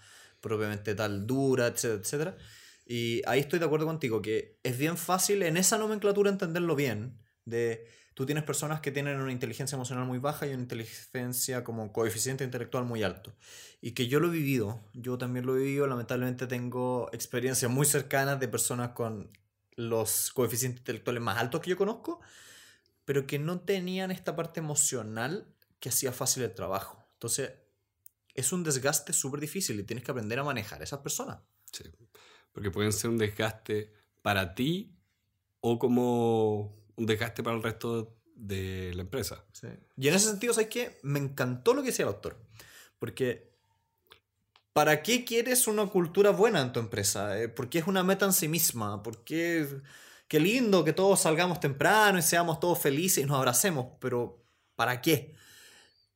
propiamente 0.41 0.95
tal 0.95 1.25
dura, 1.25 1.67
etcétera, 1.67 2.01
etcétera. 2.01 2.37
Y 2.85 3.21
ahí 3.25 3.39
estoy 3.39 3.59
de 3.59 3.65
acuerdo 3.65 3.85
contigo, 3.85 4.21
que 4.21 4.59
es 4.63 4.77
bien 4.77 4.97
fácil 4.97 5.43
en 5.43 5.55
esa 5.55 5.77
nomenclatura 5.77 6.29
entenderlo 6.29 6.75
bien, 6.75 7.17
de 7.45 7.87
tú 8.13 8.25
tienes 8.25 8.43
personas 8.43 8.81
que 8.81 8.91
tienen 8.91 9.19
una 9.21 9.31
inteligencia 9.31 9.75
emocional 9.75 10.05
muy 10.05 10.19
baja 10.19 10.45
y 10.45 10.49
una 10.49 10.63
inteligencia 10.63 11.63
como 11.63 11.93
coeficiente 11.93 12.43
intelectual 12.43 12.85
muy 12.85 13.03
alto. 13.03 13.33
Y 13.79 13.91
que 13.91 14.07
yo 14.07 14.19
lo 14.19 14.27
he 14.27 14.31
vivido, 14.31 14.81
yo 14.93 15.17
también 15.17 15.45
lo 15.45 15.55
he 15.55 15.59
vivido, 15.59 15.87
lamentablemente 15.87 16.47
tengo 16.47 17.09
experiencias 17.13 17.71
muy 17.71 17.85
cercanas 17.85 18.39
de 18.39 18.47
personas 18.47 18.89
con 18.89 19.31
los 19.75 20.31
coeficientes 20.33 20.81
intelectuales 20.81 21.21
más 21.21 21.37
altos 21.37 21.61
que 21.61 21.69
yo 21.69 21.77
conozco, 21.77 22.19
pero 23.05 23.25
que 23.25 23.39
no 23.39 23.61
tenían 23.61 24.11
esta 24.11 24.35
parte 24.35 24.59
emocional 24.59 25.47
que 25.79 25.89
hacía 25.89 26.11
fácil 26.11 26.43
el 26.43 26.53
trabajo. 26.53 27.03
Entonces, 27.13 27.51
es 28.41 28.51
un 28.51 28.63
desgaste 28.63 29.13
súper 29.13 29.39
difícil 29.39 29.79
y 29.79 29.83
tienes 29.83 30.03
que 30.03 30.11
aprender 30.11 30.39
a 30.39 30.43
manejar 30.43 30.81
a 30.81 30.83
esas 30.83 30.99
personas. 30.99 31.39
Sí, 31.71 31.83
porque 32.51 32.71
pueden 32.71 32.91
ser 32.91 33.09
un 33.09 33.17
desgaste 33.17 33.93
para 34.21 34.53
ti 34.53 34.95
o 35.61 35.79
como 35.79 36.75
un 36.95 37.05
desgaste 37.05 37.43
para 37.43 37.55
el 37.55 37.63
resto 37.63 38.17
de 38.35 38.93
la 38.93 39.01
empresa. 39.03 39.45
Sí. 39.53 39.67
Y 39.97 40.07
en 40.07 40.13
ese 40.13 40.27
sentido, 40.27 40.53
¿sabes 40.53 40.69
qué? 40.69 40.99
Me 41.03 41.19
encantó 41.19 41.73
lo 41.73 41.81
que 41.81 41.87
decía 41.89 42.05
el 42.05 42.11
doctor. 42.11 42.37
Porque, 42.99 43.53
¿para 44.73 45.01
qué 45.01 45.23
quieres 45.23 45.67
una 45.67 45.85
cultura 45.87 46.31
buena 46.31 46.61
en 46.61 46.73
tu 46.73 46.79
empresa? 46.79 47.39
Eh, 47.39 47.47
¿Por 47.47 47.69
qué 47.69 47.79
es 47.79 47.87
una 47.87 48.03
meta 48.03 48.25
en 48.25 48.33
sí 48.33 48.47
misma? 48.47 49.01
¿Por 49.01 49.23
qué 49.23 49.67
qué 50.31 50.39
lindo 50.39 50.85
que 50.85 50.93
todos 50.93 51.19
salgamos 51.19 51.59
temprano 51.59 52.17
y 52.17 52.21
seamos 52.21 52.61
todos 52.61 52.79
felices 52.79 53.21
y 53.21 53.27
nos 53.27 53.35
abracemos, 53.35 53.87
pero 53.99 54.41
¿para 54.77 55.01
qué? 55.01 55.35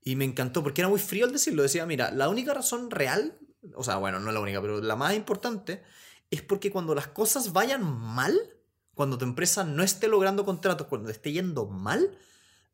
Y 0.06 0.16
me 0.16 0.24
encantó 0.24 0.64
porque 0.64 0.82
era 0.82 0.88
muy 0.88 1.00
frío 1.00 1.26
al 1.26 1.34
decirlo. 1.34 1.64
Decía, 1.64 1.86
mira, 1.86 2.12
la 2.12 2.30
única 2.30 2.54
razón 2.54 2.92
real, 2.92 3.38
o 3.74 3.84
sea, 3.84 3.98
bueno, 3.98 4.20
no 4.20 4.32
la 4.32 4.40
única, 4.40 4.62
pero 4.62 4.80
la 4.80 4.96
más 4.96 5.16
importante, 5.16 5.84
es 6.30 6.44
porque 6.44 6.72
cuando 6.72 6.94
las 6.94 7.08
cosas 7.08 7.52
vayan 7.52 7.84
mal, 7.84 8.40
cuando 8.94 9.18
tu 9.18 9.26
empresa 9.26 9.64
no 9.64 9.82
esté 9.82 10.08
logrando 10.08 10.46
contratos, 10.46 10.88
cuando 10.88 11.10
esté 11.10 11.32
yendo 11.32 11.66
mal, 11.66 12.18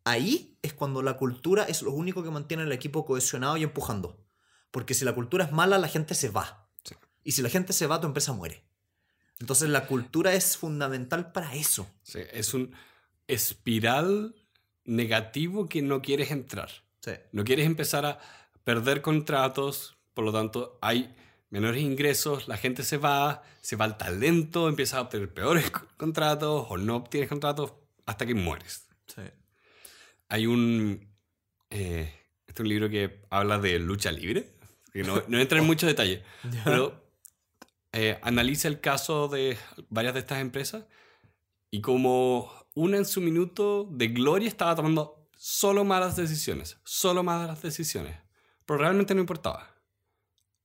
ahí 0.03 0.57
es 0.61 0.73
cuando 0.73 1.01
la 1.01 1.15
cultura 1.15 1.63
es 1.63 1.81
lo 1.81 1.93
único 1.93 2.21
que 2.21 2.29
mantiene 2.29 2.63
el 2.63 2.71
equipo 2.73 3.05
cohesionado 3.05 3.55
y 3.55 3.63
empujando. 3.63 4.21
Porque 4.69 4.93
si 4.93 5.05
la 5.05 5.15
cultura 5.15 5.45
es 5.45 5.53
mala, 5.53 5.77
la 5.77 5.87
gente 5.87 6.15
se 6.15 6.29
va. 6.29 6.69
Y 7.23 7.31
si 7.31 7.41
la 7.41 7.49
gente 7.49 7.71
se 7.71 7.87
va, 7.87 8.01
tu 8.01 8.07
empresa 8.07 8.33
muere. 8.33 8.65
Entonces 9.39 9.69
la 9.69 9.87
cultura 9.87 10.33
es 10.33 10.57
fundamental 10.57 11.31
para 11.31 11.55
eso. 11.55 11.87
Sí, 12.03 12.19
es 12.31 12.53
un 12.53 12.73
espiral 13.27 14.35
negativo 14.83 15.69
que 15.69 15.81
no 15.81 16.01
quieres 16.01 16.31
entrar. 16.31 16.69
Sí. 17.01 17.11
No 17.31 17.43
quieres 17.43 17.65
empezar 17.65 18.05
a 18.05 18.19
perder 18.63 19.01
contratos, 19.01 19.97
por 20.13 20.25
lo 20.25 20.31
tanto 20.31 20.77
hay 20.81 21.15
menores 21.49 21.81
ingresos, 21.81 22.47
la 22.47 22.57
gente 22.57 22.83
se 22.83 22.97
va, 22.97 23.43
se 23.61 23.75
va 23.75 23.85
el 23.85 23.97
talento, 23.97 24.69
empiezas 24.69 24.99
a 24.99 25.01
obtener 25.01 25.33
peores 25.33 25.69
contratos 25.97 26.67
o 26.69 26.77
no 26.77 26.95
obtienes 26.95 27.29
contratos 27.29 27.73
hasta 28.05 28.25
que 28.25 28.33
mueres. 28.33 28.87
Sí. 29.07 29.21
Hay 30.29 30.47
un, 30.47 31.09
eh, 31.69 32.13
este 32.47 32.61
es 32.61 32.65
un 32.65 32.69
libro 32.69 32.89
que 32.89 33.21
habla 33.29 33.59
de 33.59 33.79
lucha 33.79 34.11
libre, 34.11 34.53
que 34.93 35.03
no, 35.03 35.23
no 35.27 35.39
entra 35.39 35.59
en 35.59 35.65
mucho 35.67 35.87
detalle, 35.87 36.23
pero 36.63 37.01
eh, 37.91 38.17
analiza 38.21 38.69
el 38.69 38.79
caso 38.79 39.27
de 39.27 39.57
varias 39.89 40.13
de 40.13 40.21
estas 40.21 40.39
empresas 40.39 40.85
y 41.69 41.81
como 41.81 42.49
una 42.73 42.97
en 42.97 43.05
su 43.05 43.19
minuto 43.19 43.87
de 43.91 44.07
gloria 44.07 44.47
estaba 44.47 44.75
tomando 44.75 45.20
solo 45.43 45.83
malas 45.83 46.15
decisiones, 46.15 46.77
solo 46.83 47.23
malas 47.23 47.63
decisiones, 47.63 48.15
pero 48.63 48.77
realmente 48.77 49.15
no 49.15 49.21
importaba, 49.21 49.75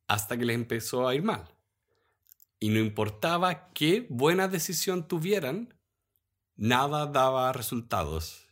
hasta 0.07 0.37
que 0.37 0.45
les 0.45 0.55
empezó 0.55 1.09
a 1.09 1.15
ir 1.15 1.23
mal. 1.23 1.49
Y 2.61 2.69
no 2.69 2.79
importaba 2.79 3.73
qué 3.73 4.07
buena 4.11 4.49
decisión 4.49 5.09
tuvieran, 5.09 5.75
nada 6.57 7.07
daba 7.07 7.55
resultados. 7.55 8.49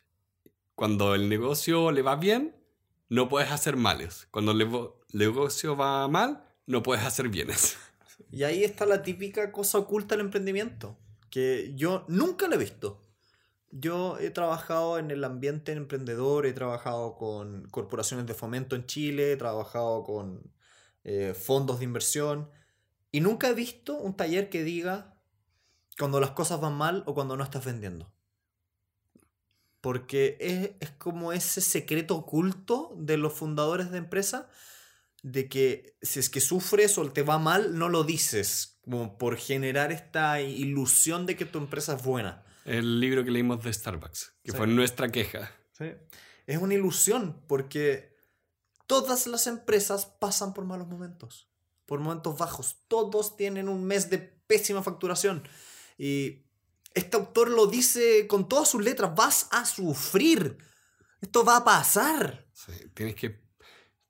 Cuando 0.75 1.15
el 1.15 1.29
negocio 1.29 1.93
le 1.93 2.01
va 2.01 2.17
bien, 2.17 2.57
no 3.11 3.29
puedes 3.29 3.53
hacer 3.53 3.77
males. 3.77 4.27
Cuando 4.31 4.53
el 4.53 4.67
negocio 5.13 5.77
va 5.77 6.09
mal, 6.09 6.43
no 6.65 6.83
puedes 6.83 7.05
hacer 7.05 7.29
bienes. 7.29 7.77
Y 8.31 8.45
ahí 8.45 8.65
está 8.65 8.87
la 8.87 9.03
típica 9.03 9.53
cosa 9.53 9.77
oculta 9.77 10.17
del 10.17 10.25
emprendimiento, 10.25 10.99
que 11.29 11.73
yo 11.75 12.07
nunca 12.09 12.49
la 12.49 12.55
he 12.55 12.59
visto. 12.59 13.04
Yo 13.77 14.19
he 14.21 14.31
trabajado 14.31 15.01
en 15.01 15.11
el 15.11 15.25
ambiente 15.25 15.73
emprendedor, 15.73 16.47
he 16.47 16.53
trabajado 16.53 17.17
con 17.17 17.69
corporaciones 17.71 18.25
de 18.25 18.33
fomento 18.33 18.77
en 18.77 18.87
Chile, 18.87 19.33
he 19.33 19.37
trabajado 19.37 20.05
con 20.05 20.53
eh, 21.03 21.35
fondos 21.35 21.81
de 21.81 21.85
inversión 21.85 22.49
y 23.11 23.21
nunca 23.21 23.49
he 23.49 23.55
visto 23.55 23.97
un 23.97 24.17
taller 24.17 24.49
que 24.49 24.63
diga 24.63 25.17
cuando 25.99 26.21
las 26.21 26.31
cosas 26.31 26.61
van 26.61 26.75
mal 26.75 27.03
o 27.07 27.15
cuando 27.15 27.37
no 27.37 27.43
estás 27.43 27.65
vendiendo. 27.65 28.13
Porque 29.81 30.37
es, 30.39 30.71
es 30.79 30.91
como 30.91 31.33
ese 31.33 31.61
secreto 31.61 32.15
oculto 32.15 32.95
de 32.97 33.17
los 33.17 33.33
fundadores 33.33 33.91
de 33.91 33.99
empresas 33.99 34.45
de 35.25 35.49
que 35.49 35.97
si 36.01 36.21
es 36.21 36.31
que 36.31 36.41
sufres 36.41 36.97
o 36.97 37.11
te 37.11 37.23
va 37.23 37.41
mal, 37.41 37.77
no 37.77 37.89
lo 37.89 38.05
dices, 38.05 38.79
como 38.85 39.19
por 39.19 39.37
generar 39.37 39.91
esta 39.91 40.41
ilusión 40.41 41.27
de 41.27 41.35
que 41.35 41.45
tu 41.45 41.59
empresa 41.59 41.95
es 41.97 42.05
buena. 42.05 42.45
El 42.65 43.01
libro 43.01 43.25
que 43.25 43.31
leímos 43.31 43.63
de 43.63 43.73
Starbucks, 43.73 44.35
que 44.43 44.53
fue 44.53 44.67
nuestra 44.67 45.11
queja. 45.11 45.51
Sí. 45.73 45.93
Es 46.47 46.59
una 46.59 46.75
ilusión 46.75 47.43
porque 47.47 48.17
todas 48.87 49.27
las 49.27 49.47
empresas 49.47 50.07
pasan 50.07 50.55
por 50.55 50.65
malos 50.65 50.89
momentos, 50.89 51.49
por 51.87 52.01
momentos 52.01 52.39
bajos. 52.39 52.79
Todos 52.89 53.37
tienen 53.37 53.69
un 53.69 53.85
mes 53.85 54.11
de 54.11 54.19
pésima 54.19 54.83
facturación. 54.83 55.47
Y 55.99 56.47
este 56.95 57.17
autor 57.17 57.51
lo 57.51 57.67
dice 57.67 58.27
con 58.27 58.49
todas 58.49 58.69
sus 58.69 58.83
letras, 58.83 59.15
vas 59.15 59.49
a 59.51 59.65
sufrir. 59.65 60.59
Esto 61.21 61.45
va 61.45 61.59
a 61.59 61.65
pasar. 61.65 62.47
Sí, 62.53 62.73
tienes 62.95 63.15
que 63.15 63.45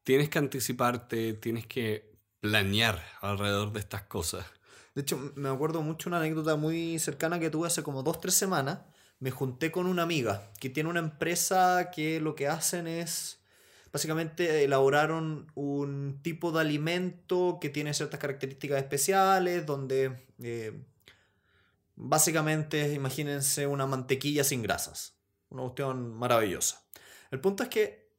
tienes 0.05 0.28
que 0.28 0.38
anticiparte, 0.38 1.34
tienes 1.34 1.66
que 1.66 2.14
planear 2.40 3.05
alrededor 3.20 3.72
de 3.72 3.80
estas 3.80 4.02
cosas. 4.02 4.46
De 4.95 5.03
hecho, 5.03 5.32
me 5.34 5.49
acuerdo 5.49 5.82
mucho 5.82 6.09
una 6.09 6.18
anécdota 6.18 6.57
muy 6.57 6.99
cercana 6.99 7.40
que 7.40 7.51
tuve 7.51 7.66
hace 7.66 7.82
como 7.82 8.03
dos, 8.03 8.20
tres 8.20 8.34
semanas. 8.34 8.80
Me 9.18 9.30
junté 9.30 9.72
con 9.72 9.86
una 9.86 10.03
amiga 10.03 10.53
que 10.61 10.70
tiene 10.70 10.90
una 10.90 11.01
empresa 11.01 11.90
que 11.90 12.20
lo 12.20 12.34
que 12.34 12.47
hacen 12.47 12.86
es, 12.86 13.40
básicamente 13.92 14.64
elaboraron 14.64 15.51
un 15.55 16.20
tipo 16.22 16.53
de 16.53 16.61
alimento 16.61 17.59
que 17.61 17.70
tiene 17.70 17.95
ciertas 17.95 18.20
características 18.20 18.78
especiales, 18.78 19.66
donde 19.66 20.26
eh, 20.42 20.80
básicamente 21.97 22.92
imagínense 22.92 23.66
una 23.66 23.86
mantequilla 23.86 24.45
sin 24.45 24.62
grasas. 24.62 25.16
Una 25.49 25.62
cuestión 25.62 26.14
maravillosa. 26.14 26.84
El 27.30 27.40
punto 27.40 27.64
es 27.64 27.68
que 27.68 28.11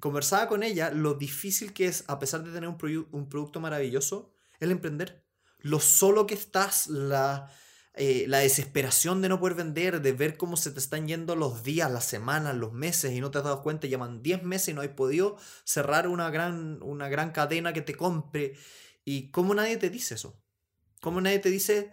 conversaba 0.00 0.48
con 0.48 0.62
ella 0.62 0.90
lo 0.90 1.14
difícil 1.14 1.72
que 1.72 1.86
es, 1.86 2.04
a 2.08 2.18
pesar 2.18 2.42
de 2.42 2.52
tener 2.52 2.68
un, 2.68 3.08
un 3.12 3.28
producto 3.28 3.60
maravilloso, 3.60 4.32
el 4.58 4.72
emprender. 4.72 5.24
Lo 5.62 5.80
solo 5.80 6.26
que 6.26 6.34
estás, 6.34 6.86
la, 6.88 7.50
eh, 7.94 8.24
la 8.28 8.38
desesperación 8.38 9.20
de 9.20 9.28
no 9.28 9.40
poder 9.40 9.56
vender, 9.56 10.00
de 10.00 10.12
ver 10.12 10.36
cómo 10.36 10.56
se 10.56 10.70
te 10.70 10.78
están 10.78 11.08
yendo 11.08 11.34
los 11.36 11.62
días, 11.62 11.90
las 11.90 12.04
semanas, 12.04 12.56
los 12.56 12.72
meses 12.72 13.12
y 13.12 13.20
no 13.20 13.30
te 13.30 13.38
has 13.38 13.44
dado 13.44 13.62
cuenta, 13.62 13.88
llevan 13.88 14.22
10 14.22 14.42
meses 14.42 14.68
y 14.68 14.74
no 14.74 14.80
hay 14.80 14.88
podido 14.88 15.36
cerrar 15.64 16.08
una 16.08 16.30
gran, 16.30 16.82
una 16.82 17.08
gran 17.08 17.32
cadena 17.32 17.72
que 17.72 17.82
te 17.82 17.94
compre. 17.94 18.54
¿Y 19.04 19.30
cómo 19.30 19.54
nadie 19.54 19.76
te 19.76 19.90
dice 19.90 20.14
eso? 20.14 20.40
¿Cómo 21.00 21.20
nadie 21.20 21.40
te 21.40 21.50
dice... 21.50 21.92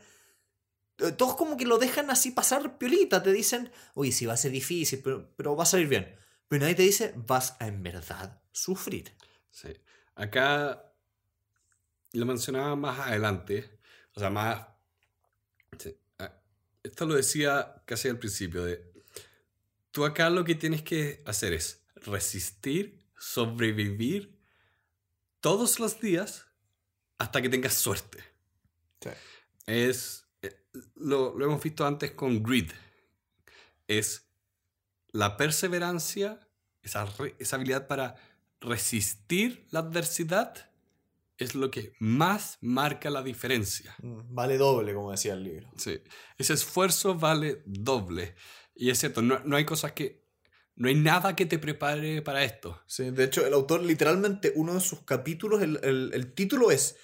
Eh, 1.00 1.12
todos 1.12 1.36
como 1.36 1.58
que 1.58 1.66
lo 1.66 1.78
dejan 1.78 2.10
así 2.10 2.32
pasar 2.32 2.78
piolita, 2.78 3.22
te 3.22 3.34
dicen, 3.34 3.72
oye, 3.94 4.12
sí 4.12 4.26
va 4.26 4.34
a 4.34 4.38
ser 4.38 4.52
difícil, 4.52 5.02
pero, 5.04 5.32
pero 5.36 5.56
va 5.56 5.64
a 5.64 5.68
salir 5.68 5.88
bien. 5.88 6.16
Pero 6.48 6.62
nadie 6.62 6.76
te 6.76 6.84
dice, 6.84 7.14
vas 7.16 7.56
a 7.60 7.68
en 7.68 7.84
verdad 7.84 8.42
sufrir. 8.52 9.16
Sí. 9.52 9.70
Acá 10.16 10.87
lo 12.14 12.26
mencionaba 12.26 12.76
más 12.76 13.00
adelante, 13.00 13.80
o 14.14 14.20
sea, 14.20 14.30
más... 14.30 14.68
Esto 16.84 17.06
lo 17.06 17.16
decía 17.16 17.82
casi 17.86 18.08
al 18.08 18.18
principio, 18.18 18.64
de... 18.64 18.94
Tú 19.92 20.06
acá 20.06 20.30
lo 20.30 20.44
que 20.44 20.56
tienes 20.56 20.84
que 20.84 21.22
hacer 21.26 21.54
es 21.54 21.84
resistir, 21.96 23.04
sobrevivir 23.18 24.40
todos 25.42 25.80
los 25.80 26.00
días 26.00 26.48
hasta 27.18 27.42
que 27.42 27.50
tengas 27.50 27.74
suerte. 27.74 28.24
Sí. 29.02 29.10
Es... 29.66 30.26
Eh, 30.42 30.64
lo, 30.96 31.38
lo 31.38 31.46
hemos 31.46 31.62
visto 31.62 31.86
antes 31.86 32.12
con 32.12 32.42
Grid. 32.42 32.72
Es 33.88 34.28
la 35.12 35.36
perseverancia, 35.36 36.48
esa, 36.84 37.12
esa 37.40 37.56
habilidad 37.56 37.88
para 37.88 38.16
resistir 38.62 39.68
la 39.72 39.80
adversidad, 39.80 40.67
es 41.38 41.56
lo 41.56 41.70
que 41.70 41.94
más 42.00 42.58
marca 42.62 43.10
la 43.10 43.22
diferencia. 43.22 43.96
Mm, 44.02 44.34
vale 44.34 44.58
doble, 44.58 44.94
como 44.94 45.12
decía 45.12 45.34
el 45.34 45.44
libro. 45.44 45.72
Sí, 45.78 46.02
ese 46.38 46.54
esfuerzo 46.54 47.16
vale 47.16 47.62
doble. 47.66 48.36
Y 48.76 48.90
es 48.90 49.00
cierto, 49.00 49.22
no, 49.22 49.40
no 49.40 49.56
hay 49.56 49.66
cosas 49.66 49.94
que... 49.94 50.26
No 50.76 50.90
hay 50.90 50.96
nada 50.96 51.36
que 51.36 51.48
te 51.48 51.58
prepare 51.58 52.22
para 52.22 52.44
esto. 52.44 52.84
Sí, 52.86 53.10
de 53.10 53.24
hecho, 53.24 53.46
el 53.48 53.54
autor 53.54 53.82
literalmente, 53.82 54.54
uno 54.56 54.76
de 54.76 54.80
sus 54.80 55.02
capítulos, 55.02 55.64
el, 55.64 55.80
el, 55.82 56.12
el 56.14 56.34
título 56.34 56.70
es 56.70 56.98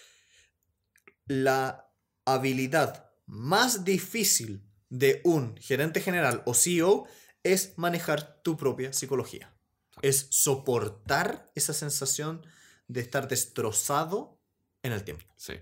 La 1.25 1.91
habilidad 2.23 3.09
más 3.25 3.83
difícil 3.83 4.69
de 4.89 5.21
un 5.23 5.57
gerente 5.57 6.01
general 6.01 6.43
o 6.45 6.53
CEO 6.53 7.07
es 7.41 7.73
manejar 7.77 8.41
tu 8.43 8.57
propia 8.57 8.93
psicología. 8.93 9.55
Es 10.03 10.27
soportar 10.29 11.51
esa 11.55 11.73
sensación 11.73 12.45
de 12.87 13.01
estar 13.01 13.27
destrozado 13.27 14.37
en 14.81 14.91
el 14.91 15.03
tiempo. 15.03 15.25
Sí. 15.35 15.53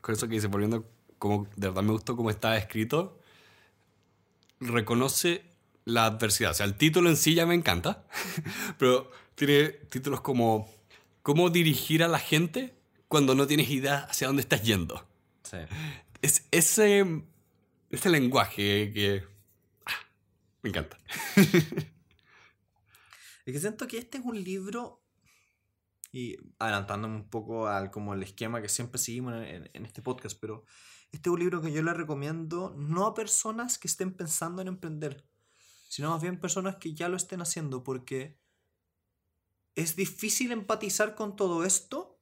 Con 0.00 0.14
eso 0.14 0.28
que 0.28 0.34
dice, 0.34 0.46
volviendo, 0.46 0.90
como 1.18 1.46
de 1.56 1.68
verdad 1.68 1.82
me 1.82 1.92
gustó 1.92 2.16
cómo 2.16 2.30
está 2.30 2.56
escrito, 2.56 3.20
reconoce 4.60 5.44
la 5.84 6.06
adversidad. 6.06 6.50
O 6.52 6.54
sea, 6.54 6.66
el 6.66 6.76
título 6.76 7.08
en 7.08 7.16
sí 7.16 7.34
ya 7.34 7.46
me 7.46 7.54
encanta, 7.54 8.04
pero 8.78 9.10
tiene 9.34 9.68
títulos 9.68 10.20
como 10.20 10.68
cómo 11.22 11.50
dirigir 11.50 12.02
a 12.02 12.08
la 12.08 12.18
gente 12.18 12.74
cuando 13.08 13.34
no 13.34 13.46
tienes 13.46 13.68
idea 13.70 14.06
hacia 14.08 14.26
dónde 14.26 14.42
estás 14.42 14.62
yendo. 14.62 15.06
Sí. 15.42 15.58
Es 16.22 16.46
ese, 16.50 17.22
ese 17.90 18.10
lenguaje 18.10 18.92
que 18.92 19.24
me 20.62 20.70
encanta. 20.70 20.98
es 21.36 21.52
que 23.46 23.58
siento 23.58 23.86
que 23.86 23.98
este 23.98 24.18
es 24.18 24.24
un 24.24 24.42
libro, 24.42 24.99
y 26.12 26.36
adelantándome 26.58 27.16
un 27.16 27.28
poco 27.28 27.68
al 27.68 27.90
como 27.90 28.14
el 28.14 28.22
esquema 28.22 28.60
que 28.60 28.68
siempre 28.68 28.98
seguimos 28.98 29.34
en, 29.34 29.70
en 29.72 29.86
este 29.86 30.02
podcast, 30.02 30.38
pero 30.40 30.64
este 31.12 31.28
es 31.28 31.32
un 31.32 31.40
libro 31.40 31.60
que 31.60 31.72
yo 31.72 31.82
le 31.82 31.94
recomiendo 31.94 32.74
no 32.76 33.06
a 33.06 33.14
personas 33.14 33.78
que 33.78 33.88
estén 33.88 34.12
pensando 34.12 34.62
en 34.62 34.68
emprender, 34.68 35.24
sino 35.88 36.10
más 36.10 36.22
bien 36.22 36.40
personas 36.40 36.76
que 36.76 36.94
ya 36.94 37.08
lo 37.08 37.16
estén 37.16 37.42
haciendo, 37.42 37.82
porque 37.82 38.38
es 39.74 39.96
difícil 39.96 40.52
empatizar 40.52 41.14
con 41.14 41.36
todo 41.36 41.64
esto 41.64 42.20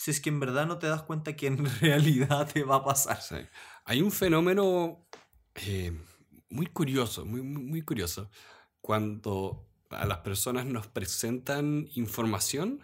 si 0.00 0.10
es 0.10 0.20
que 0.22 0.30
en 0.30 0.40
verdad 0.40 0.66
no 0.66 0.78
te 0.78 0.86
das 0.86 1.02
cuenta 1.02 1.36
que 1.36 1.46
en 1.46 1.62
realidad 1.80 2.50
te 2.50 2.64
va 2.64 2.76
a 2.76 2.84
pasar. 2.84 3.20
Sí. 3.20 3.36
Hay 3.84 4.00
un 4.00 4.10
fenómeno 4.10 5.06
eh, 5.56 5.92
muy 6.48 6.66
curioso, 6.68 7.26
muy, 7.26 7.42
muy 7.42 7.82
curioso, 7.82 8.30
cuando 8.80 9.68
a 9.90 10.06
las 10.06 10.18
personas 10.18 10.64
nos 10.64 10.86
presentan 10.86 11.86
información 11.96 12.80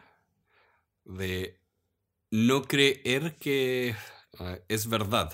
de 1.06 1.60
no 2.30 2.64
creer 2.64 3.36
que 3.36 3.94
uh, 4.38 4.56
es 4.68 4.88
verdad. 4.88 5.32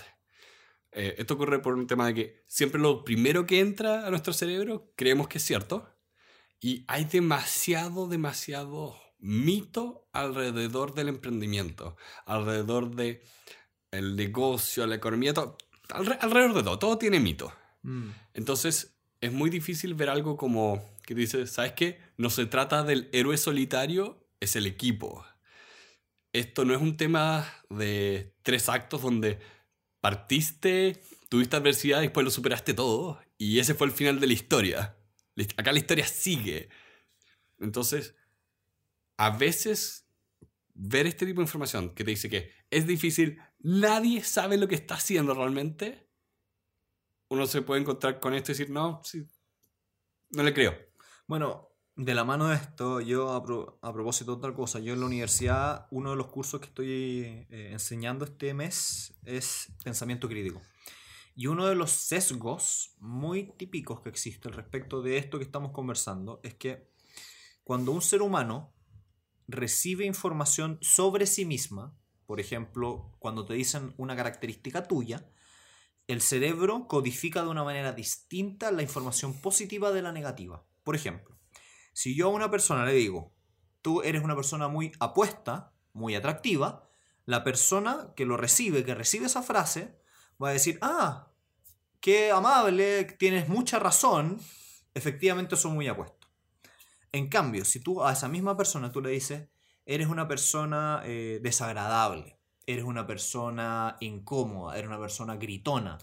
Eh, 0.91 1.15
esto 1.17 1.33
ocurre 1.33 1.59
por 1.59 1.73
un 1.73 1.87
tema 1.87 2.07
de 2.07 2.13
que 2.13 2.43
siempre 2.47 2.79
lo 2.79 3.03
primero 3.03 3.45
que 3.45 3.59
entra 3.59 4.05
a 4.05 4.09
nuestro 4.09 4.31
cerebro 4.31 4.93
creemos 4.95 5.27
que 5.27 5.39
es 5.39 5.43
cierto 5.43 5.89
y 6.61 6.85
hay 6.87 7.05
demasiado, 7.05 8.07
demasiado 8.07 8.95
mito 9.17 10.07
alrededor 10.13 10.93
del 10.93 11.09
emprendimiento, 11.09 11.97
alrededor 12.25 12.95
de 12.95 13.23
el 13.91 14.15
negocio, 14.15 14.85
la 14.87 14.95
economía, 14.95 15.33
todo, 15.33 15.57
alrededor 15.89 16.53
de 16.53 16.63
todo, 16.63 16.79
todo 16.79 16.97
tiene 16.97 17.19
mito. 17.19 17.53
Mm. 17.83 18.09
Entonces, 18.33 18.95
es 19.21 19.31
muy 19.31 19.49
difícil 19.49 19.93
ver 19.93 20.09
algo 20.09 20.35
como 20.37 20.83
que 21.05 21.15
dice, 21.15 21.47
¿sabes 21.47 21.73
qué? 21.73 21.99
No 22.17 22.29
se 22.29 22.45
trata 22.45 22.83
del 22.83 23.09
héroe 23.13 23.37
solitario, 23.37 24.27
es 24.39 24.55
el 24.55 24.65
equipo. 24.65 25.25
Esto 26.33 26.65
no 26.65 26.73
es 26.73 26.81
un 26.81 26.97
tema 26.97 27.47
de 27.69 28.33
tres 28.41 28.67
actos 28.67 29.03
donde 29.03 29.39
partiste, 30.01 31.01
tuviste 31.29 31.55
adversidad 31.55 31.99
y 31.99 32.05
después 32.05 32.23
lo 32.23 32.31
superaste 32.31 32.73
todo 32.73 33.21
y 33.37 33.59
ese 33.59 33.75
fue 33.75 33.87
el 33.87 33.93
final 33.93 34.19
de 34.19 34.27
la 34.27 34.33
historia. 34.33 34.97
Acá 35.57 35.71
la 35.71 35.79
historia 35.79 36.07
sigue. 36.07 36.69
Entonces, 37.59 38.15
a 39.17 39.29
veces 39.29 40.07
ver 40.73 41.05
este 41.05 41.25
tipo 41.25 41.39
de 41.39 41.45
información 41.45 41.93
que 41.93 42.03
te 42.03 42.11
dice 42.11 42.29
que 42.29 42.51
es 42.71 42.87
difícil, 42.87 43.39
nadie 43.59 44.23
sabe 44.23 44.57
lo 44.57 44.67
que 44.67 44.75
está 44.75 44.95
haciendo 44.95 45.35
realmente, 45.35 46.07
uno 47.29 47.45
se 47.45 47.61
puede 47.61 47.81
encontrar 47.81 48.19
con 48.19 48.33
esto 48.33 48.51
y 48.51 48.55
decir, 48.55 48.69
no, 48.71 49.01
sí, 49.03 49.25
no 50.31 50.43
le 50.43 50.53
creo. 50.53 50.75
Bueno, 51.27 51.69
de 51.95 52.15
la 52.15 52.23
mano 52.23 52.47
de 52.47 52.55
esto, 52.55 53.01
yo 53.01 53.31
a, 53.31 53.93
propósito 53.93 54.31
de 54.31 54.37
otra 54.37 54.53
cosa, 54.53 54.79
yo 54.79 54.93
en 54.93 54.99
la 54.99 55.05
universidad, 55.05 55.87
uno 55.91 56.11
de 56.11 56.15
los 56.15 56.27
cursos 56.27 56.59
que 56.59 56.67
estoy 56.67 57.45
eh, 57.49 57.69
enseñando 57.71 58.25
este 58.25 58.53
mes 58.53 59.13
es 59.25 59.67
pensamiento 59.83 60.27
crítico. 60.27 60.61
Y 61.35 61.47
uno 61.47 61.65
de 61.67 61.75
los 61.75 61.91
sesgos 61.91 62.95
muy 62.99 63.53
típicos 63.57 64.01
que 64.01 64.09
existen 64.09 64.53
respecto 64.53 65.01
de 65.01 65.17
esto 65.17 65.37
que 65.37 65.45
estamos 65.45 65.71
conversando 65.71 66.39
es 66.43 66.55
que 66.55 66.91
cuando 67.63 67.91
un 67.91 68.01
ser 68.01 68.21
humano 68.21 68.73
recibe 69.47 70.05
información 70.05 70.77
sobre 70.81 71.25
sí 71.25 71.45
misma, 71.45 71.95
por 72.25 72.39
ejemplo, 72.39 73.15
cuando 73.19 73.45
te 73.45 73.53
dicen 73.53 73.93
una 73.97 74.15
característica 74.15 74.87
tuya, 74.87 75.27
el 76.07 76.21
cerebro 76.21 76.87
codifica 76.87 77.43
de 77.43 77.49
una 77.49 77.63
manera 77.63 77.93
distinta 77.93 78.71
la 78.71 78.81
información 78.81 79.33
positiva 79.41 79.91
de 79.91 80.01
la 80.01 80.11
negativa. 80.11 80.65
Por 80.83 80.95
ejemplo, 80.95 81.33
si 81.93 82.15
yo 82.15 82.27
a 82.27 82.31
una 82.31 82.51
persona 82.51 82.85
le 82.85 82.93
digo, 82.93 83.33
tú 83.81 84.01
eres 84.01 84.23
una 84.23 84.35
persona 84.35 84.67
muy 84.67 84.91
apuesta, 84.99 85.73
muy 85.93 86.15
atractiva, 86.15 86.89
la 87.25 87.43
persona 87.43 88.13
que 88.15 88.25
lo 88.25 88.35
recibe, 88.35 88.83
que 88.83 88.95
recibe 88.95 89.27
esa 89.27 89.43
frase, 89.43 89.97
va 90.41 90.49
a 90.49 90.53
decir, 90.53 90.77
ah, 90.81 91.31
qué 91.99 92.31
amable, 92.31 93.05
tienes 93.17 93.47
mucha 93.47 93.79
razón, 93.79 94.39
efectivamente 94.93 95.55
soy 95.55 95.71
muy 95.71 95.87
apuesto. 95.87 96.27
En 97.11 97.29
cambio, 97.29 97.63
si 97.63 97.79
tú 97.79 98.03
a 98.03 98.11
esa 98.11 98.27
misma 98.27 98.57
persona 98.57 98.91
tú 98.91 98.99
le 98.99 99.11
dices, 99.11 99.47
eres 99.85 100.07
una 100.07 100.27
persona 100.27 101.01
eh, 101.05 101.39
desagradable, 101.41 102.39
eres 102.65 102.83
una 102.83 103.05
persona 103.05 103.97
incómoda, 103.99 104.75
eres 104.75 104.87
una 104.87 104.99
persona 104.99 105.35
gritona, 105.35 105.97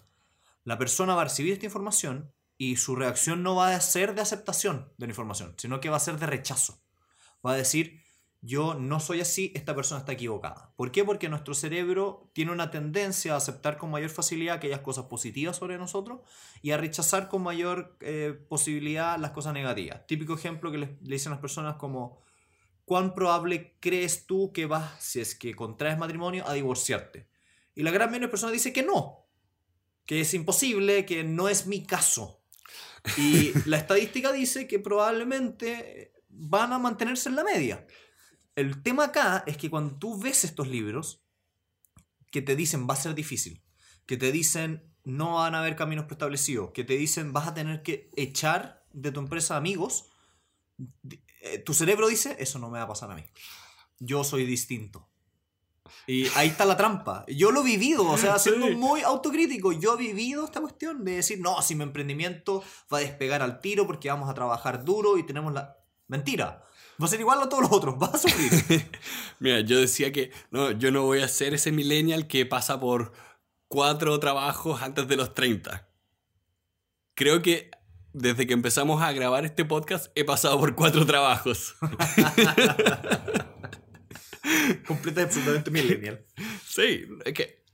la 0.64 0.78
persona 0.78 1.14
va 1.14 1.22
a 1.22 1.24
recibir 1.24 1.52
esta 1.52 1.66
información 1.66 2.32
y 2.60 2.76
su 2.76 2.94
reacción 2.94 3.42
no 3.42 3.54
va 3.54 3.74
a 3.74 3.80
ser 3.80 4.14
de 4.14 4.20
aceptación 4.20 4.92
de 4.98 5.06
la 5.06 5.12
información, 5.12 5.54
sino 5.56 5.80
que 5.80 5.88
va 5.88 5.96
a 5.96 6.00
ser 6.00 6.18
de 6.18 6.26
rechazo. 6.26 6.84
Va 7.44 7.52
a 7.52 7.56
decir, 7.56 8.02
yo 8.42 8.74
no 8.74 9.00
soy 9.00 9.22
así, 9.22 9.50
esta 9.54 9.74
persona 9.74 10.00
está 10.00 10.12
equivocada. 10.12 10.74
¿Por 10.76 10.92
qué? 10.92 11.02
Porque 11.02 11.30
nuestro 11.30 11.54
cerebro 11.54 12.30
tiene 12.34 12.52
una 12.52 12.70
tendencia 12.70 13.32
a 13.32 13.38
aceptar 13.38 13.78
con 13.78 13.90
mayor 13.90 14.10
facilidad 14.10 14.56
aquellas 14.56 14.80
cosas 14.80 15.06
positivas 15.06 15.56
sobre 15.56 15.78
nosotros 15.78 16.20
y 16.60 16.72
a 16.72 16.76
rechazar 16.76 17.28
con 17.28 17.42
mayor 17.42 17.96
eh, 18.02 18.38
posibilidad 18.50 19.18
las 19.18 19.30
cosas 19.30 19.54
negativas. 19.54 20.06
Típico 20.06 20.34
ejemplo 20.34 20.70
que 20.70 20.76
le, 20.76 20.98
le 21.00 21.14
dicen 21.14 21.32
las 21.32 21.40
personas 21.40 21.76
como, 21.76 22.20
¿cuán 22.84 23.14
probable 23.14 23.78
crees 23.80 24.26
tú 24.26 24.52
que 24.52 24.66
vas, 24.66 25.02
si 25.02 25.20
es 25.20 25.34
que 25.34 25.54
contraes 25.54 25.96
matrimonio, 25.96 26.46
a 26.46 26.52
divorciarte? 26.52 27.26
Y 27.74 27.84
la 27.84 27.90
gran 27.90 28.10
mayoría 28.10 28.26
de 28.26 28.32
personas 28.32 28.52
dice 28.52 28.74
que 28.74 28.82
no, 28.82 29.30
que 30.04 30.20
es 30.20 30.34
imposible, 30.34 31.06
que 31.06 31.24
no 31.24 31.48
es 31.48 31.66
mi 31.66 31.86
caso. 31.86 32.39
Y 33.16 33.52
la 33.66 33.78
estadística 33.78 34.32
dice 34.32 34.66
que 34.66 34.78
probablemente 34.78 36.12
van 36.28 36.72
a 36.72 36.78
mantenerse 36.78 37.28
en 37.28 37.36
la 37.36 37.44
media. 37.44 37.86
El 38.54 38.82
tema 38.82 39.04
acá 39.04 39.44
es 39.46 39.56
que 39.56 39.70
cuando 39.70 39.98
tú 39.98 40.20
ves 40.20 40.44
estos 40.44 40.68
libros 40.68 41.22
que 42.30 42.42
te 42.42 42.56
dicen 42.56 42.88
va 42.88 42.94
a 42.94 42.98
ser 42.98 43.14
difícil, 43.14 43.62
que 44.06 44.16
te 44.16 44.32
dicen 44.32 44.92
no 45.04 45.34
van 45.34 45.54
a 45.54 45.60
haber 45.60 45.76
caminos 45.76 46.04
preestablecidos, 46.04 46.72
que 46.72 46.84
te 46.84 46.96
dicen 46.96 47.32
vas 47.32 47.48
a 47.48 47.54
tener 47.54 47.82
que 47.82 48.10
echar 48.16 48.84
de 48.92 49.12
tu 49.12 49.20
empresa 49.20 49.56
amigos, 49.56 50.10
eh, 51.42 51.58
tu 51.58 51.74
cerebro 51.74 52.08
dice 52.08 52.36
eso 52.38 52.58
no 52.58 52.70
me 52.70 52.78
va 52.78 52.84
a 52.84 52.88
pasar 52.88 53.10
a 53.10 53.14
mí. 53.14 53.24
Yo 53.98 54.24
soy 54.24 54.44
distinto. 54.44 55.09
Y 56.06 56.26
ahí 56.36 56.48
está 56.48 56.64
la 56.64 56.76
trampa. 56.76 57.24
Yo 57.28 57.50
lo 57.50 57.60
he 57.60 57.64
vivido, 57.64 58.06
o 58.06 58.18
sea, 58.18 58.38
siendo 58.38 58.66
Sí. 58.68 58.74
muy 58.74 59.02
autocrítico, 59.02 59.72
yo 59.72 59.94
he 59.94 59.96
vivido 59.98 60.44
esta 60.44 60.60
cuestión 60.60 61.04
de 61.04 61.16
decir, 61.16 61.40
no, 61.40 61.60
si 61.62 61.74
mi 61.74 61.82
emprendimiento 61.82 62.62
va 62.92 62.98
a 62.98 63.00
despegar 63.00 63.42
al 63.42 63.60
tiro 63.60 63.86
porque 63.86 64.08
vamos 64.08 64.28
a 64.28 64.34
trabajar 64.34 64.84
duro 64.84 65.18
y 65.18 65.22
tenemos 65.24 65.52
la... 65.52 65.76
Mentira. 66.08 66.64
Va 67.00 67.06
a 67.06 67.08
ser 67.08 67.20
igual 67.20 67.40
a 67.40 67.48
todos 67.48 67.62
los 67.62 67.72
otros, 67.72 67.96
vas 67.98 68.14
a 68.14 68.18
sufrir. 68.18 68.90
Mira, 69.38 69.60
yo 69.60 69.78
decía 69.80 70.12
que 70.12 70.32
no, 70.50 70.70
yo 70.72 70.90
no 70.90 71.02
voy 71.04 71.20
a 71.22 71.28
ser 71.28 71.54
ese 71.54 71.72
millennial 71.72 72.26
que 72.26 72.44
pasa 72.46 72.78
por 72.80 73.12
cuatro 73.68 74.18
trabajos 74.20 74.82
antes 74.82 75.06
de 75.08 75.16
los 75.16 75.32
30. 75.34 75.88
Creo 77.14 77.42
que 77.42 77.70
desde 78.12 78.46
que 78.46 78.54
empezamos 78.54 79.00
a 79.02 79.12
grabar 79.12 79.44
este 79.44 79.64
podcast 79.64 80.10
he 80.16 80.24
pasado 80.24 80.58
por 80.58 80.74
cuatro 80.74 81.06
trabajos. 81.06 81.76
Completa 84.86 85.22
absolutamente 85.22 85.70
millennial. 85.70 86.24
Sí, 86.66 87.06
es 87.24 87.32
que 87.32 87.64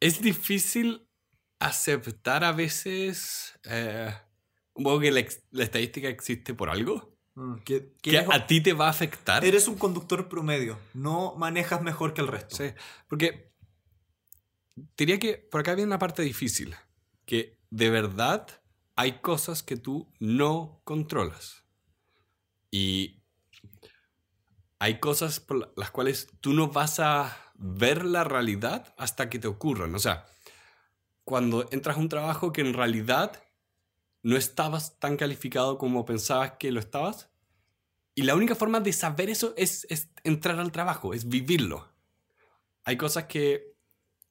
es 0.00 0.20
difícil 0.20 1.06
aceptar 1.58 2.44
a 2.44 2.52
veces 2.52 3.58
eh, 3.64 4.12
poco 4.74 5.00
que 5.00 5.10
la, 5.10 5.24
la 5.50 5.64
estadística 5.64 6.08
existe 6.08 6.54
por 6.54 6.70
algo. 6.70 7.14
Mm, 7.34 7.56
que, 7.64 7.92
a 8.30 8.46
ti 8.46 8.60
te 8.60 8.72
va 8.72 8.86
a 8.86 8.90
afectar. 8.90 9.44
eres 9.44 9.66
un 9.66 9.76
conductor 9.76 10.28
promedio, 10.28 10.78
no 10.92 11.34
manejas 11.36 11.82
mejor 11.82 12.14
que 12.14 12.20
el 12.20 12.28
resto. 12.28 12.56
Sí, 12.56 12.64
porque 13.08 13.52
diría 14.96 15.18
que 15.18 15.34
por 15.34 15.60
acá 15.60 15.74
viene 15.74 15.88
una 15.88 15.98
parte 15.98 16.22
difícil, 16.22 16.76
que 17.24 17.58
de 17.70 17.90
verdad 17.90 18.46
hay 18.94 19.20
cosas 19.20 19.64
que 19.64 19.76
tú 19.76 20.12
no 20.20 20.80
controlas. 20.84 21.64
Y 22.70 23.23
hay 24.78 25.00
cosas 25.00 25.40
por 25.40 25.58
la- 25.58 25.70
las 25.76 25.90
cuales 25.90 26.28
tú 26.40 26.52
no 26.52 26.68
vas 26.68 27.00
a 27.00 27.36
ver 27.54 28.04
la 28.04 28.24
realidad 28.24 28.94
hasta 28.98 29.30
que 29.30 29.38
te 29.38 29.48
ocurran. 29.48 29.94
O 29.94 29.98
sea, 29.98 30.26
cuando 31.24 31.66
entras 31.70 31.96
a 31.96 32.00
un 32.00 32.08
trabajo 32.08 32.52
que 32.52 32.60
en 32.60 32.74
realidad 32.74 33.42
no 34.22 34.36
estabas 34.36 34.98
tan 34.98 35.16
calificado 35.16 35.78
como 35.78 36.04
pensabas 36.04 36.52
que 36.58 36.72
lo 36.72 36.80
estabas, 36.80 37.30
y 38.14 38.22
la 38.22 38.34
única 38.36 38.54
forma 38.54 38.80
de 38.80 38.92
saber 38.92 39.28
eso 39.30 39.54
es, 39.56 39.86
es 39.90 40.10
entrar 40.22 40.58
al 40.60 40.72
trabajo, 40.72 41.14
es 41.14 41.28
vivirlo. 41.28 41.92
Hay 42.84 42.96
cosas 42.96 43.24
que 43.24 43.74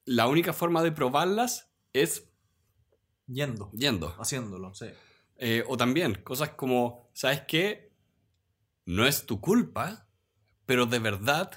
la 0.05 0.27
única 0.27 0.53
forma 0.53 0.83
de 0.83 0.91
probarlas 0.91 1.71
es 1.93 2.29
Yendo, 3.27 3.71
yendo. 3.71 4.15
haciéndolo, 4.19 4.73
sí. 4.73 4.87
Eh, 5.37 5.63
o 5.67 5.77
también 5.77 6.15
cosas 6.23 6.49
como, 6.51 7.09
¿sabes 7.13 7.41
qué? 7.47 7.91
No 8.85 9.05
es 9.05 9.25
tu 9.25 9.39
culpa, 9.41 10.03
pero 10.66 10.86
de 10.86 10.99
verdad 10.99 11.51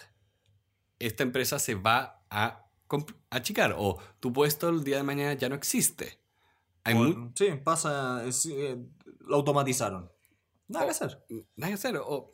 esta 0.99 1.23
empresa 1.23 1.59
se 1.59 1.75
va 1.75 2.25
a 2.31 2.67
achicar 3.31 3.75
o 3.77 3.99
tu 4.21 4.33
puesto 4.33 4.69
el 4.69 4.85
día 4.85 4.99
de 4.99 5.03
mañana 5.03 5.35
ya 5.35 5.49
no 5.49 5.55
existe. 5.55 6.21
Hay 6.85 6.95
O- 6.95 7.33
sí, 7.35 7.49
pasa, 7.65 8.25
es, 8.27 8.47
eh, 8.47 8.79
lo 9.21 9.37
automatizaron. 9.37 10.11
Nada 10.69 10.85
que 10.87 10.91
hacer. 10.93 11.25
nada 11.57 11.71
que 11.71 11.75
hacer. 11.75 11.97
O, 11.97 12.33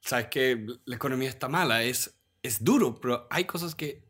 ¿Sabes 0.00 0.26
que 0.28 0.66
La 0.84 0.96
economía 0.96 1.28
está 1.30 1.48
mala, 1.48 1.82
es, 1.82 2.18
es 2.42 2.62
duro, 2.62 3.00
pero 3.00 3.26
hay 3.30 3.44
cosas 3.44 3.74
que 3.74 4.04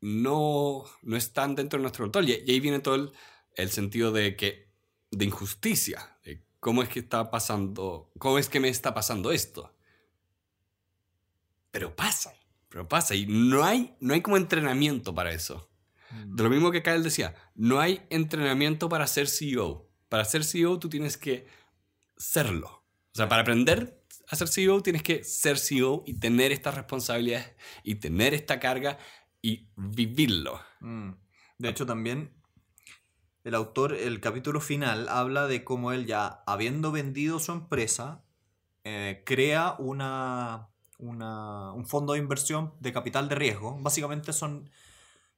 no, 0.00 0.84
no 1.02 1.16
están 1.16 1.54
dentro 1.54 1.78
de 1.78 1.82
nuestro 1.82 2.04
control. 2.04 2.28
Y, 2.28 2.32
y 2.46 2.50
ahí 2.52 2.60
viene 2.60 2.80
todo 2.80 2.94
el, 2.96 3.12
el 3.56 3.70
sentido 3.70 4.12
de 4.12 4.36
que 4.36 4.70
de 5.10 5.24
injusticia. 5.24 6.18
de 6.24 6.44
¿Cómo 6.60 6.82
es 6.82 6.88
que 6.88 7.00
está 7.00 7.30
pasando? 7.30 8.10
¿Cómo 8.18 8.38
es 8.38 8.48
que 8.48 8.60
me 8.60 8.68
está 8.68 8.94
pasando 8.94 9.32
esto? 9.32 9.74
Pero 11.72 11.96
pasa, 11.96 12.32
pero 12.68 12.86
pasa. 12.86 13.16
Y 13.16 13.26
no 13.26 13.64
hay, 13.64 13.96
no 13.98 14.14
hay 14.14 14.20
como 14.20 14.36
entrenamiento 14.36 15.12
para 15.12 15.32
eso. 15.32 15.68
De 16.26 16.42
lo 16.42 16.50
mismo 16.50 16.70
que 16.70 16.82
él 16.84 17.02
decía, 17.02 17.34
no 17.54 17.80
hay 17.80 18.02
entrenamiento 18.10 18.88
para 18.88 19.06
ser 19.06 19.28
CEO. 19.28 19.90
Para 20.08 20.24
ser 20.24 20.44
CEO 20.44 20.78
tú 20.78 20.88
tienes 20.88 21.16
que 21.16 21.48
serlo. 22.16 22.68
O 22.68 23.14
sea, 23.14 23.28
para 23.28 23.42
aprender 23.42 24.02
a 24.28 24.36
ser 24.36 24.48
CEO 24.48 24.82
tienes 24.82 25.02
que 25.02 25.24
ser 25.24 25.58
CEO 25.58 26.04
y 26.06 26.14
tener 26.14 26.52
estas 26.52 26.74
responsabilidades 26.74 27.54
y 27.82 27.96
tener 27.96 28.34
esta 28.34 28.60
carga 28.60 28.98
y 29.40 29.68
vivirlo. 29.76 30.60
Mm. 30.80 31.12
De 31.58 31.68
hecho, 31.68 31.86
también 31.86 32.34
el 33.44 33.54
autor, 33.54 33.94
el 33.94 34.20
capítulo 34.20 34.60
final, 34.60 35.08
habla 35.08 35.46
de 35.46 35.64
cómo 35.64 35.92
él 35.92 36.06
ya, 36.06 36.42
habiendo 36.46 36.92
vendido 36.92 37.40
su 37.40 37.52
empresa, 37.52 38.24
eh, 38.84 39.22
crea 39.26 39.74
una, 39.78 40.71
una- 41.02 41.72
un 41.72 41.84
fondo 41.86 42.12
de 42.14 42.20
inversión 42.20 42.72
de 42.80 42.92
capital 42.92 43.28
de 43.28 43.34
riesgo. 43.34 43.76
Básicamente 43.80 44.32
son 44.32 44.70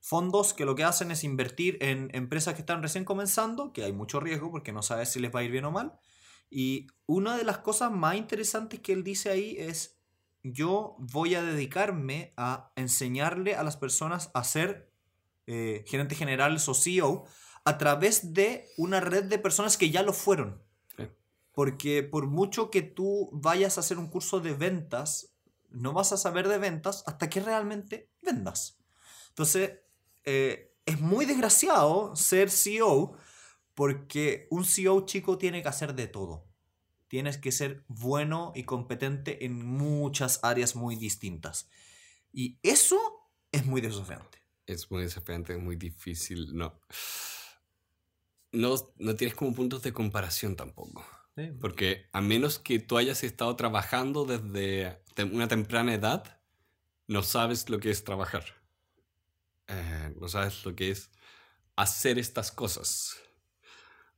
fondos 0.01 0.53
que 0.53 0.67
lo 0.67 0.75
que 0.75 0.85
hacen 0.85 1.11
es 1.11 1.25
invertir 1.25 1.79
en 1.81 2.11
empresas 2.13 2.55
que 2.55 2.61
están 2.61 2.83
recién 2.83 3.05
comenzando, 3.05 3.73
que 3.73 3.83
hay 3.85 3.93
mucho 3.93 4.21
riesgo 4.21 4.51
porque 4.51 4.73
no 4.73 4.83
sabes 4.83 5.09
si 5.11 5.19
les 5.21 5.35
va 5.35 5.41
a 5.41 5.43
ir 5.43 5.51
bien 5.51 5.65
o 5.65 5.71
mal. 5.71 5.99
Y 6.51 6.87
una 7.07 7.37
de 7.37 7.45
las 7.45 7.59
cosas 7.59 7.91
más 7.91 8.17
interesantes 8.17 8.81
que 8.81 8.93
él 8.93 9.03
dice 9.03 9.31
ahí 9.31 9.57
es, 9.59 9.99
yo 10.43 10.95
voy 10.99 11.35
a 11.35 11.43
dedicarme 11.43 12.35
a 12.37 12.71
enseñarle 12.77 13.55
a 13.57 13.63
las 13.65 13.79
personas 13.79 14.31
a 14.35 14.45
ser 14.45 14.93
eh, 15.47 15.85
gerentes 15.87 16.19
generales 16.19 16.69
o 16.69 16.75
CEO 16.75 17.25
a 17.65 17.79
través 17.79 18.35
de 18.35 18.67
una 18.77 19.01
red 19.01 19.25
de 19.25 19.39
personas 19.39 19.79
que 19.79 19.91
ya 19.91 20.03
lo 20.03 20.13
fueron. 20.13 20.63
Porque 21.53 22.03
por 22.03 22.27
mucho 22.27 22.69
que 22.71 22.83
tú 22.83 23.31
vayas 23.33 23.77
a 23.77 23.81
hacer 23.81 23.97
un 23.99 24.09
curso 24.09 24.41
de 24.41 24.53
ventas, 24.55 25.34
no 25.75 25.93
vas 25.93 26.13
a 26.13 26.17
saber 26.17 26.49
de 26.49 26.59
ventas 26.59 27.05
hasta 27.07 27.29
que 27.29 27.41
realmente 27.41 28.11
vendas. 28.23 28.79
Entonces, 29.29 29.81
eh, 30.25 30.75
es 30.87 31.01
muy 31.01 31.27
desgraciado 31.27 32.15
ser 32.17 32.51
CEO 32.51 33.17
porque 33.75 34.47
un 34.51 34.65
CEO 34.65 35.05
chico 35.07 35.39
tiene 35.39 35.63
que 35.63 35.69
hacer 35.69 35.95
de 35.95 36.07
todo. 36.07 36.47
Tienes 37.09 37.39
que 37.39 37.53
ser 37.53 37.85
bueno 37.89 38.53
y 38.55 38.65
competente 38.65 39.45
en 39.45 39.65
muchas 39.65 40.41
áreas 40.43 40.77
muy 40.77 40.97
distintas. 40.97 41.69
Y 42.33 42.59
eso 42.63 42.99
es 43.53 43.67
muy 43.67 43.81
desafiante. 43.81 44.39
Es 44.67 44.91
muy 44.91 45.03
desafiante, 45.03 45.55
es 45.55 45.61
muy 45.61 45.77
difícil. 45.77 46.57
No. 46.57 46.81
No, 48.53 48.75
no 48.97 49.17
tienes 49.17 49.35
como 49.35 49.55
puntos 49.55 49.83
de 49.83 49.93
comparación 49.93 50.57
tampoco. 50.57 51.05
Porque 51.61 52.07
a 52.13 52.21
menos 52.21 52.61
que 52.61 52.79
tú 52.79 52.97
hayas 52.97 53.25
estado 53.25 53.57
trabajando 53.57 54.25
desde 54.25 55.03
una 55.23 55.49
temprana 55.49 55.95
edad, 55.95 56.41
no 57.07 57.23
sabes 57.23 57.69
lo 57.71 57.79
que 57.79 57.91
es 57.91 58.05
trabajar. 58.05 58.45
Eh, 59.69 60.15
no 60.21 60.29
sabes 60.29 60.65
lo 60.65 60.75
que 60.75 60.91
es 60.91 61.11
hacer 61.77 62.19
estas 62.19 62.51
cosas. 62.51 63.17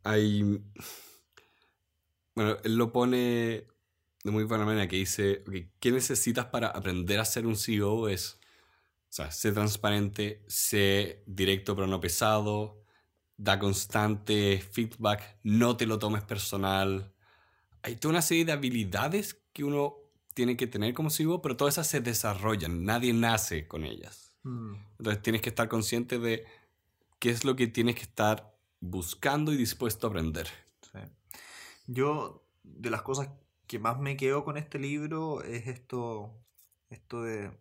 Hay... 0.03 0.63
Bueno, 2.35 2.57
él 2.65 2.77
lo 2.77 2.93
pone 2.93 3.67
de 4.23 4.31
muy 4.31 4.45
buena 4.45 4.65
manera 4.65 4.89
que 4.89 4.97
dice, 4.97 5.45
ok, 5.47 5.55
¿qué 5.79 5.91
necesitas 5.91 6.47
para 6.47 6.69
aprender 6.69 7.19
a 7.19 7.25
ser 7.25 7.47
un 7.47 7.57
CEO? 7.57 8.09
Es, 8.09 8.39
sea, 9.17 9.31
sé 9.31 9.53
transparente, 9.53 10.45
sé 10.47 11.23
directo 11.27 11.75
pero 11.75 11.87
no 11.87 12.01
pesado, 12.01 12.85
da 13.37 13.59
constante 13.59 14.61
feedback, 14.61 15.39
no 15.43 15.77
te 15.77 15.87
lo 15.87 15.99
tomes 15.99 16.23
personal. 16.23 17.15
Hay 17.83 17.97
toda 17.97 18.13
una 18.13 18.23
serie 18.23 18.45
de 18.45 18.53
habilidades 18.53 19.43
que 19.53 19.65
uno 19.65 19.97
tiene 20.37 20.59
que 20.59 20.67
tener 20.67 20.93
como 20.93 21.09
CEO, 21.09 21.41
pero 21.41 21.57
todas 21.57 21.75
esas 21.75 21.87
se 21.87 22.01
desarrollan, 22.03 22.85
nadie 22.85 23.15
nace 23.15 23.67
con 23.67 23.85
ellas. 23.85 24.35
Mm. 24.43 24.75
Entonces 24.99 25.23
tienes 25.23 25.41
que 25.41 25.49
estar 25.49 25.67
consciente 25.67 26.19
de 26.19 26.45
qué 27.19 27.31
es 27.31 27.47
lo 27.47 27.57
que 27.57 27.69
tienes 27.69 27.95
que 27.95 28.03
estar 28.03 28.55
buscando 28.79 29.51
y 29.51 29.57
dispuesto 29.57 30.07
a 30.07 30.11
aprender. 30.11 30.47
Sí. 30.83 30.99
Yo, 31.87 32.47
de 32.63 32.91
las 32.91 33.01
cosas 33.01 33.31
que 33.67 33.79
más 33.79 33.99
me 33.99 34.19
quedo 34.19 34.45
con 34.45 34.59
este 34.59 34.79
libro 34.79 35.43
es 35.43 35.69
esto, 35.69 36.39
esto 36.91 37.23
de... 37.23 37.59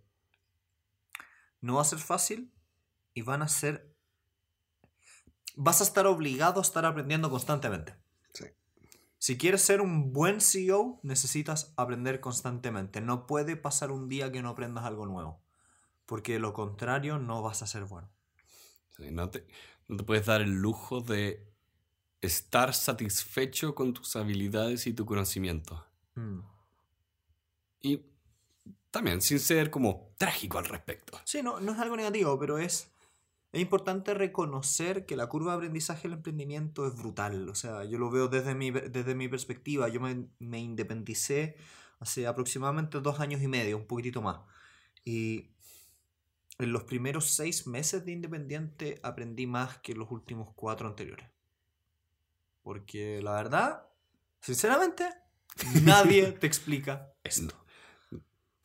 No 1.62 1.76
va 1.76 1.82
a 1.82 1.86
ser 1.86 2.00
fácil 2.00 2.52
y 3.14 3.22
van 3.22 3.42
a 3.42 3.48
ser... 3.48 3.96
Vas 5.56 5.80
a 5.80 5.86
estar 5.86 6.08
obligado 6.08 6.60
a 6.60 6.64
estar 6.64 6.84
aprendiendo 6.84 7.30
constantemente. 7.30 7.96
Si 9.26 9.40
quieres 9.40 9.64
ser 9.64 9.82
un 9.82 10.14
buen 10.14 10.40
CEO, 10.40 11.00
necesitas 11.02 11.74
aprender 11.78 12.20
constantemente. 12.20 13.02
No 13.02 13.26
puede 13.26 13.56
pasar 13.56 13.90
un 13.90 14.08
día 14.08 14.32
que 14.32 14.44
no 14.44 14.50
aprendas 14.50 14.86
algo 14.86 15.08
nuevo. 15.08 15.42
Porque 16.06 16.34
de 16.34 16.40
lo 16.40 16.54
contrario 16.54 17.18
no 17.18 17.42
vas 17.42 17.64
a 17.64 17.66
ser 17.66 17.86
bueno. 17.86 18.08
Sí, 18.96 19.10
no, 19.10 19.32
te, 19.32 19.48
no 19.88 19.98
te 19.98 20.04
puedes 20.04 20.28
dar 20.28 20.42
el 20.42 20.52
lujo 20.52 21.02
de 21.02 21.52
estar 22.22 22.76
satisfecho 22.76 23.74
con 23.74 23.96
tus 23.96 24.16
habilidades 24.16 24.86
y 24.86 24.94
tu 24.94 25.08
conocimiento. 25.08 25.84
Mm. 26.14 26.42
Y 27.82 28.06
también 28.92 29.24
sin 29.24 29.40
ser 29.40 29.72
como 29.72 30.14
trágico 30.20 30.60
al 30.60 30.66
respecto. 30.66 31.20
Sí, 31.24 31.42
no, 31.42 31.60
no 31.60 31.72
es 31.72 31.80
algo 31.80 31.98
negativo, 31.98 32.38
pero 32.38 32.60
es, 32.60 32.92
es 33.56 33.62
importante 33.62 34.14
reconocer 34.14 35.06
que 35.06 35.16
la 35.16 35.28
curva 35.28 35.54
de 35.54 35.58
aprendizaje 35.60 36.10
del 36.10 36.18
emprendimiento 36.18 36.86
es 36.88 36.94
brutal. 36.94 37.48
O 37.48 37.56
sea, 37.56 37.86
yo 37.86 37.98
lo 37.98 38.12
veo 38.12 38.28
desde 38.28 38.54
mi, 38.54 38.70
desde 38.70 39.16
mi 39.16 39.30
perspectiva. 39.30 39.88
Yo 39.88 40.02
me, 40.02 40.28
me 40.40 40.60
independicé 40.60 41.56
hace 42.02 42.28
aproximadamente 42.28 43.00
dos 43.00 43.22
años 43.22 43.42
y 43.42 43.48
medio, 43.48 43.78
un 43.78 43.88
poquitito 43.88 44.22
más. 44.22 44.42
Y 45.06 45.52
en 46.60 46.74
los 46.74 46.84
primeros 46.84 47.32
seis 47.32 47.66
meses 47.66 48.04
de 48.04 48.12
independiente 48.12 49.00
aprendí 49.04 49.48
más 49.48 49.78
que 49.78 49.96
los 49.96 50.12
últimos 50.12 50.50
cuatro 50.54 50.90
anteriores. 50.90 51.30
Porque 52.62 53.22
la 53.22 53.36
verdad, 53.36 53.88
sinceramente, 54.42 55.08
nadie 55.84 56.34
te 56.34 56.46
explica 56.46 57.14
esto. 57.24 57.56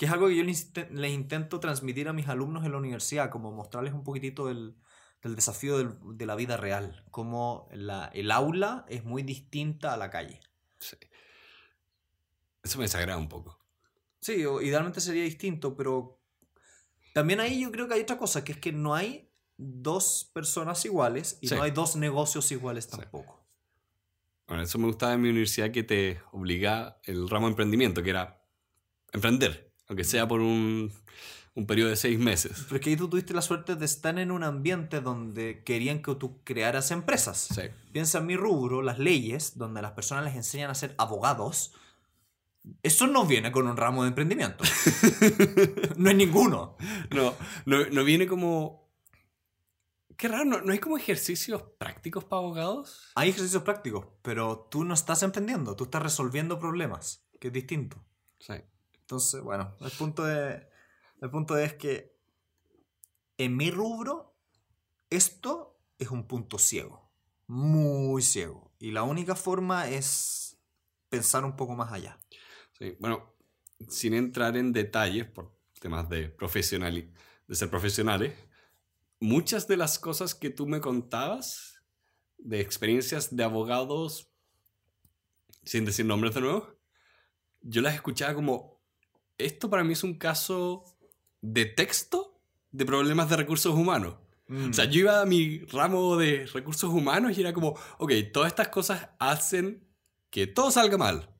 Que 0.00 0.06
es 0.06 0.12
algo 0.12 0.28
que 0.28 0.36
yo 0.36 0.44
les 0.44 0.64
inte- 0.68 0.88
les 0.92 1.10
intento 1.12 1.60
transmitir 1.60 2.08
a 2.08 2.14
mis 2.14 2.26
alumnos 2.26 2.64
en 2.64 2.72
la 2.72 2.78
universidad, 2.78 3.28
como 3.28 3.52
mostrarles 3.52 3.92
un 3.92 4.02
poquitito 4.02 4.46
del, 4.46 4.74
del 5.22 5.36
desafío 5.36 5.76
del- 5.76 5.98
de 6.16 6.24
la 6.24 6.36
vida 6.36 6.56
real, 6.56 7.04
como 7.10 7.68
la, 7.70 8.06
el 8.14 8.30
aula 8.30 8.86
es 8.88 9.04
muy 9.04 9.22
distinta 9.22 9.92
a 9.92 9.98
la 9.98 10.08
calle. 10.08 10.40
Sí. 10.78 10.96
Eso 12.62 12.78
me 12.78 12.84
desagrada 12.84 13.18
un 13.18 13.28
poco. 13.28 13.58
Sí, 14.22 14.36
idealmente 14.62 15.02
sería 15.02 15.22
distinto, 15.24 15.76
pero 15.76 16.18
también 17.12 17.40
ahí 17.40 17.60
yo 17.60 17.70
creo 17.70 17.86
que 17.86 17.92
hay 17.92 18.00
otra 18.00 18.16
cosa, 18.16 18.42
que 18.42 18.52
es 18.52 18.58
que 18.58 18.72
no 18.72 18.94
hay 18.94 19.30
dos 19.58 20.30
personas 20.32 20.82
iguales 20.86 21.36
y 21.42 21.48
Sí. 21.48 21.54
no 21.56 21.62
hay 21.62 21.72
dos 21.72 21.96
negocios 21.96 22.50
iguales 22.52 22.84
Sí. 22.84 22.92
tampoco. 22.96 23.38
Bueno, 24.46 24.62
eso 24.62 24.78
me 24.78 24.86
gustaba 24.86 25.12
en 25.12 25.20
mi 25.20 25.28
universidad 25.28 25.70
que 25.70 25.82
te 25.82 26.22
obliga 26.32 26.98
el 27.04 27.28
ramo 27.28 27.48
de 27.48 27.50
emprendimiento, 27.50 28.02
que 28.02 28.08
era 28.08 28.42
emprender, 29.12 29.69
aunque 29.90 30.04
sea 30.04 30.28
por 30.28 30.40
un, 30.40 30.92
un 31.56 31.66
periodo 31.66 31.90
de 31.90 31.96
seis 31.96 32.16
meses. 32.16 32.64
Pero 32.66 32.76
es 32.76 32.80
que 32.80 32.90
ahí 32.90 32.96
tú 32.96 33.08
tuviste 33.08 33.34
la 33.34 33.42
suerte 33.42 33.74
de 33.74 33.84
estar 33.84 34.16
en 34.20 34.30
un 34.30 34.44
ambiente 34.44 35.00
donde 35.00 35.64
querían 35.64 36.00
que 36.00 36.14
tú 36.14 36.44
crearas 36.44 36.92
empresas. 36.92 37.48
Sí. 37.52 37.62
Piensa 37.90 38.18
en 38.18 38.26
mi 38.26 38.36
rubro, 38.36 38.82
las 38.82 39.00
leyes, 39.00 39.58
donde 39.58 39.80
a 39.80 39.82
las 39.82 39.90
personas 39.90 40.24
les 40.26 40.36
enseñan 40.36 40.70
a 40.70 40.76
ser 40.76 40.94
abogados. 40.96 41.74
Eso 42.84 43.08
no 43.08 43.26
viene 43.26 43.50
con 43.50 43.66
un 43.66 43.76
ramo 43.76 44.04
de 44.04 44.10
emprendimiento. 44.10 44.62
no 45.96 46.08
hay 46.08 46.14
ninguno. 46.14 46.76
No, 47.10 47.34
no, 47.66 47.84
no 47.90 48.04
viene 48.04 48.28
como... 48.28 48.88
Qué 50.16 50.28
raro, 50.28 50.44
¿no, 50.44 50.60
no 50.60 50.72
hay 50.72 50.78
como 50.78 50.98
ejercicios 50.98 51.64
prácticos 51.78 52.22
para 52.22 52.42
abogados? 52.42 53.10
Hay 53.16 53.30
ejercicios 53.30 53.64
prácticos, 53.64 54.06
pero 54.22 54.68
tú 54.70 54.84
no 54.84 54.94
estás 54.94 55.24
emprendiendo, 55.24 55.74
tú 55.74 55.84
estás 55.84 56.02
resolviendo 56.02 56.60
problemas, 56.60 57.26
que 57.40 57.48
es 57.48 57.52
distinto. 57.52 58.04
Sí. 58.38 58.54
Entonces, 59.10 59.42
bueno, 59.42 59.74
el 59.80 59.90
punto, 59.90 60.30
el 60.30 61.30
punto 61.32 61.58
es 61.58 61.74
que 61.74 62.16
en 63.38 63.56
mi 63.56 63.72
rubro, 63.72 64.36
esto 65.10 65.80
es 65.98 66.12
un 66.12 66.28
punto 66.28 66.58
ciego, 66.58 67.10
muy 67.48 68.22
ciego. 68.22 68.70
Y 68.78 68.92
la 68.92 69.02
única 69.02 69.34
forma 69.34 69.88
es 69.88 70.56
pensar 71.08 71.44
un 71.44 71.56
poco 71.56 71.74
más 71.74 71.92
allá. 71.92 72.20
Bueno, 73.00 73.34
sin 73.88 74.14
entrar 74.14 74.56
en 74.56 74.72
detalles 74.72 75.26
por 75.26 75.58
temas 75.80 76.08
de, 76.08 76.28
de 76.28 77.54
ser 77.56 77.68
profesionales, 77.68 78.38
muchas 79.18 79.66
de 79.66 79.76
las 79.76 79.98
cosas 79.98 80.36
que 80.36 80.50
tú 80.50 80.68
me 80.68 80.80
contabas 80.80 81.82
de 82.38 82.60
experiencias 82.60 83.34
de 83.34 83.42
abogados, 83.42 84.30
sin 85.64 85.84
decir 85.84 86.06
nombres 86.06 86.32
de 86.36 86.42
nuevo, 86.42 86.78
yo 87.60 87.82
las 87.82 87.94
escuchaba 87.94 88.34
como, 88.34 88.79
esto 89.44 89.70
para 89.70 89.84
mí 89.84 89.92
es 89.92 90.04
un 90.04 90.14
caso 90.14 90.84
de 91.40 91.64
texto 91.66 92.40
de 92.70 92.84
problemas 92.84 93.28
de 93.28 93.36
recursos 93.36 93.74
humanos. 93.74 94.14
O 94.48 94.72
sea, 94.72 94.86
yo 94.86 95.00
iba 95.00 95.20
a 95.20 95.26
mi 95.26 95.60
ramo 95.66 96.16
de 96.16 96.44
recursos 96.46 96.90
humanos 96.90 97.38
y 97.38 97.40
era 97.40 97.52
como, 97.52 97.76
ok, 97.98 98.12
todas 98.32 98.48
estas 98.48 98.66
cosas 98.66 99.10
hacen 99.20 99.86
que 100.28 100.48
todo 100.48 100.72
salga 100.72 100.98
mal. 100.98 101.30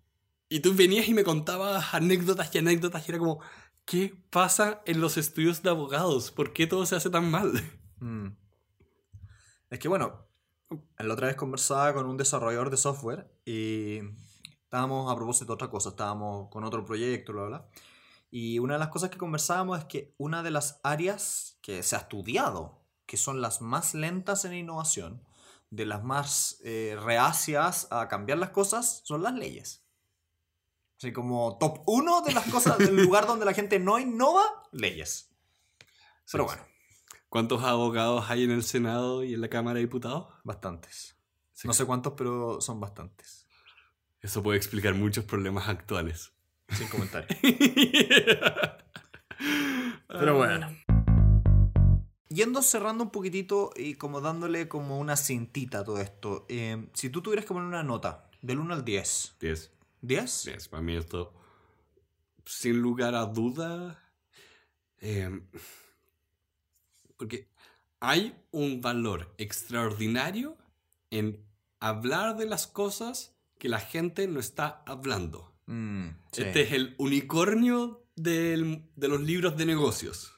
Y 0.49 0.61
tú 0.61 0.75
venías 0.75 1.09
y 1.09 1.15
me 1.15 1.25
contabas 1.25 1.93
anécdotas 1.93 2.55
y 2.55 2.59
anécdotas 2.59 3.09
y 3.09 3.11
era 3.11 3.19
como, 3.19 3.41
¿qué 3.85 4.15
pasa 4.31 4.81
en 4.87 5.01
los 5.01 5.17
estudios 5.17 5.61
de 5.63 5.71
abogados? 5.71 6.31
¿Por 6.31 6.53
qué 6.53 6.69
todo 6.69 6.87
se 6.87 6.95
hace 6.95 7.11
tan 7.11 7.29
mal? 7.29 7.53
Mm. 7.99 8.29
Es 9.71 9.79
que 9.79 9.89
bueno, 9.89 10.27
la 10.97 11.13
otra 11.13 11.27
vez 11.27 11.37
conversaba 11.37 11.93
con 11.95 12.07
un 12.07 12.17
desarrollador 12.17 12.71
de 12.71 12.77
software 12.77 13.31
y 13.45 14.01
estábamos 14.71 15.11
a 15.11 15.17
propósito 15.17 15.47
de 15.47 15.55
otra 15.55 15.69
cosa, 15.69 15.89
estábamos 15.89 16.49
con 16.49 16.63
otro 16.63 16.85
proyecto, 16.85 17.33
bla, 17.33 17.47
bla. 17.47 17.69
Y 18.31 18.61
una 18.61 18.75
de 18.75 18.79
las 18.79 18.91
cosas 18.91 19.11
que 19.11 19.19
conversábamos 19.19 19.81
es 19.81 19.85
que 19.87 20.15
una 20.17 20.45
de 20.45 20.53
las 20.53 20.79
áreas 20.85 21.59
que 21.61 21.83
se 21.83 21.97
ha 21.97 21.99
estudiado, 21.99 22.81
que 23.05 23.17
son 23.17 23.41
las 23.41 23.61
más 23.61 23.95
lentas 23.95 24.45
en 24.45 24.55
innovación, 24.55 25.27
de 25.71 25.87
las 25.87 26.05
más 26.05 26.61
eh, 26.63 26.97
reacias 27.03 27.89
a 27.91 28.07
cambiar 28.07 28.39
las 28.39 28.51
cosas, 28.51 29.03
son 29.05 29.25
las 29.25 29.35
leyes. 29.35 29.85
Así 30.99 31.13
como 31.13 31.59
top 31.59 31.81
uno 31.87 32.23
de 32.23 32.33
las 32.33 32.49
cosas, 32.49 32.79
del 32.79 32.95
lugar 33.05 33.27
donde 33.27 33.47
la 33.47 33.55
gente 33.55 33.81
no 33.81 33.99
innova, 33.99 34.45
leyes. 34.71 35.35
Pero 36.31 36.45
bueno, 36.45 36.63
¿Cuántos 37.29 37.65
abogados 37.65 38.31
hay 38.31 38.45
en 38.45 38.53
el 38.53 38.63
Senado 38.63 39.25
y 39.25 39.35
en 39.35 39.41
la 39.41 39.49
Cámara 39.49 39.75
de 39.75 39.81
Diputados? 39.81 40.29
bastantes. 40.45 41.17
Sí. 41.55 41.67
No 41.67 41.75
sé 41.75 41.85
cuántos, 41.87 42.13
pero 42.17 42.61
son 42.61 42.79
bastantes. 42.79 43.40
Eso 44.23 44.43
puede 44.43 44.59
explicar 44.59 44.95
muchos 44.95 45.25
problemas 45.25 45.69
actuales. 45.69 46.33
Sin 46.69 46.89
comentarios. 46.89 47.31
Pero 50.09 50.37
bueno. 50.37 50.77
Yendo 52.29 52.63
cerrando 52.63 53.05
un 53.05 53.11
poquitito 53.11 53.71
y 53.75 53.95
como 53.95 54.21
dándole 54.21 54.69
como 54.69 54.99
una 55.01 55.17
cintita 55.17 55.81
a 55.81 55.85
todo 55.85 56.01
esto. 56.01 56.47
eh, 56.49 56.89
si 56.95 57.11
tú 57.11 57.23
tuvieras 57.23 57.45
que 57.45 57.55
poner 57.55 57.67
una 57.67 57.83
nota 57.83 58.31
del 58.43 58.59
1 58.61 58.75
al 58.75 58.85
10. 58.85 59.37
10. 59.41 59.73
¿10? 60.03 60.45
10. 60.45 60.69
Para 60.69 60.83
mí 60.83 60.97
esto, 60.97 61.33
sin 62.45 62.81
lugar 62.81 63.15
a 63.15 63.27
duda, 63.27 64.01
eh, 64.99 65.43
porque 67.17 67.49
hay 67.99 68.35
un 68.51 68.81
valor 68.81 69.35
extraordinario 69.39 70.57
en 71.11 71.45
hablar 71.81 72.37
de 72.37 72.47
las 72.47 72.67
cosas 72.67 73.35
que 73.61 73.69
la 73.69 73.79
gente 73.79 74.27
no 74.27 74.41
está 74.41 74.83
hablando. 74.87 75.55
Mm, 75.67 76.09
sí. 76.33 76.43
Este 76.43 76.63
es 76.63 76.73
el 76.73 76.97
unicornio 76.99 78.05
del- 78.17 78.83
de 78.97 79.07
los 79.09 79.21
libros 79.21 79.57
de 79.57 79.67
negocios. 79.67 80.33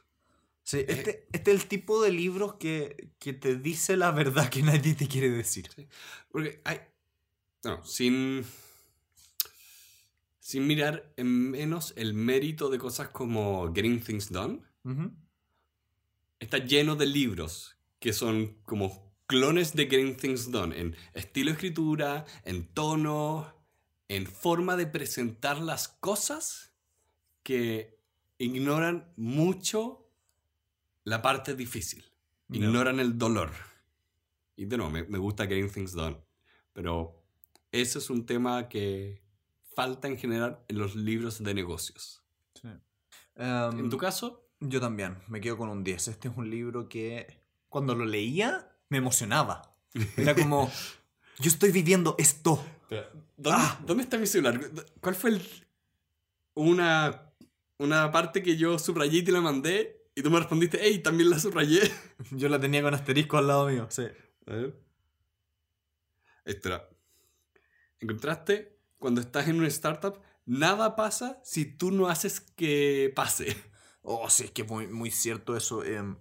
Sí, 0.64 0.84
este, 0.86 1.26
este 1.32 1.52
es 1.52 1.62
el 1.62 1.66
tipo 1.68 2.02
de 2.02 2.12
libros 2.12 2.54
que, 2.54 3.10
que 3.18 3.32
te 3.32 3.56
dice 3.56 3.96
la 3.96 4.10
verdad 4.10 4.48
que 4.50 4.62
nadie 4.62 4.94
te 4.94 5.08
quiere 5.08 5.30
decir. 5.30 5.68
Porque 6.30 6.60
hay. 6.64 6.80
No, 7.64 7.84
sin. 7.84 8.44
Sin 10.40 10.66
mirar 10.66 11.12
en 11.16 11.50
menos 11.52 11.94
el 11.96 12.14
mérito 12.14 12.68
de 12.68 12.78
cosas 12.78 13.08
como 13.08 13.72
Getting 13.74 14.00
Things 14.02 14.30
Done. 14.30 14.60
Está 16.40 16.58
lleno 16.58 16.96
de 16.96 17.06
libros 17.06 17.76
que 18.00 18.12
son 18.12 18.58
como 18.64 19.11
clones 19.32 19.72
de 19.72 19.84
Getting 19.86 20.18
Things 20.18 20.50
Done. 20.50 20.78
En 20.78 20.94
estilo 21.14 21.46
de 21.46 21.54
escritura, 21.54 22.26
en 22.44 22.66
tono, 22.66 23.50
en 24.08 24.26
forma 24.26 24.76
de 24.76 24.86
presentar 24.86 25.58
las 25.58 25.88
cosas 25.88 26.74
que 27.42 27.98
ignoran 28.36 29.10
mucho 29.16 30.06
la 31.04 31.22
parte 31.22 31.54
difícil. 31.54 32.04
Ignoran 32.50 33.00
el 33.00 33.16
dolor. 33.16 33.52
Y 34.54 34.66
de 34.66 34.76
nuevo, 34.76 34.92
me, 34.92 35.04
me 35.04 35.16
gusta 35.16 35.46
Getting 35.46 35.70
Things 35.70 35.92
Done. 35.92 36.18
Pero 36.74 37.24
ese 37.70 37.98
es 37.98 38.10
un 38.10 38.26
tema 38.26 38.68
que 38.68 39.22
falta 39.74 40.08
en 40.08 40.18
general 40.18 40.62
en 40.68 40.76
los 40.76 40.94
libros 40.94 41.42
de 41.42 41.54
negocios. 41.54 42.22
Em, 43.34 43.78
En 43.78 43.88
tu 43.88 43.96
caso, 43.96 44.50
Yo 44.60 44.78
también, 44.78 45.16
me 45.26 45.40
quedo 45.40 45.56
con 45.56 45.70
un 45.70 45.82
10. 45.82 46.08
Este 46.08 46.28
es 46.28 46.36
un 46.36 46.50
libro 46.50 46.86
que 46.86 47.42
cuando 47.70 47.94
lo 47.94 48.04
leía 48.04 48.71
me 48.92 48.98
emocionaba. 48.98 49.74
Era 50.16 50.34
como, 50.34 50.70
yo 51.40 51.48
estoy 51.50 51.72
viviendo 51.72 52.14
esto. 52.18 52.64
¿dónde, 53.36 53.58
Ah. 53.60 53.80
dónde 53.86 54.02
está 54.04 54.18
mi 54.18 54.26
celular? 54.26 54.60
¿Cuál 55.00 55.14
fue 55.14 55.30
el- 55.30 55.66
una, 56.54 57.32
una 57.78 58.12
parte 58.12 58.42
que 58.42 58.56
yo 58.56 58.78
subrayé 58.78 59.18
y 59.18 59.22
te 59.24 59.32
la 59.32 59.40
mandé? 59.40 59.98
Y 60.14 60.22
tú 60.22 60.30
me 60.30 60.38
respondiste, 60.38 60.78
hey, 60.82 60.98
también 60.98 61.30
la 61.30 61.38
subrayé. 61.38 61.80
Yo 62.32 62.50
la 62.50 62.60
tenía 62.60 62.82
con 62.82 62.92
asterisco 62.92 63.38
al 63.38 63.46
lado 63.46 63.66
mío, 63.68 63.86
sí. 63.90 64.02
A 64.46 64.52
ver. 64.52 64.78
Esto 66.44 66.68
era. 66.68 66.86
¿Encontraste? 67.98 68.78
Cuando 68.98 69.22
estás 69.22 69.48
en 69.48 69.56
una 69.58 69.68
startup, 69.68 70.20
nada 70.44 70.96
pasa 70.96 71.40
si 71.44 71.64
tú 71.64 71.90
no 71.90 72.08
haces 72.08 72.40
que 72.42 73.10
pase. 73.16 73.56
Oh, 74.02 74.28
sí, 74.28 74.44
es 74.44 74.50
que 74.50 74.62
es 74.62 74.68
muy, 74.68 74.86
muy 74.86 75.10
cierto 75.10 75.56
eso. 75.56 75.82
em, 75.82 76.16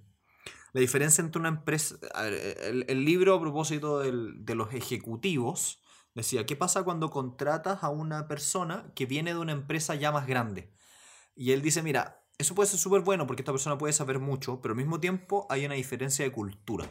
la 0.73 0.81
diferencia 0.81 1.21
entre 1.21 1.39
una 1.39 1.49
empresa... 1.49 1.95
el, 2.25 2.85
el 2.87 3.05
libro 3.05 3.35
a 3.35 3.41
propósito 3.41 3.99
del- 3.99 4.45
de 4.45 4.55
los 4.55 4.73
ejecutivos 4.73 5.81
decía, 6.13 6.45
¿qué 6.45 6.55
pasa 6.55 6.83
cuando 6.83 7.09
contratas 7.09 7.83
a 7.83 7.89
una 7.89 8.27
persona 8.27 8.91
que 8.95 9.05
viene 9.05 9.33
de 9.33 9.39
una 9.39 9.53
empresa 9.53 9.95
ya 9.95 10.11
más 10.11 10.27
grande? 10.27 10.73
Y 11.35 11.51
él 11.51 11.61
dice, 11.61 11.81
mira, 11.81 12.25
eso 12.37 12.55
puede 12.55 12.69
ser 12.69 12.79
súper 12.79 13.01
bueno 13.01 13.27
porque 13.27 13.41
esta 13.41 13.51
persona 13.53 13.77
puede 13.77 13.93
saber 13.93 14.19
mucho, 14.19 14.61
pero 14.61 14.73
al 14.73 14.77
mismo 14.77 14.99
tiempo 14.99 15.47
hay 15.49 15.65
una 15.65 15.75
diferencia 15.75 16.25
de 16.25 16.31
cultura. 16.31 16.89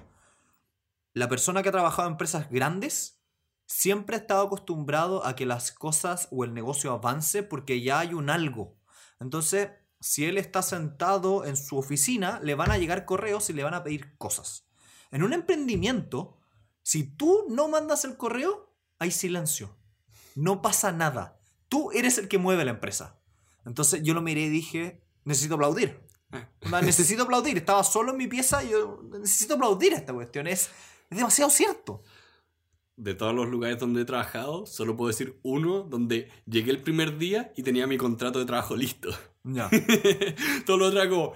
La 1.12 1.28
persona 1.28 1.62
que 1.62 1.68
ha 1.68 1.72
trabajado 1.72 2.08
en 2.08 2.12
empresas 2.12 2.50
grandes 2.50 3.20
siempre 3.66 4.16
ha 4.16 4.20
estado 4.20 4.46
acostumbrado 4.46 5.24
a 5.26 5.36
que 5.36 5.46
las 5.46 5.72
cosas 5.72 6.28
o 6.30 6.44
el 6.44 6.54
negocio 6.54 6.92
avance 6.92 7.42
porque 7.42 7.82
ya 7.82 8.00
hay 8.00 8.14
un 8.14 8.30
algo. 8.30 8.78
Entonces, 9.18 9.70
si 10.00 10.24
él 10.24 10.38
está 10.38 10.62
sentado 10.62 11.44
en 11.44 11.56
su 11.56 11.76
oficina, 11.76 12.40
le 12.42 12.54
van 12.54 12.70
a 12.70 12.78
llegar 12.78 13.04
correos 13.04 13.50
y 13.50 13.52
le 13.52 13.64
van 13.64 13.74
a 13.74 13.84
pedir 13.84 14.16
cosas. 14.16 14.66
En 15.10 15.22
un 15.22 15.32
emprendimiento, 15.32 16.38
si 16.82 17.04
tú 17.04 17.44
no 17.50 17.68
mandas 17.68 18.04
el 18.04 18.16
correo, 18.16 18.72
hay 18.98 19.10
silencio. 19.10 19.76
No 20.34 20.62
pasa 20.62 20.90
nada. 20.90 21.38
Tú 21.68 21.90
eres 21.92 22.16
el 22.18 22.28
que 22.28 22.38
mueve 22.38 22.64
la 22.64 22.72
empresa. 22.72 23.20
Entonces 23.66 24.02
yo 24.02 24.14
lo 24.14 24.22
miré 24.22 24.42
y 24.42 24.48
dije, 24.48 25.02
necesito 25.24 25.54
aplaudir. 25.56 26.00
Onda, 26.64 26.80
necesito 26.80 27.24
aplaudir. 27.24 27.58
Estaba 27.58 27.84
solo 27.84 28.12
en 28.12 28.16
mi 28.16 28.26
pieza 28.26 28.64
y 28.64 28.70
yo 28.70 29.02
necesito 29.20 29.54
aplaudir 29.54 29.92
esta 29.92 30.14
cuestión. 30.14 30.46
Es, 30.46 30.70
es 31.10 31.18
demasiado 31.18 31.50
cierto. 31.50 32.02
De 32.96 33.14
todos 33.14 33.34
los 33.34 33.48
lugares 33.48 33.78
donde 33.78 34.02
he 34.02 34.04
trabajado, 34.04 34.66
solo 34.66 34.96
puedo 34.96 35.08
decir 35.08 35.38
uno 35.42 35.82
donde 35.82 36.30
llegué 36.46 36.70
el 36.70 36.82
primer 36.82 37.18
día 37.18 37.52
y 37.56 37.62
tenía 37.62 37.86
mi 37.86 37.98
contrato 37.98 38.38
de 38.38 38.46
trabajo 38.46 38.76
listo. 38.76 39.10
Ya. 39.44 39.70
Todo 40.66 40.76
lo 40.76 40.86
otro 40.86 41.08
como, 41.08 41.32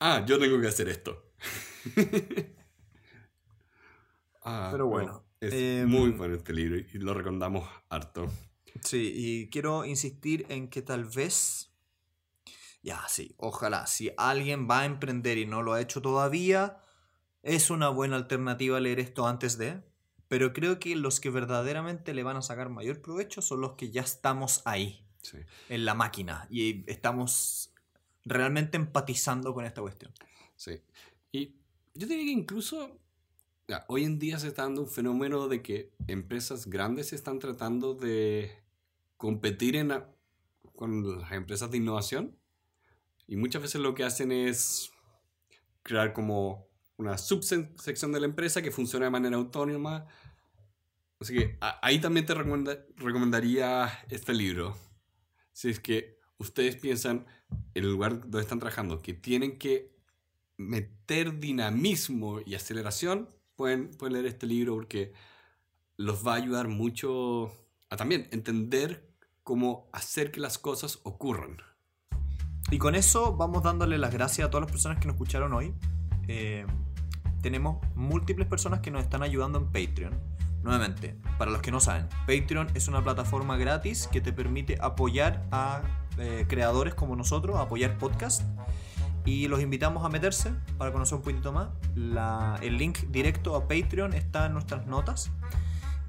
ah, 0.00 0.24
yo 0.26 0.38
tengo 0.38 0.60
que 0.60 0.68
hacer 0.68 0.88
esto. 0.88 1.32
Ah, 4.48 4.68
Pero 4.70 4.86
bueno, 4.86 5.12
no, 5.12 5.24
es 5.40 5.52
em, 5.52 5.88
muy 5.88 6.10
bueno 6.10 6.36
este 6.36 6.52
libro 6.52 6.76
y 6.78 6.98
lo 6.98 7.12
recomendamos 7.14 7.68
harto. 7.88 8.30
Sí, 8.80 9.12
y 9.12 9.50
quiero 9.50 9.84
insistir 9.84 10.46
en 10.48 10.68
que 10.68 10.82
tal 10.82 11.04
vez, 11.04 11.72
ya, 12.80 13.02
sí, 13.08 13.34
ojalá, 13.38 13.88
si 13.88 14.12
alguien 14.16 14.68
va 14.70 14.82
a 14.82 14.84
emprender 14.84 15.38
y 15.38 15.46
no 15.46 15.62
lo 15.62 15.72
ha 15.72 15.80
hecho 15.80 16.00
todavía, 16.00 16.78
es 17.42 17.70
una 17.70 17.88
buena 17.88 18.14
alternativa 18.14 18.78
leer 18.78 19.00
esto 19.00 19.26
antes 19.26 19.58
de, 19.58 19.82
pero 20.28 20.52
creo 20.52 20.78
que 20.78 20.94
los 20.94 21.18
que 21.18 21.30
verdaderamente 21.30 22.14
le 22.14 22.22
van 22.22 22.36
a 22.36 22.42
sacar 22.42 22.68
mayor 22.68 23.02
provecho 23.02 23.42
son 23.42 23.60
los 23.60 23.72
que 23.72 23.90
ya 23.90 24.02
estamos 24.02 24.62
ahí, 24.64 25.05
Sí. 25.30 25.38
en 25.68 25.84
la 25.84 25.94
máquina, 25.94 26.46
y 26.50 26.88
estamos 26.90 27.72
realmente 28.24 28.76
empatizando 28.76 29.52
con 29.54 29.64
esta 29.64 29.80
cuestión. 29.80 30.12
Sí. 30.56 30.80
Y 31.32 31.54
yo 31.94 32.06
diría 32.06 32.24
que 32.26 32.30
incluso 32.30 32.98
ya, 33.68 33.84
hoy 33.88 34.04
en 34.04 34.18
día 34.20 34.38
se 34.38 34.48
está 34.48 34.62
dando 34.62 34.82
un 34.82 34.88
fenómeno 34.88 35.48
de 35.48 35.62
que 35.62 35.90
empresas 36.06 36.66
grandes 36.66 37.12
están 37.12 37.40
tratando 37.40 37.94
de 37.94 38.56
competir 39.16 39.74
en 39.74 39.88
la- 39.88 40.08
con 40.76 41.18
las 41.20 41.32
empresas 41.32 41.70
de 41.70 41.78
innovación. 41.78 42.36
Y 43.26 43.36
muchas 43.36 43.62
veces 43.62 43.80
lo 43.80 43.94
que 43.94 44.04
hacen 44.04 44.30
es 44.30 44.92
crear 45.82 46.12
como 46.12 46.68
una 46.98 47.18
subsección 47.18 48.12
de 48.12 48.20
la 48.20 48.26
empresa 48.26 48.62
que 48.62 48.70
funciona 48.70 49.06
de 49.06 49.10
manera 49.10 49.36
autónoma. 49.36 50.06
Así 51.18 51.34
que 51.34 51.56
a- 51.60 51.80
ahí 51.84 52.00
también 52.00 52.24
te 52.26 52.34
recomenda- 52.34 52.84
recomendaría 52.96 53.90
este 54.10 54.32
libro. 54.32 54.76
Si 55.56 55.70
es 55.70 55.80
que 55.80 56.20
ustedes 56.36 56.76
piensan 56.76 57.24
en 57.72 57.84
el 57.84 57.90
lugar 57.90 58.20
donde 58.20 58.42
están 58.42 58.58
trabajando 58.58 59.00
que 59.00 59.14
tienen 59.14 59.56
que 59.56 59.90
meter 60.58 61.40
dinamismo 61.40 62.40
y 62.44 62.54
aceleración, 62.54 63.30
pueden, 63.54 63.90
pueden 63.92 64.12
leer 64.12 64.26
este 64.26 64.46
libro 64.46 64.74
porque 64.74 65.14
los 65.96 66.26
va 66.26 66.34
a 66.34 66.36
ayudar 66.36 66.68
mucho 66.68 67.54
a 67.88 67.96
también 67.96 68.28
entender 68.32 69.10
cómo 69.44 69.88
hacer 69.94 70.30
que 70.30 70.40
las 70.40 70.58
cosas 70.58 71.00
ocurran. 71.04 71.56
Y 72.70 72.76
con 72.76 72.94
eso 72.94 73.34
vamos 73.34 73.62
dándole 73.62 73.96
las 73.96 74.12
gracias 74.12 74.46
a 74.46 74.50
todas 74.50 74.64
las 74.64 74.70
personas 74.70 74.98
que 74.98 75.06
nos 75.06 75.14
escucharon 75.14 75.54
hoy. 75.54 75.72
Eh, 76.28 76.66
tenemos 77.40 77.78
múltiples 77.94 78.46
personas 78.46 78.80
que 78.80 78.90
nos 78.90 79.04
están 79.04 79.22
ayudando 79.22 79.58
en 79.58 79.72
Patreon. 79.72 80.35
Nuevamente, 80.66 81.16
para 81.38 81.52
los 81.52 81.62
que 81.62 81.70
no 81.70 81.78
saben, 81.78 82.08
Patreon 82.26 82.66
es 82.74 82.88
una 82.88 83.00
plataforma 83.02 83.56
gratis 83.56 84.08
que 84.10 84.20
te 84.20 84.32
permite 84.32 84.76
apoyar 84.80 85.44
a 85.52 85.82
eh, 86.18 86.44
creadores 86.48 86.92
como 86.94 87.14
nosotros, 87.14 87.56
apoyar 87.56 87.96
podcast. 87.98 88.42
Y 89.24 89.46
los 89.46 89.60
invitamos 89.60 90.04
a 90.04 90.08
meterse 90.08 90.52
para 90.76 90.90
conocer 90.92 91.16
un 91.18 91.22
poquitito 91.22 91.52
más. 91.52 91.68
La- 91.94 92.58
el 92.62 92.78
link 92.78 92.98
directo 93.10 93.54
a 93.54 93.68
Patreon 93.68 94.12
está 94.12 94.46
en 94.46 94.54
nuestras 94.54 94.86
notas. 94.88 95.30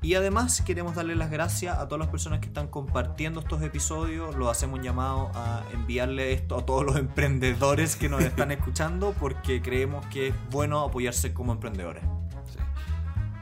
Y 0.01 0.15
además 0.15 0.61
queremos 0.61 0.95
darle 0.95 1.15
las 1.15 1.29
gracias 1.29 1.77
a 1.77 1.87
todas 1.87 1.99
las 1.99 2.09
personas 2.09 2.39
que 2.39 2.47
están 2.47 2.67
compartiendo 2.67 3.39
estos 3.41 3.61
episodios. 3.61 4.35
Lo 4.35 4.49
hacemos 4.49 4.79
un 4.79 4.85
llamado 4.85 5.31
a 5.35 5.61
enviarle 5.73 6.33
esto 6.33 6.57
a 6.57 6.65
todos 6.65 6.83
los 6.83 6.95
emprendedores 6.97 7.95
que 7.95 8.09
nos 8.09 8.23
están 8.23 8.51
escuchando 8.57 9.13
porque 9.19 9.61
creemos 9.61 10.03
que 10.07 10.29
es 10.29 10.35
bueno 10.49 10.79
apoyarse 10.83 11.31
como 11.33 11.51
emprendedores. 11.51 12.03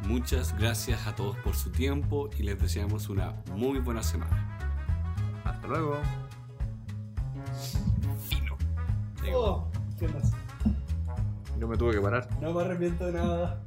Muchas 0.08 0.56
gracias 0.58 1.08
a 1.08 1.16
todos 1.16 1.36
por 1.38 1.56
su 1.56 1.72
tiempo 1.72 2.30
y 2.38 2.44
les 2.44 2.62
deseamos 2.62 3.10
una 3.10 3.34
muy 3.56 3.80
buena 3.80 4.04
semana. 4.04 4.58
Hasta 5.44 5.68
luego. 5.68 5.98
Fino. 8.30 8.56
Oh, 9.34 9.68
¿qué 9.98 10.08
más? 10.08 10.32
Yo 11.60 11.68
me 11.68 11.76
tuve 11.76 11.94
que 11.94 12.02
parar. 12.02 12.30
No 12.40 12.54
me 12.54 12.62
arrepiento 12.62 13.08
de 13.08 13.14
nada. 13.14 13.65